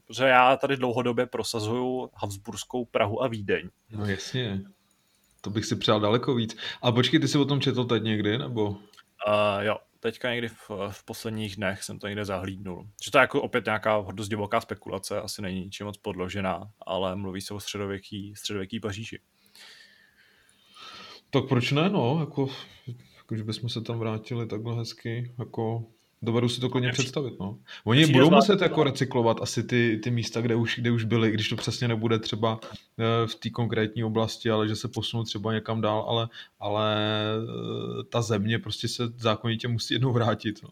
[0.06, 3.68] protože já tady dlouhodobě prosazuju Habsburskou Prahu a Vídeň.
[3.90, 4.62] No jasně.
[5.40, 6.56] To bych si přál daleko víc.
[6.82, 8.68] A počkej, ty jsi o tom četl teď někdy, nebo?
[8.68, 8.78] Uh,
[9.60, 9.76] jo,
[10.06, 12.88] teďka někdy v, v posledních dnech jsem to někde zahlídnul.
[13.04, 17.16] Že to je jako opět nějaká dost divoká spekulace, asi není ničím moc podložená, ale
[17.16, 19.20] mluví se o středověký, středověký Paříži.
[21.30, 22.48] Tak proč ne, no, jako,
[23.36, 25.84] že bychom se tam vrátili takhle hezky, jako
[26.26, 27.58] Dovedu si to klidně představit, no.
[27.84, 31.30] Oni Přijde budou muset jako recyklovat asi ty, ty místa, kde už, kde už byly,
[31.30, 35.52] když to přesně nebude třeba eh, v té konkrétní oblasti, ale že se posunou třeba
[35.52, 36.28] někam dál, ale,
[36.60, 36.96] ale
[37.36, 40.70] eh, ta země prostě se zákonitě musí jednou vrátit, no.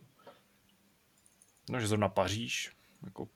[1.70, 2.72] No, že zrovna Paříž,
[3.04, 3.28] jako...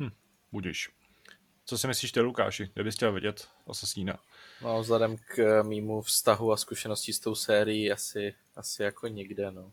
[0.00, 0.10] Hm,
[0.52, 0.90] budeš.
[1.64, 2.70] Co si myslíš ty, Lukáši?
[2.74, 4.18] Kde bys chtěl vidět Asasína?
[4.62, 9.72] No, vzhledem k mýmu vztahu a zkušenosti s tou sérií asi, asi jako nikde, no.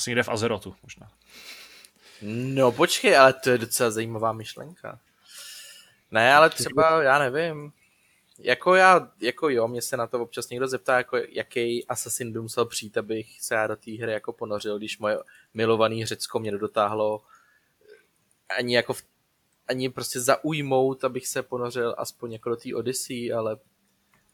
[0.00, 1.10] Asi někde v Azerotu možná.
[2.22, 5.00] No počkej, ale to je docela zajímavá myšlenka.
[6.10, 7.72] Ne, ale třeba, já nevím,
[8.38, 12.40] jako já, jako jo, mě se na to občas někdo zeptá, jako jaký Assassin by
[12.40, 15.18] musel přijít, abych se já do té hry jako ponořil, když moje
[15.54, 17.22] milovaný Řecko mě dotáhlo
[18.58, 19.02] ani jako v,
[19.68, 23.56] ani prostě zaujmout, abych se ponořil aspoň jako do té Odyssey, ale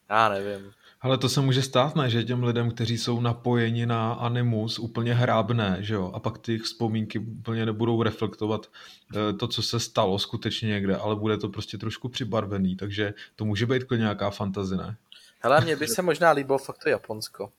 [0.09, 0.73] já nevím.
[1.07, 5.15] Ale to se může stát, ne, že těm lidem, kteří jsou napojeni na animus, úplně
[5.15, 10.19] hrábné, že jo, a pak ty vzpomínky úplně nebudou reflektovat eh, to, co se stalo
[10.19, 14.79] skutečně někde, ale bude to prostě trošku přibarvený, takže to může být klidně nějaká fantazie,
[14.79, 14.97] ne?
[15.41, 17.51] Hele, mně by se možná líbilo fakt to Japonsko.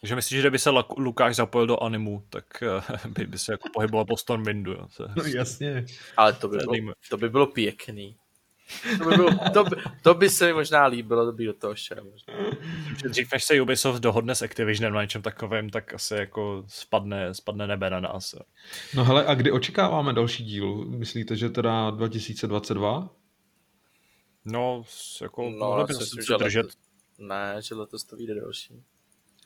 [0.00, 3.68] Takže myslíš, že by se Lukáš zapojil do animu, tak eh, by, by se jako
[3.74, 4.72] pohyboval po Stormwindu.
[4.72, 4.86] Jo?
[5.16, 5.86] No jasně.
[6.16, 8.16] Ale to by, bylo, to by bylo pěkný.
[8.98, 11.74] To by, bylo, to, by, to by se mi možná líbilo, to by do toho
[11.74, 12.04] šel.
[13.08, 17.66] Dřív než se Ubisoft dohodne s Activisionem na něčem takovém, tak asi jako spadne, spadne
[17.66, 18.34] nebe na nás.
[18.94, 20.84] No hele, a kdy očekáváme další díl?
[20.84, 23.10] Myslíte, že teda 2022?
[24.44, 24.84] No,
[25.22, 26.66] jako no, mohli by se držet.
[27.18, 28.82] Ne, že letos to vyjde další.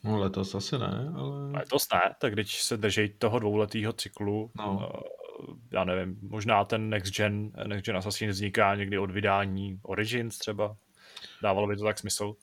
[0.05, 1.51] No letos asi ne, ale...
[1.53, 4.91] Letos ne, tak když se drží toho dvouletého cyklu, no.
[4.95, 5.20] Uh,
[5.71, 10.77] já nevím, možná ten Next Gen, Next Gen Assassin vzniká někdy od vydání Origins třeba.
[11.43, 12.35] Dávalo by to tak smysl.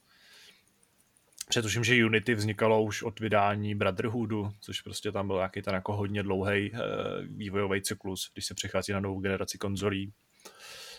[1.49, 5.95] Přetuším, že Unity vznikalo už od vydání Brotherhoodu, což prostě tam byl nějaký ten jako
[5.95, 6.77] hodně dlouhý uh,
[7.37, 10.13] vývojový cyklus, když se přichází na novou generaci konzolí.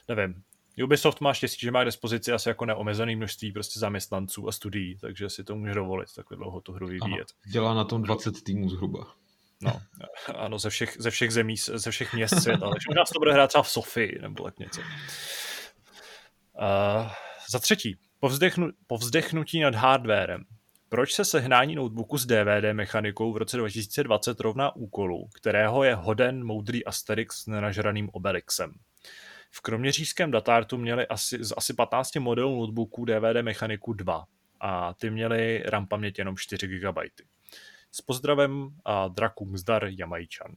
[0.09, 0.43] Nevím.
[0.85, 4.99] Ubisoft má štěstí, že má k dispozici asi jako neomezený množství prostě zaměstnanců a studií,
[5.01, 7.05] takže si to může dovolit takhle dlouho tu hru vyvíjet.
[7.05, 9.15] Ano, dělá na tom 20 týmů zhruba.
[9.63, 9.81] No,
[10.37, 12.71] ano, ze všech, ze všech zemí, ze všech měst světa.
[12.71, 14.81] Takže možná se to bude hrát třeba v Sofii nebo tak něco.
[14.81, 14.87] Uh,
[17.51, 20.45] za třetí, povzdechnu, povzdechnutí nad hardwarem.
[20.89, 26.45] Proč se sehnání notebooku s DVD mechanikou v roce 2020 rovná úkolu, kterého je hoden
[26.45, 28.73] moudrý Asterix s nenažraným Obelixem?
[29.51, 34.25] V kroměřížském datártu měli asi, z asi 15 modelů notebooků DVD mechaniku 2
[34.61, 36.99] a ty měly RAM paměť jenom 4 GB.
[37.93, 40.55] S pozdravem a Drakum zdar Jamajčan.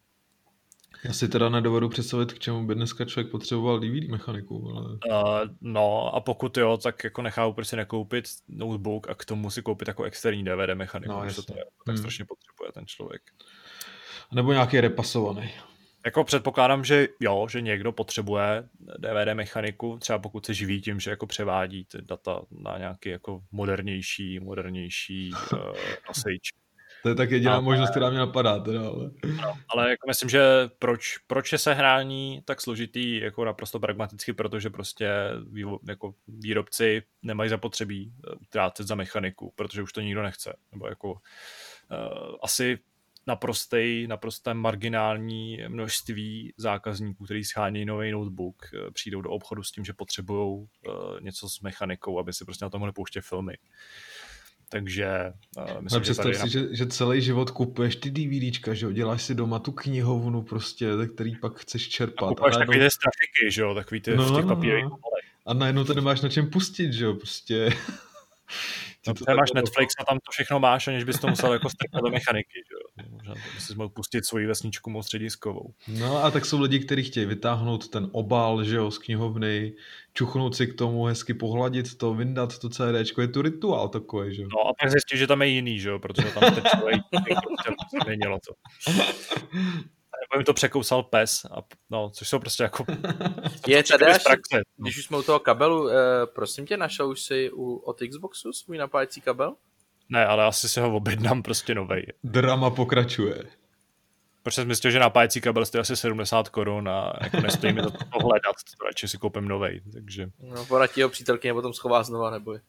[1.03, 4.71] Já si teda nedovedu představit, k čemu by dneska člověk potřeboval DVD mechaniku.
[4.75, 4.91] Ale...
[4.91, 9.49] Uh, no a pokud jo, tak jako nechápu, proč si nekoupit notebook a k tomu
[9.49, 11.97] si koupit jako externí DVD mechaniku, no, že to je, tak hmm.
[11.97, 13.21] strašně potřebuje ten člověk.
[14.33, 15.51] Nebo nějaký repasovaný.
[16.05, 21.09] Jako předpokládám, že jo, že někdo potřebuje DVD mechaniku, třeba pokud se živí tím, že
[21.09, 25.59] jako převádí ty data na nějaký jako modernější, modernější uh,
[26.07, 26.49] nosič.
[27.03, 28.59] To je tak jediná ale, možnost, která mě napadá.
[28.59, 29.11] Teda, ale...
[29.41, 34.69] No, ale jako myslím, že proč, proč je sehrání tak složitý, jako naprosto pragmaticky, protože
[34.69, 35.09] prostě
[35.51, 40.57] vývo, jako výrobci nemají zapotřebí eh, utrácet za mechaniku, protože už to nikdo nechce.
[40.71, 41.17] Nebo jako uh,
[42.43, 42.79] asi
[43.27, 49.85] naprostej, naprosté marginální množství zákazníků, kteří schánějí nový notebook, eh, přijdou do obchodu s tím,
[49.85, 50.67] že potřebují uh,
[51.21, 53.53] něco s mechanikou, aby si prostě na tom mohli pouštět filmy.
[54.71, 56.35] Takže uh, myslím, že, tady...
[56.35, 58.91] si, že, že celý život kupuješ ty DVDčka, že jo?
[58.91, 62.27] Děláš si doma tu knihovnu prostě, ze který pak chceš čerpat.
[62.27, 62.73] A kupuješ najednou...
[62.73, 63.75] takový ty strafiky, že jo?
[63.75, 64.97] Takový ty no, v těch no, no.
[65.45, 67.13] A najednou to nemáš na čem pustit, že jo?
[67.13, 67.69] Prostě...
[69.07, 72.03] No, to máš Netflix a tam to všechno máš, aniž bys to musel jako strkat
[72.03, 73.09] do mechaniky, že jo.
[73.11, 75.73] Možná bys mohl pustit svoji vesničku moc střediskovou.
[75.87, 79.73] No a tak jsou lidi, kteří chtějí vytáhnout ten obal, že jo, z knihovny,
[80.13, 84.41] čuchnout si k tomu, hezky pohladit to, vyndat to CDčko, je to rituál takový, že
[84.41, 84.47] jo.
[84.53, 88.09] No a pak zjistíš, že tam je jiný, že jo, protože tam jste člověk, prostě
[88.09, 88.53] nemělo to.
[90.31, 92.85] Nebo jim to překousal pes, a, no, což jsou prostě jako...
[93.67, 94.83] je tady až, praxe, no.
[94.83, 95.93] když už jsme u toho kabelu, eh,
[96.25, 99.55] prosím tě, našel už si u, od Xboxu svůj napájecí kabel?
[100.09, 102.05] Ne, ale asi si ho objednám prostě novej.
[102.23, 103.43] Drama pokračuje.
[104.43, 107.91] Proč jsem myslel, že napájecí kabel stojí asi 70 korun a jako nestojí mi to,
[107.91, 110.27] to hledat, to radši si koupím novej, takže...
[110.39, 112.59] No, poradí jeho přítelkyně potom schová znova, neboj.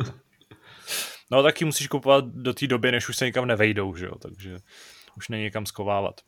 [1.30, 4.58] no, taky musíš kupovat do té doby, než už se nikam nevejdou, že jo, takže
[5.16, 6.20] už není kam skovávat.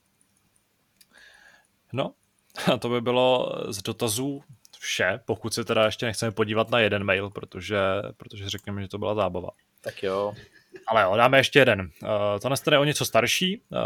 [1.92, 2.12] No,
[2.72, 4.42] a to by bylo z dotazů
[4.78, 7.78] vše, pokud se teda ještě nechceme podívat na jeden mail, protože,
[8.16, 9.48] protože řekněme, že to byla zábava.
[9.80, 10.34] Tak jo.
[10.86, 11.80] Ale jo, dáme ještě jeden.
[11.80, 13.78] Uh, to je o něco starší, uh,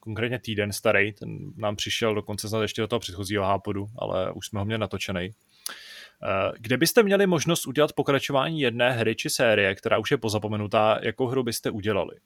[0.00, 4.46] konkrétně týden starý, ten nám přišel dokonce snad ještě do toho předchozího hápodu, ale už
[4.46, 5.28] jsme ho měli natočený.
[5.28, 10.98] Uh, kde byste měli možnost udělat pokračování jedné hry či série, která už je pozapomenutá,
[11.02, 12.16] jakou hru byste udělali?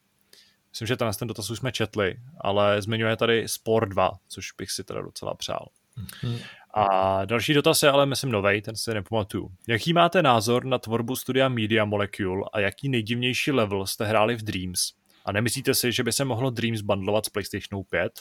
[0.71, 4.71] Myslím, že ten, ten dotaz už jsme četli, ale zmiňuje tady Sport 2, což bych
[4.71, 5.69] si teda docela přál.
[5.99, 6.39] Mm-hmm.
[6.75, 9.51] A další dotaz je ale, myslím, novej, ten si nepamatuju.
[9.69, 14.43] Jaký máte názor na tvorbu studia Media Molecule a jaký nejdivnější level jste hráli v
[14.43, 14.93] Dreams?
[15.25, 18.13] A nemyslíte si, že by se mohlo Dreams bundlovat s PlayStation 5?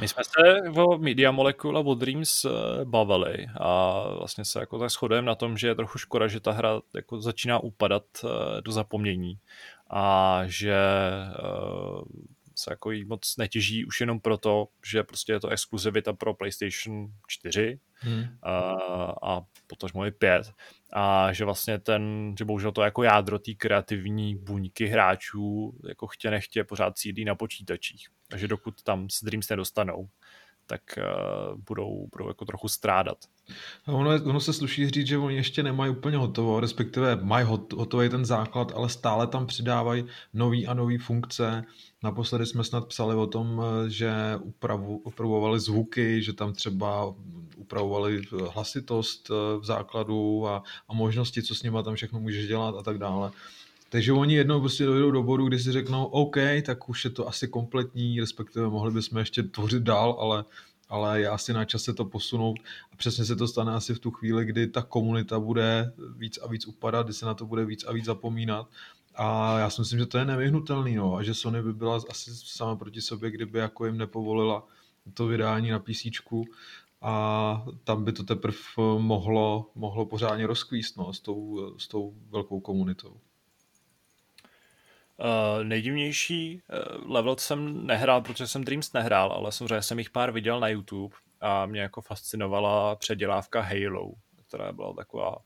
[0.00, 2.50] My jsme se o Media Molecule a o Dreams eh,
[2.84, 6.52] bavili a vlastně se jako tak shodujeme na tom, že je trochu škoda, že ta
[6.52, 9.38] hra jako začíná upadat eh, do zapomnění
[9.90, 12.04] a že eh,
[12.54, 17.06] se jako jí moc netěží už jenom proto, že prostě je to exkluzivita pro PlayStation
[17.26, 18.24] 4 hmm.
[18.42, 18.74] a,
[19.22, 20.52] a potažmo i 5
[20.96, 26.30] a že vlastně ten, že bohužel to jako jádro té kreativní buňky hráčů jako chtě
[26.30, 28.08] nechtě pořád sídlí na počítačích.
[28.28, 30.08] Takže dokud tam s Dreams nedostanou,
[30.66, 33.18] tak uh, budou, budou jako trochu strádat.
[33.86, 37.72] Ono, je, ono se sluší říct, že oni ještě nemají úplně hotovo, respektive mají hot,
[37.72, 40.04] hotový ten základ, ale stále tam přidávají
[40.34, 41.64] nový a nový funkce.
[42.02, 47.14] Naposledy jsme snad psali o tom, eh, že upravu, upravovali zvuky, že tam třeba
[47.56, 48.22] upravovali
[48.54, 52.82] hlasitost eh, v základu a, a možnosti, co s nima tam všechno můžeš dělat a
[52.82, 53.30] tak dále.
[53.88, 57.28] Takže oni jednou prostě dojdou do bodu, kdy si řeknou, OK, tak už je to
[57.28, 60.44] asi kompletní, respektive mohli bychom ještě tvořit dál, ale,
[60.94, 62.58] ale je asi na čase to posunout.
[62.92, 66.48] A přesně se to stane asi v tu chvíli, kdy ta komunita bude víc a
[66.48, 68.66] víc upadat, kdy se na to bude víc a víc zapomínat.
[69.14, 72.30] A já si myslím, že to je nevyhnutelný, no, a že Sony by byla asi
[72.34, 74.66] sama proti sobě, kdyby jako jim nepovolila
[75.14, 76.06] to vydání na PC
[77.00, 78.58] a tam by to teprve
[78.98, 83.20] mohlo, mohlo pořádně rozkvíst no, s, tou, s tou velkou komunitou.
[85.18, 86.62] Uh, nejdivnější
[87.02, 90.68] uh, level jsem nehrál, protože jsem Dreams nehrál, ale samozřejmě jsem jich pár viděl na
[90.68, 94.12] YouTube a mě jako fascinovala předělávka Halo,
[94.48, 95.36] která byla taková,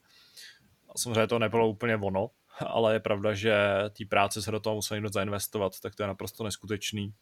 [0.96, 2.30] samozřejmě to nebylo úplně ono,
[2.66, 3.56] ale je pravda, že
[3.98, 7.12] té práce se do toho musel někdo zainvestovat, tak to je naprosto neskutečný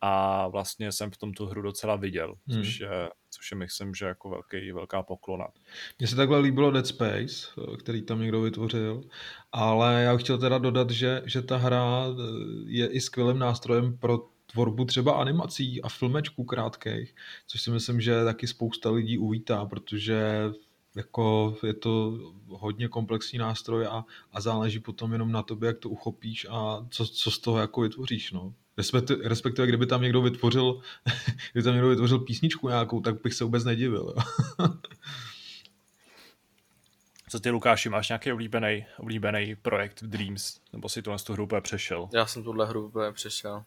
[0.00, 2.62] a vlastně jsem v tom tu hru docela viděl, hmm.
[2.62, 5.46] což, je, což je myslím, že jako velký, velká poklona.
[5.98, 7.46] Mně se takhle líbilo Dead Space,
[7.78, 9.02] který tam někdo vytvořil,
[9.52, 12.04] ale já bych chtěl teda dodat, že, že ta hra
[12.66, 14.18] je i skvělým nástrojem pro
[14.52, 17.14] tvorbu třeba animací a filmečků krátkých,
[17.46, 20.42] což si myslím, že taky spousta lidí uvítá, protože
[20.98, 25.88] jako je to hodně komplexní nástroj a, a záleží potom jenom na tobě, jak to
[25.88, 28.54] uchopíš a co, co z toho jako vytvoříš, no.
[28.76, 30.80] Respektive, respektive kdyby tam někdo vytvořil,
[31.52, 34.14] kdyby tam někdo vytvořil písničku nějakou, tak bych se vůbec nedivil.
[37.30, 40.60] Co ty, Lukáši, máš nějaký oblíbený, oblíbený projekt v Dreams?
[40.72, 42.08] Nebo si tu hru úplně přešel?
[42.12, 43.64] Já jsem tuhle hru úplně přešel.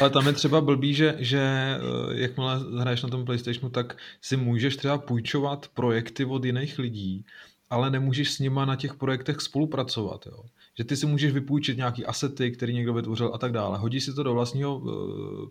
[0.00, 1.78] Ale tam je třeba blbý, že, že eh,
[2.10, 7.24] jakmile hraješ na tom PlayStationu, tak si můžeš třeba půjčovat projekty od jiných lidí,
[7.70, 10.26] ale nemůžeš s nima na těch projektech spolupracovat.
[10.26, 10.42] Jo?
[10.78, 13.78] Že ty si můžeš vypůjčit nějaký asety, který někdo vytvořil a tak dále.
[13.78, 14.90] Hodí si to do vlastního uh,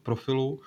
[0.03, 0.59] profilu,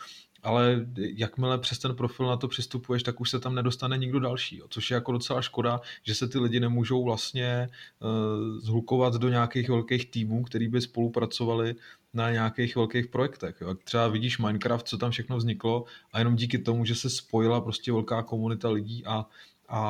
[0.43, 4.57] ale jakmile přes ten profil na to přistupuješ, tak už se tam nedostane nikdo další,
[4.57, 4.67] jo.
[4.71, 7.69] což je jako docela škoda, že se ty lidi nemůžou vlastně
[8.01, 11.75] uh, zhlukovat do nějakých velkých týmů, který by spolupracovali
[12.15, 13.57] na nějakých velkých projektech.
[13.61, 13.75] Jo.
[13.75, 17.93] Třeba vidíš Minecraft, co tam všechno vzniklo a jenom díky tomu, že se spojila prostě
[17.93, 19.27] velká komunita lidí a,
[19.69, 19.81] a,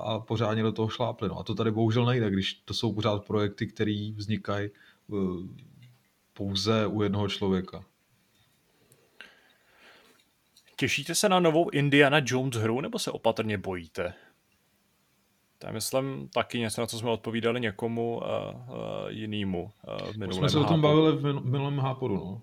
[0.00, 1.28] a pořádně do toho šlápli.
[1.28, 1.38] No.
[1.38, 4.70] A to tady bohužel nejde, když to jsou pořád projekty, které vznikají
[5.06, 5.46] uh,
[6.32, 7.84] pouze u jednoho člověka.
[10.76, 14.14] Těšíte se na novou Indiana Jones hru nebo se opatrně bojíte?
[15.60, 20.16] To je, myslím, taky něco, na co jsme odpovídali někomu uh, uh, jinému uh, v
[20.16, 22.42] minulém Jsme se o tom bavili v minulém hápodu, no.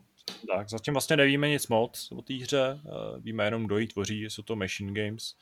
[0.56, 4.24] Tak, zatím vlastně nevíme nic moc o té hře, uh, víme jenom, kdo ji tvoří,
[4.24, 5.36] jsou to Machine Games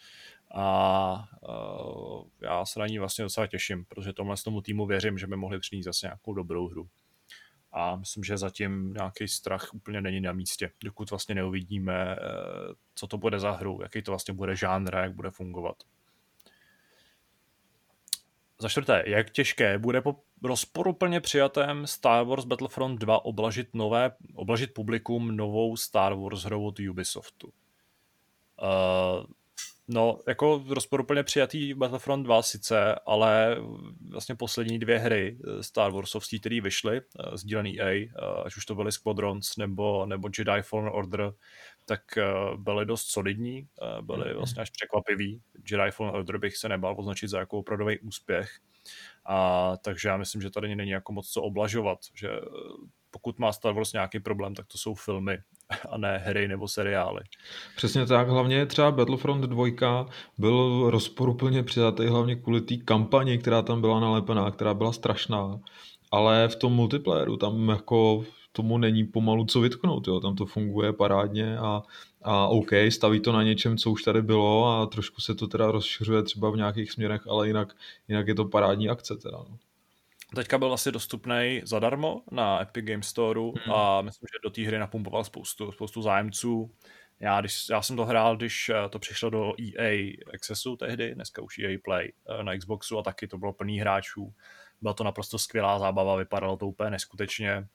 [0.53, 5.27] a uh, já se na ní vlastně docela těším, protože tomhle tomu týmu věřím, že
[5.27, 6.87] by mohli přinést zase nějakou dobrou hru.
[7.71, 12.15] A myslím, že zatím nějaký strach úplně není na místě, dokud vlastně neuvidíme,
[12.95, 15.75] co to bude za hru, jaký to vlastně bude žánr, jak bude fungovat.
[18.59, 24.73] Za čtvrté, jak těžké bude po rozporuplně přijatém Star Wars Battlefront 2 oblažit, nové, oblažit
[24.73, 27.47] publikum novou Star Wars hrou od Ubisoftu?
[28.61, 29.25] Uh,
[29.87, 33.57] no, jako rozporuplně přijatý Battlefront 2 sice, ale
[34.09, 37.01] vlastně poslední dvě hry Star Warsovství, které vyšly,
[37.33, 38.09] sdílený EA,
[38.45, 41.33] ať už to byly Squadrons nebo, nebo Jedi Fallen Order,
[41.85, 44.37] tak uh, byly dost solidní, uh, byly mhm.
[44.37, 45.41] vlastně až překvapivý.
[45.71, 48.49] Jedi Fallen Order bych se nebal označit za jako opravdový úspěch.
[49.25, 52.39] A, takže já myslím, že tady není jako moc co oblažovat, že eh,
[53.11, 55.37] pokud má Star Wars nějaký problém, tak to jsou filmy
[55.89, 57.21] a ne hry nebo seriály.
[57.75, 60.05] Přesně tak, hlavně třeba Battlefront 2
[60.37, 65.59] byl rozporuplně přijatý hlavně kvůli té kampani, která tam byla nalepená, která byla strašná,
[66.11, 68.25] ale v tom multiplayeru tam jako
[68.55, 70.19] tomu není pomalu co vytknout, jo.
[70.19, 71.83] tam to funguje parádně a,
[72.21, 75.71] a OK, staví to na něčem, co už tady bylo a trošku se to teda
[75.71, 77.75] rozšiřuje třeba v nějakých směrech, ale jinak,
[78.07, 79.37] jinak je to parádní akce teda.
[79.37, 79.57] No.
[80.35, 83.73] Teďka byl asi dostupný zadarmo na Epic Game Store hmm.
[83.73, 86.71] a myslím, že do té hry napumpoval spoustu, spoustu zájemců.
[87.19, 91.41] Já, když, já jsem to hrál, když eh, to přišlo do EA Accessu tehdy, dneska
[91.41, 94.33] už EA Play eh, na Xboxu a taky to bylo plný hráčů.
[94.81, 97.67] Byla to naprosto skvělá zábava, vypadalo to úplně neskutečně.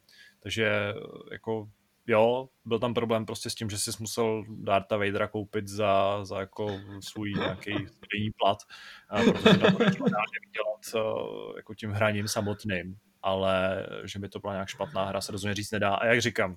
[0.42, 0.94] Takže
[1.32, 1.68] jako
[2.06, 6.40] jo, byl tam problém prostě s tím, že jsi musel Darta Vadera koupit za, za
[6.40, 8.58] jako svůj nějaký denní plat,
[9.32, 15.04] protože to vydělat eh, jako tím hraním samotným, ale že by to byla nějak špatná
[15.04, 15.94] hra, se rozhodně říct nedá.
[15.94, 16.56] A jak říkám,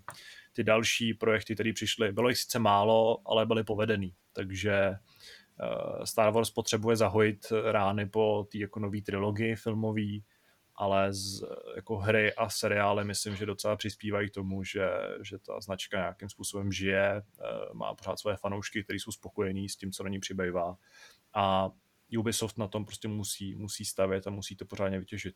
[0.53, 6.34] ty další projekty, které přišly, bylo jich sice málo, ale byly povedený, takže eh, Star
[6.34, 10.23] Wars potřebuje zahojit rány po té jako nový trilogii filmový,
[10.75, 11.43] ale z
[11.75, 14.89] jako hry a seriály myslím, že docela přispívají k tomu, že,
[15.21, 17.23] že ta značka nějakým způsobem žije, eh,
[17.73, 20.77] má pořád své fanoušky, kteří jsou spokojení s tím, co na ní přibývá
[21.33, 21.69] a
[22.19, 25.35] Ubisoft na tom prostě musí, musí stavět a musí to pořádně vytěžit.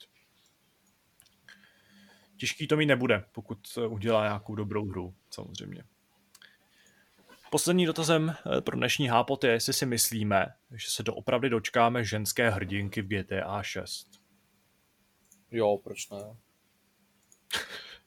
[2.38, 5.84] Těžký to mít nebude, pokud udělá nějakou dobrou hru, samozřejmě.
[7.51, 12.49] Poslední dotazem eh, pro dnešní hápot je, jestli si myslíme, že se doopravdy dočkáme ženské
[12.49, 14.16] hrdinky v GTA 6.
[15.52, 16.18] Jo, proč ne?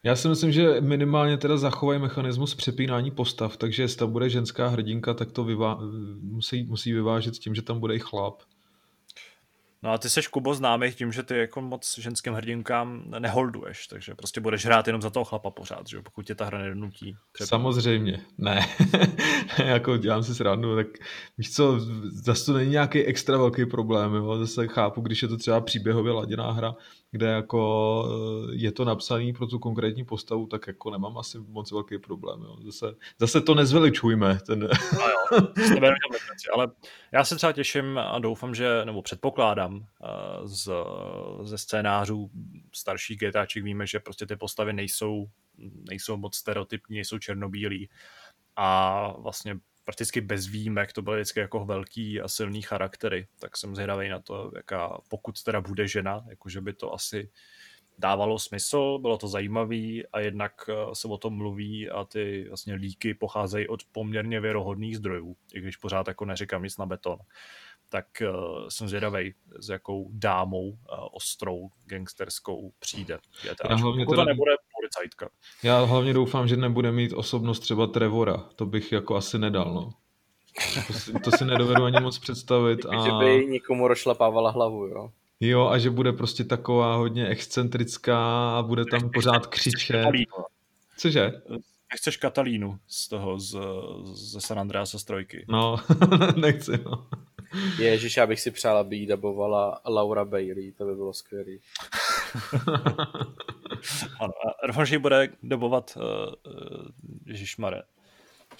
[0.02, 4.68] Já si myslím, že minimálně teda zachovají mechanismus přepínání postav, takže jestli tam bude ženská
[4.68, 5.80] hrdinka, tak to vyvá-
[6.20, 8.42] musí, musí vyvážet tím, že tam bude i chlap.
[9.82, 14.14] No a ty seš Kubo známý tím, že ty jako moc ženským hrdinkám neholduješ, takže
[14.14, 17.16] prostě budeš hrát jenom za toho chlapa pořád, že pokud tě ta hra nedonutí.
[17.44, 18.66] Samozřejmě, ne.
[19.64, 20.86] jako dělám si srandu, tak
[21.38, 21.80] víš co,
[22.10, 24.38] zase to není nějaký extra velký problém, jo?
[24.38, 26.74] zase chápu, když je to třeba příběhově laděná hra,
[27.10, 31.72] kde jako eh, je to napsaný pro tu konkrétní postavu, tak jako nemám asi moc
[31.72, 32.42] velký problém.
[32.42, 32.56] Jo.
[32.64, 34.38] Zase, zase to nezveličujme.
[34.46, 34.60] Ten...
[34.92, 35.46] No jo,
[36.54, 36.68] ale
[37.12, 40.70] já se třeba těším a doufám, že, nebo předpokládám eh, z,
[41.42, 42.30] ze scénářů
[42.74, 45.30] starších GTAček víme, že prostě ty postavy nejsou,
[45.90, 47.90] nejsou moc stereotypní, nejsou černobílí
[48.56, 53.74] a vlastně prakticky bez výjimek, to byly vždycky jako velký a silný charaktery, tak jsem
[53.74, 57.30] zvědavý na to, jaká, pokud teda bude žena, jakože by to asi
[57.98, 62.74] dávalo smysl, bylo to zajímavý a jednak eh, se o tom mluví a ty vlastně
[62.74, 67.18] líky pocházejí od poměrně věrohodných zdrojů, i když pořád jako neříkám nic na beton
[67.90, 70.76] tak uh, jsem zvědavý, s jakou dámou uh,
[71.12, 73.18] ostrou, gangsterskou přijde.
[73.44, 74.16] Já hlavně teda...
[74.16, 75.28] to nebude policajtka.
[75.62, 78.36] Já hlavně doufám, že nebude mít osobnost třeba Trevora.
[78.56, 79.90] To bych jako asi nedal, no.
[80.86, 82.86] To si, to si nedovedu ani moc představit.
[82.86, 83.04] A...
[83.04, 85.10] Že by někomu rošlapávala hlavu, jo.
[85.40, 90.06] Jo, a že bude prostě taková hodně excentrická a bude tam pořád křičet.
[90.96, 91.32] Cože?
[91.92, 93.56] Nechceš Katalínu z toho, z,
[94.12, 95.44] ze San Andreas z trojky.
[95.48, 95.76] No,
[96.36, 97.08] nechci, no.
[97.78, 101.52] Ježíš, já bych si přál, aby jí dabovala Laura Bailey, to by bylo skvělé.
[104.20, 104.32] ano,
[104.62, 106.86] a doufám, že ji bude dobovat uh, uh,
[107.26, 107.82] Ježíš Mare.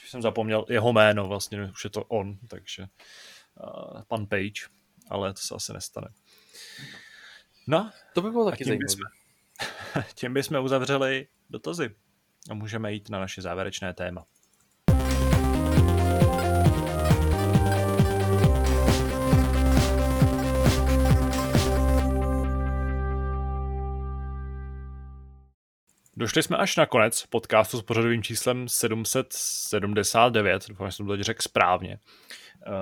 [0.06, 4.68] jsem zapomněl jeho jméno, vlastně už je to on, takže uh, pan Page,
[5.10, 6.08] ale to se asi nestane.
[7.66, 9.10] No, to by bylo taky zajímavé.
[10.14, 11.94] tím bychom uzavřeli dotazy
[12.50, 14.24] a můžeme jít na naše závěrečné téma.
[26.20, 31.20] Došli jsme až na konec podcastu s pořadovým číslem 779, doufám, že jsem to teď
[31.20, 31.98] řekl správně.
[32.66, 32.72] Uh,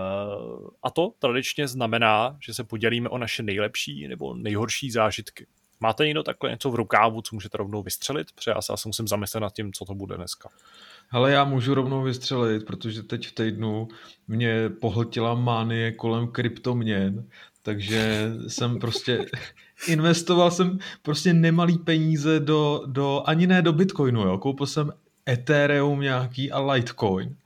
[0.83, 5.47] a to tradičně znamená, že se podělíme o naše nejlepší nebo nejhorší zážitky.
[5.81, 8.33] Máte někdo takhle něco v rukávu, co můžete rovnou vystřelit?
[8.35, 10.49] Protože já se musím zamyslet nad tím, co to bude dneska.
[11.11, 13.89] Ale já můžu rovnou vystřelit, protože teď v týdnu
[14.29, 17.29] mě pohltila mánie kolem kryptoměn,
[17.63, 19.27] takže jsem prostě
[19.87, 24.39] investoval jsem prostě nemalý peníze do, do ani ne do Bitcoinu, jo.
[24.39, 24.93] koupil jsem
[25.29, 27.37] Ethereum nějaký a Litecoin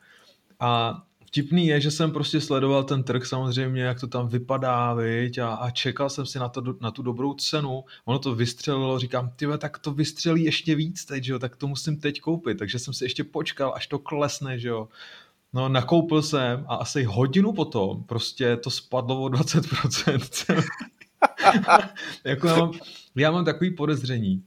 [0.63, 5.39] a vtipný je, že jsem prostě sledoval ten trh samozřejmě, jak to tam vypadá, viď,
[5.39, 7.85] a, a čekal jsem si na, to, na tu dobrou cenu.
[8.05, 11.67] Ono to vystřelilo, říkám, ty tak to vystřelí ještě víc teď, že jo, tak to
[11.67, 12.59] musím teď koupit.
[12.59, 14.89] Takže jsem si ještě počkal, až to klesne, že jo.
[15.53, 20.63] No, nakoupil jsem a asi hodinu potom prostě to spadlo o 20%.
[22.25, 22.73] jako já, mám,
[23.17, 24.43] já mám takový podezření,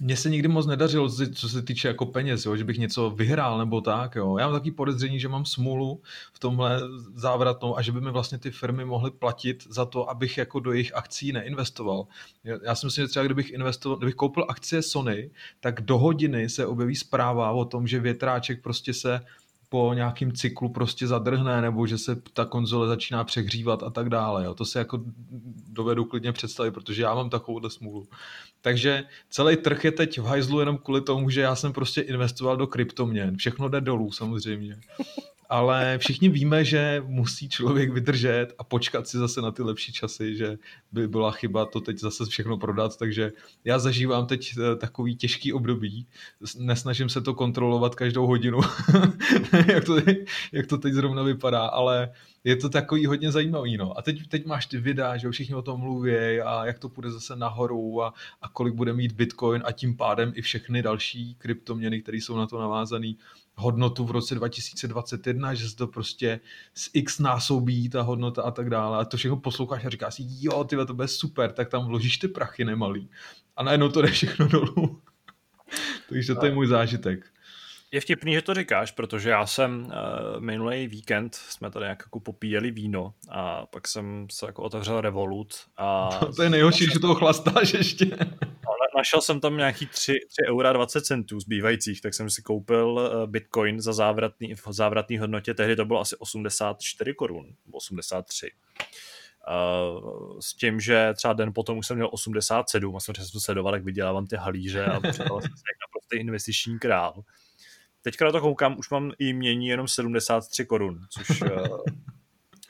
[0.00, 3.58] mně se nikdy moc nedařilo, co se týče jako peněz, jo, že bych něco vyhrál
[3.58, 4.14] nebo tak.
[4.14, 4.38] Jo.
[4.38, 6.02] Já mám takový podezření, že mám smůlu
[6.32, 6.80] v tomhle
[7.14, 10.72] závratnou a že by mi vlastně ty firmy mohly platit za to, abych jako do
[10.72, 12.06] jejich akcí neinvestoval.
[12.64, 15.30] Já si myslím, že třeba kdybych, investoval, kdybych koupil akcie Sony,
[15.60, 19.20] tak do hodiny se objeví zpráva o tom, že větráček prostě se
[19.68, 24.44] po nějakým cyklu prostě zadrhne, nebo že se ta konzole začíná přehřívat a tak dále.
[24.44, 24.54] Jo.
[24.54, 25.00] To si jako
[25.68, 28.08] dovedu klidně představit, protože já mám takovou smůlu.
[28.60, 32.56] Takže celý trh je teď v hajzlu jenom kvůli tomu, že já jsem prostě investoval
[32.56, 33.36] do kryptoměn.
[33.36, 34.80] Všechno jde dolů samozřejmě
[35.48, 40.36] ale všichni víme, že musí člověk vydržet a počkat si zase na ty lepší časy,
[40.36, 40.58] že
[40.92, 43.32] by byla chyba to teď zase všechno prodat, takže
[43.64, 46.06] já zažívám teď eh, takový těžký období,
[46.58, 48.60] nesnažím se to kontrolovat každou hodinu,
[49.68, 49.96] jak, to,
[50.52, 52.10] jak to teď zrovna vypadá, ale
[52.44, 53.98] je to takový hodně zajímavý, no.
[53.98, 57.10] A teď, teď máš ty videa, že všichni o tom mluví a jak to půjde
[57.10, 62.02] zase nahoru a, a kolik bude mít Bitcoin a tím pádem i všechny další kryptoměny,
[62.02, 63.12] které jsou na to navázané,
[63.58, 66.40] hodnotu v roce 2021, že se to prostě
[66.74, 68.98] z x násobí ta hodnota a tak dále.
[68.98, 72.18] A to všechno posloucháš a říkáš si, jo, tyhle, to bude super, tak tam vložíš
[72.18, 73.10] ty prachy nemalý.
[73.56, 75.02] A najednou to jde všechno dolů.
[76.08, 77.24] Takže to je můj zážitek.
[77.92, 82.20] Je vtipný, že to říkáš, protože já jsem uh, minulý víkend, jsme tady nějak jako
[82.20, 86.08] popíjeli víno a pak jsem se jako otevřel Revolut a...
[86.20, 88.06] To, to je nejhorší, že toho chlastáš ještě.
[88.68, 92.88] No, našel jsem tam nějaký 3, 3 eura 20 centů zbývajících, tak jsem si koupil
[92.88, 98.50] uh, Bitcoin za závratný, v závratný hodnotě, tehdy to bylo asi 84 korun, 83.
[99.48, 103.74] Uh, s tím, že třeba den potom už jsem měl 87 a jsem přesně sledoval,
[103.74, 107.22] jak vydělávám ty halíře a připadal jsem se jak naprostý investiční král.
[108.02, 111.78] Teďka na to koukám, už mám i mění jenom 73 korun, což uh,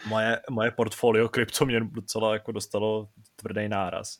[0.06, 4.18] moje, moje portfolio kryptoměn docela jako dostalo tvrdý náraz.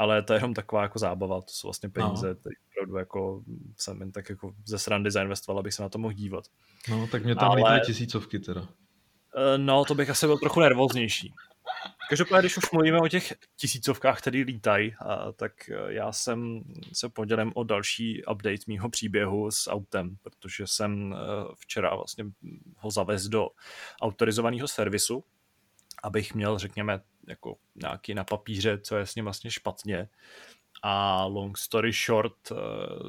[0.00, 2.34] Ale to je jenom taková jako zábava, to jsou vlastně peníze, no.
[2.34, 3.42] které opravdu jako
[3.76, 6.44] jsem jen tak jako ze srandy zainvestoval, abych se na to mohl dívat.
[6.88, 7.80] No, tak mě tam Ale...
[7.80, 8.68] tisícovky teda.
[9.36, 11.34] Eh, no, to bych asi byl trochu nervóznější.
[12.08, 14.94] Každopádně, když už mluvíme o těch tisícovkách, které lítají,
[15.36, 16.62] tak e, já jsem
[16.92, 21.16] se podělím o další update mýho příběhu s autem, protože jsem e,
[21.58, 22.24] včera vlastně
[22.76, 23.48] ho zavez do
[24.02, 25.24] autorizovaného servisu,
[26.02, 27.00] abych měl, řekněme,
[27.30, 30.08] jako nějaký na papíře, co je s ním vlastně špatně.
[30.82, 32.54] A long story short e,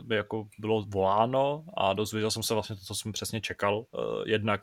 [0.02, 3.86] by jako bylo voláno a dozvěděl jsem se vlastně to, co jsem přesně čekal.
[4.26, 4.62] Jednak,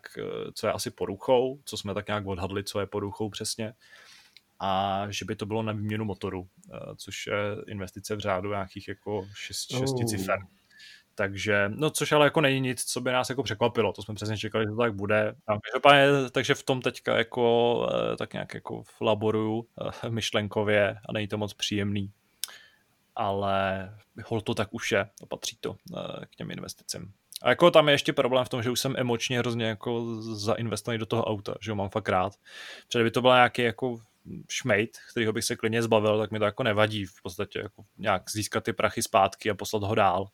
[0.55, 3.75] co je asi poruchou, co jsme tak nějak odhadli, co je poruchou přesně
[4.61, 7.35] a že by to bylo na výměnu motoru, eh, což je
[7.67, 10.11] investice v řádu nějakých jako šest, šesti oh.
[10.11, 10.39] cifer.
[11.19, 14.39] Takže, no což ale jako není nic, co by nás jako překvapilo, to jsme přesně
[14.39, 15.35] čekali, že to tak bude.
[15.47, 19.67] A každopádně, takže v tom teďka jako eh, tak nějak jako laboruju
[20.05, 22.13] eh, myšlenkově a není to moc příjemný.
[23.17, 23.91] Ale
[24.25, 25.77] hol to tak už je, patří to
[26.31, 27.13] k těm investicím.
[27.43, 30.99] A jako tam je ještě problém v tom, že už jsem emočně hrozně jako zainvestovaný
[30.99, 32.33] do toho auta, že ho mám fakt rád.
[32.87, 34.01] Protože by to byla nějaký jako
[34.49, 38.31] šmejt, kterýho bych se klidně zbavil, tak mi to jako nevadí v podstatě jako nějak
[38.31, 40.27] získat ty prachy zpátky a poslat ho dál.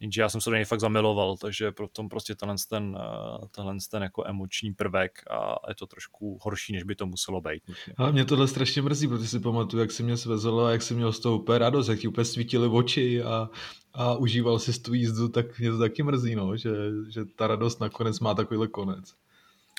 [0.00, 3.46] Jenže já jsem se do něj fakt zamiloval, takže pro tom prostě tenhle ten, eh,
[3.50, 7.62] tenhle ten jako emoční prvek a je to trošku horší, než by to muselo být.
[7.96, 10.96] A mě tohle strašně mrzí, protože si pamatuju, jak si mě svezl a jak jsem
[10.96, 13.50] měl z toho úplně radost, jak ti úplně svítily oči a,
[13.94, 16.70] a užíval si tu jízdu, tak mě to taky mrzí, no, že,
[17.08, 19.14] že ta radost nakonec má takovýhle konec.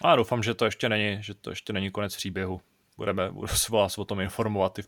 [0.04, 2.62] A doufám, že to ještě není, že to ještě není konec příběhu
[2.98, 3.32] budeme
[3.70, 4.88] vás o tom informovat i v,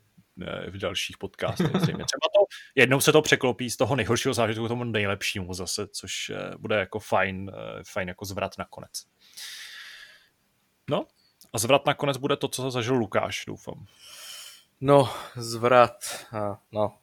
[0.67, 1.71] v dalších podcastech.
[1.71, 2.45] Třeba to,
[2.75, 6.75] jednou se to překlopí z toho nejhoršího zážitku k tomu nejlepšímu zase, což eh, bude
[6.75, 9.05] jako fajn, eh, fajn jako zvrat nakonec.
[10.89, 11.05] No,
[11.53, 13.85] a zvrat nakonec bude to, co zažil Lukáš, doufám.
[14.81, 16.25] No, zvrat,
[16.71, 16.97] no.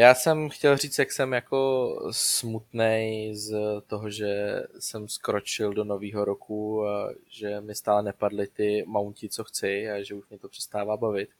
[0.00, 3.52] Já jsem chtěl říct, jak jsem jako smutnej z
[3.86, 9.44] toho, že jsem skročil do nového roku a že mi stále nepadly ty mounty, co
[9.44, 11.30] chci a že už mě to přestává bavit.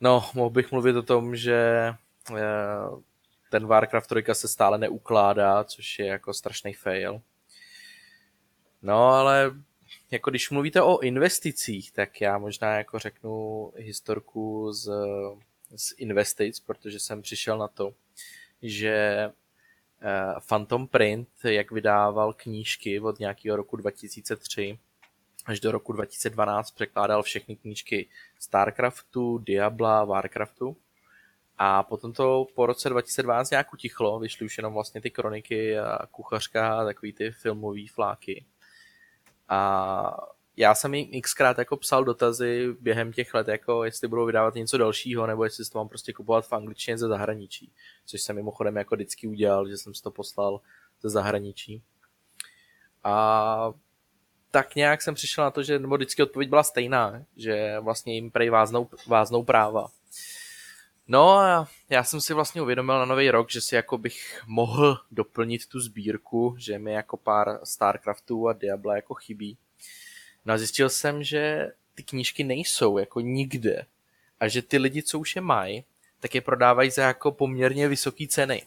[0.00, 1.88] No, mohl bych mluvit o tom, že
[2.36, 2.42] eh,
[3.50, 7.22] ten Warcraft 3 se stále neukládá, což je jako strašný fail.
[8.82, 9.50] No, ale
[10.10, 14.90] jako když mluvíte o investicích, tak já možná jako řeknu historku z,
[15.76, 17.94] z investic, protože jsem přišel na to,
[18.62, 24.78] že eh, Phantom Print, jak vydával knížky od nějakého roku 2003
[25.46, 28.08] až do roku 2012, překládal všechny knížky
[28.38, 30.76] StarCraftu, Diabla, Warcraftu.
[31.58, 36.06] A potom to po roce 2012 nějak utichlo, vyšly už jenom vlastně ty kroniky a
[36.10, 38.44] kuchařka a takový ty filmové fláky.
[39.48, 44.54] A já jsem jim xkrát jako psal dotazy během těch let, jako jestli budou vydávat
[44.54, 47.72] něco dalšího, nebo jestli to mám prostě kupovat v angličtině ze zahraničí.
[48.06, 50.60] Což jsem mimochodem jako vždycky udělal, že jsem si to poslal
[51.02, 51.82] ze zahraničí.
[53.04, 53.72] A
[54.50, 58.30] tak nějak jsem přišel na to, že nebo vždycky odpověď byla stejná, že vlastně jim
[58.30, 59.88] prej váznou, váznou práva.
[61.08, 64.98] No a já jsem si vlastně uvědomil na nový rok, že si jako bych mohl
[65.10, 69.58] doplnit tu sbírku, že mi jako pár Starcraftů a Diabla jako chybí.
[70.44, 73.86] No a zjistil jsem, že ty knížky nejsou jako nikde
[74.40, 75.84] a že ty lidi, co už je mají,
[76.20, 78.62] tak je prodávají za jako poměrně vysoké ceny.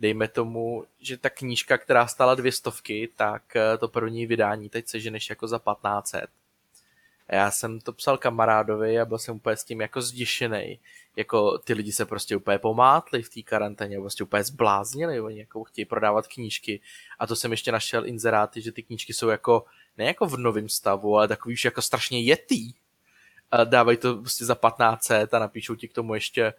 [0.00, 4.88] Dejme tomu, že ta knížka, která stála dvě stovky, tak eh, to první vydání teď
[4.88, 6.30] seženeš jako za 1500
[7.28, 10.78] já jsem to psal kamarádovi a byl jsem úplně s tím jako zděšený.
[11.16, 15.64] Jako ty lidi se prostě úplně pomátli v té karanténě, prostě úplně zbláznili, oni jako
[15.64, 16.80] chtějí prodávat knížky.
[17.18, 19.64] A to jsem ještě našel inzeráty, že ty knížky jsou jako,
[19.98, 22.74] ne jako v novém stavu, ale takový už jako strašně jetý.
[23.50, 26.54] A dávají to prostě za 1500 a napíšou ti k tomu ještě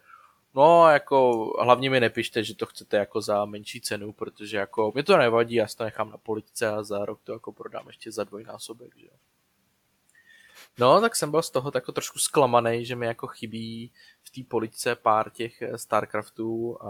[0.56, 5.02] No, jako hlavně mi nepište, že to chcete jako za menší cenu, protože jako mi
[5.02, 8.12] to nevadí, já si to nechám na politice a za rok to jako prodám ještě
[8.12, 9.08] za dvojnásobek, že
[10.78, 13.92] No, tak jsem byl z toho tako trošku zklamaný, že mi jako chybí
[14.22, 16.88] v té police pár těch eh, Starcraftů a,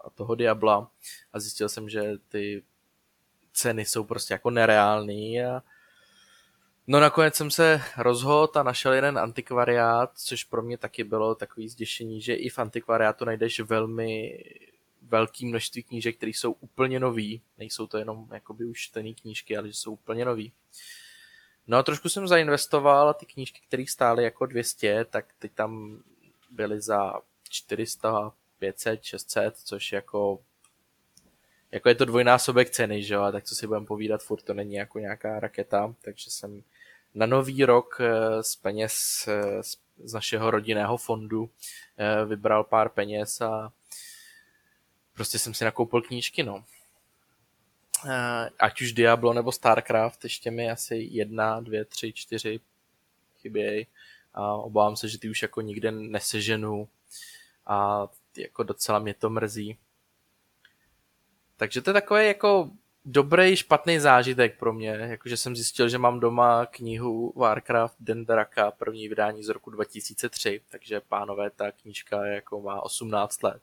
[0.00, 0.90] a toho Diabla
[1.32, 2.62] a zjistil jsem, že ty
[3.52, 5.62] ceny jsou prostě jako nereální a
[6.90, 11.68] No nakonec jsem se rozhodl a našel jeden antikvariát, což pro mě taky bylo takový
[11.68, 14.44] zděšení, že i v antikvariátu najdeš velmi
[15.02, 17.42] velké množství knížek, které jsou úplně nový.
[17.58, 20.52] Nejsou to jenom jakoby už čtený knížky, ale že jsou úplně nový.
[21.66, 26.02] No a trošku jsem zainvestoval a ty knížky, které stály jako 200, tak teď tam
[26.50, 27.12] byly za
[27.48, 30.38] 400, 500, 600, což jako
[31.72, 34.54] jako je to dvojnásobek ceny, že jo, a tak co si budeme povídat, furt to
[34.54, 36.62] není jako nějaká raketa, takže jsem
[37.14, 39.62] na nový rok eh, z peněz eh,
[40.04, 41.50] z našeho rodinného fondu
[41.96, 43.72] eh, vybral pár peněz a
[45.12, 46.64] prostě jsem si nakoupil knížky, no.
[48.58, 52.60] Ať už Diablo nebo Starcraft, ještě mi asi jedna, dvě, tři, čtyři
[53.38, 53.86] chybějí
[54.34, 56.88] a obávám se, že ty už jako nikde neseženu
[57.66, 59.78] a jako docela mě to mrzí.
[61.56, 62.70] Takže to je takový jako
[63.10, 69.08] dobrý, špatný zážitek pro mě, jakože jsem zjistil, že mám doma knihu Warcraft Dendraka, první
[69.08, 73.62] vydání z roku 2003, takže pánové, ta knížka jako má 18 let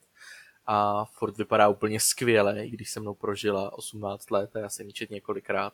[0.67, 4.87] a furt vypadá úplně skvěle, i když se mnou prožila 18 let a já jsem
[4.87, 5.73] ji čet několikrát,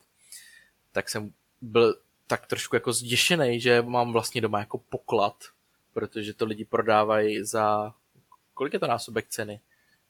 [0.91, 1.95] tak jsem byl
[2.27, 5.35] tak trošku jako zděšený, že mám vlastně doma jako poklad,
[5.93, 7.93] protože to lidi prodávají za,
[8.53, 9.59] kolik je to násobek ceny?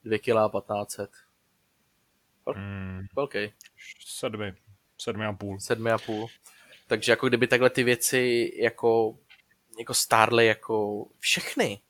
[0.04, 1.10] 2 kg 1500.
[2.46, 3.00] Hmm.
[3.16, 3.52] Velký.
[4.06, 4.54] Sedmi.
[4.98, 5.60] Sedmi a půl.
[5.60, 6.28] Sedmi a půl.
[6.86, 9.18] Takže jako kdyby takhle ty věci jako,
[9.78, 11.80] jako stárly jako všechny,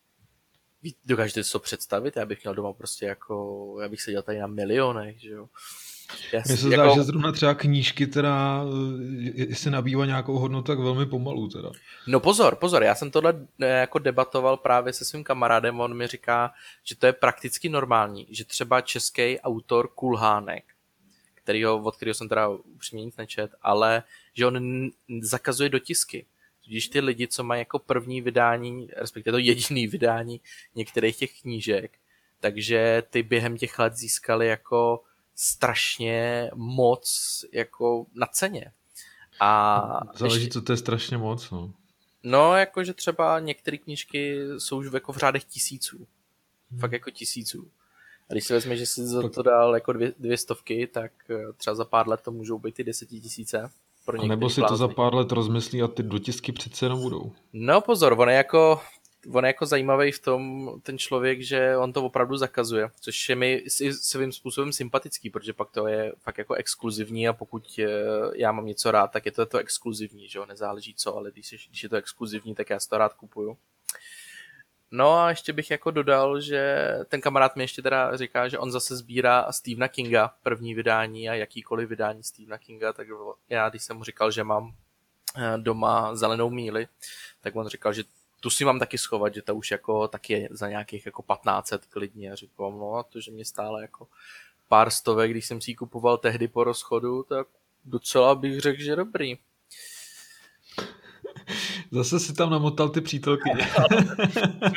[1.04, 2.16] dokážete si to představit?
[2.16, 5.48] Já bych měl doma prostě jako, já bych seděl tady na milionech, že jo.
[6.32, 6.94] Mně se zdá, jako...
[6.94, 8.64] že zrovna třeba knížky teda,
[9.34, 11.70] jestli nabývá nějakou hodnotu, tak velmi pomalu teda.
[12.06, 16.06] No pozor, pozor, já jsem tohle eh, jako debatoval právě se svým kamarádem, on mi
[16.06, 16.52] říká,
[16.84, 20.64] že to je prakticky normální, že třeba český autor Kulhánek,
[21.34, 24.02] kterýho, od kterého jsem teda upřímně nic nečet, ale
[24.34, 24.90] že on
[25.20, 26.26] zakazuje dotisky.
[26.64, 30.40] Tudíž ty lidi, co mají jako první vydání, respektive to jediný vydání
[30.74, 31.90] některých těch knížek,
[32.40, 35.02] takže ty během těch let získali jako
[35.43, 38.73] strašně moc jako na ceně.
[39.40, 40.52] A Záleží, ještě...
[40.52, 41.73] co to je strašně moc, no.
[42.23, 46.06] No, jakože třeba některé knížky jsou už jako v řádech tisíců.
[46.70, 46.81] Hmm.
[46.81, 47.69] Fakt jako tisíců.
[48.31, 51.52] A když si vezme, že si za to dal jako dvě, dvě stovky, tak eh,
[51.56, 53.70] třeba za pár let to můžou být i desetitisíce.
[54.05, 54.74] Pro a nebo si blázny.
[54.74, 57.32] to za pár let rozmyslí a ty dotisky přece jenom budou.
[57.52, 58.81] No pozor, on je jako
[59.31, 63.36] on je jako zajímavý v tom, ten člověk, že on to opravdu zakazuje, což je
[63.36, 63.65] mi
[64.01, 67.86] svým způsobem sympatický, protože pak to je fakt jako exkluzivní a pokud eh,
[68.35, 71.53] já mám něco rád, tak je to to exkluzivní, že jo, nezáleží co, ale když
[71.53, 73.57] je, když je to exkluzivní, tak já si to rád kupuju.
[74.90, 78.70] No a ještě bych jako dodal, že ten kamarád mi ještě teda říká, že on
[78.70, 83.07] zase sbírá Stephena Kinga, první vydání a jakýkoliv vydání Stephena Kinga, tak
[83.49, 84.74] já, když jsem mu říkal, že mám
[85.36, 86.86] eh, doma zelenou míli,
[87.40, 88.05] tak on říkal, že
[88.43, 92.32] tu si mám taky schovat, že to už jako taky za nějakých jako 1500 klidně.
[92.32, 94.09] A říkám, no a to, že mě stále jako
[94.69, 97.47] pár stovek, když jsem si ji kupoval tehdy po rozchodu, tak
[97.85, 99.39] docela bych řekl, že dobrý.
[101.90, 103.55] Zase si tam namotal ty přítelkyně.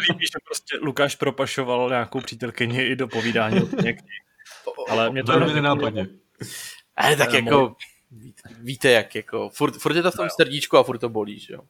[0.10, 3.70] Líbí, že prostě Lukáš propašoval nějakou přítelkyni i do povídání od
[4.90, 6.08] Ale mě to velmi nenápadně.
[6.96, 7.76] Ale tak jako,
[8.60, 11.54] víte jak, jako, furt, furt je to v tom srdíčku a furt to bolí, že
[11.54, 11.62] jo.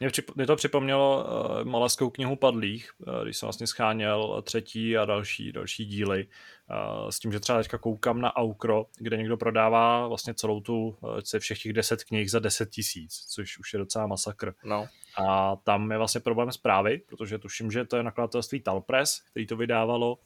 [0.00, 4.96] Mě, přip, mě to připomnělo uh, Malaskou knihu Padlých, uh, když jsem vlastně scháněl třetí
[4.96, 6.26] a další, další díly.
[6.70, 10.96] Uh, s tím, že třeba teďka koukám na Aukro, kde někdo prodává vlastně celou tu,
[11.00, 14.54] uh, všech těch deset knih za 10 tisíc, což už je docela masakr.
[14.64, 14.86] No.
[15.18, 19.56] A tam je vlastně problém zprávy, protože tuším, že to je nakladatelství Talpress, který to
[19.56, 20.18] vydávalo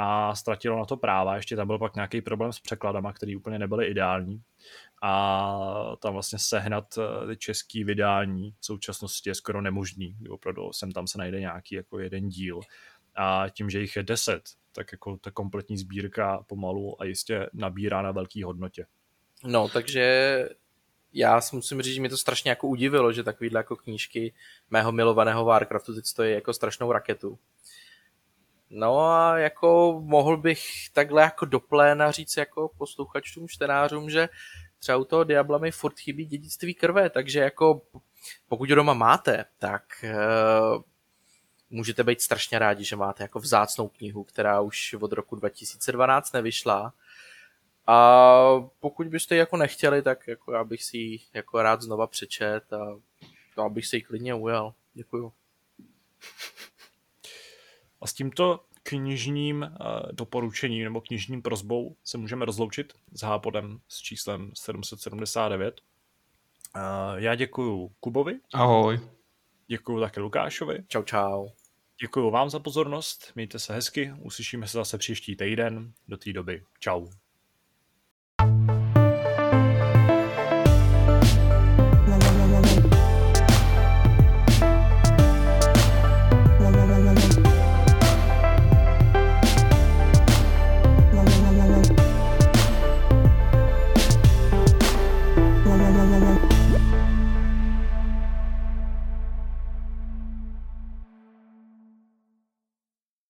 [0.00, 1.36] a ztratilo na to práva.
[1.36, 4.42] Ještě tam byl pak nějaký problém s překladama, který úplně nebyly ideální
[5.02, 10.16] a tam vlastně sehnat eh, český vydání v současnosti je skoro nemožný.
[10.30, 12.60] Opravdu sem tam se najde nějaký jako jeden díl
[13.14, 14.42] a tím, že jich je deset,
[14.72, 18.86] tak jako ta kompletní sbírka pomalu a jistě nabírá na velké hodnotě.
[19.44, 20.48] No, takže
[21.12, 24.34] já si musím říct, že mi to strašně jako udivilo, že takovýhle jako knížky
[24.70, 27.38] mého milovaného Warcraftu teď stojí jako strašnou raketu.
[28.70, 34.28] No a jako mohl bych takhle jako do pléna říct jako posluchačům, čtenářům, že
[34.78, 37.82] třeba u toho Diabla mi furt chybí dědictví krve, takže jako
[38.48, 40.82] pokud doma máte, tak uh,
[41.70, 46.92] můžete být strašně rádi, že máte jako vzácnou knihu, která už od roku 2012 nevyšla.
[47.86, 48.48] A
[48.80, 52.72] pokud byste ji jako nechtěli, tak jako já bych si ji jako rád znova přečet
[52.72, 52.96] a
[53.58, 54.74] já bych si ji klidně ujel.
[54.94, 55.32] Děkuju.
[58.00, 63.98] A s tímto knižním uh, doporučením nebo knižním prozbou se můžeme rozloučit s Hápodem s
[63.98, 65.80] číslem 779.
[66.76, 66.82] Uh,
[67.16, 68.40] já děkuji Kubovi.
[68.54, 69.00] Ahoj.
[69.66, 70.84] Děkuji také Lukášovi.
[70.88, 71.48] Čau, čau.
[72.00, 75.92] Děkuji vám za pozornost, mějte se hezky, uslyšíme se zase příští týden.
[76.08, 77.06] Do té doby, čau.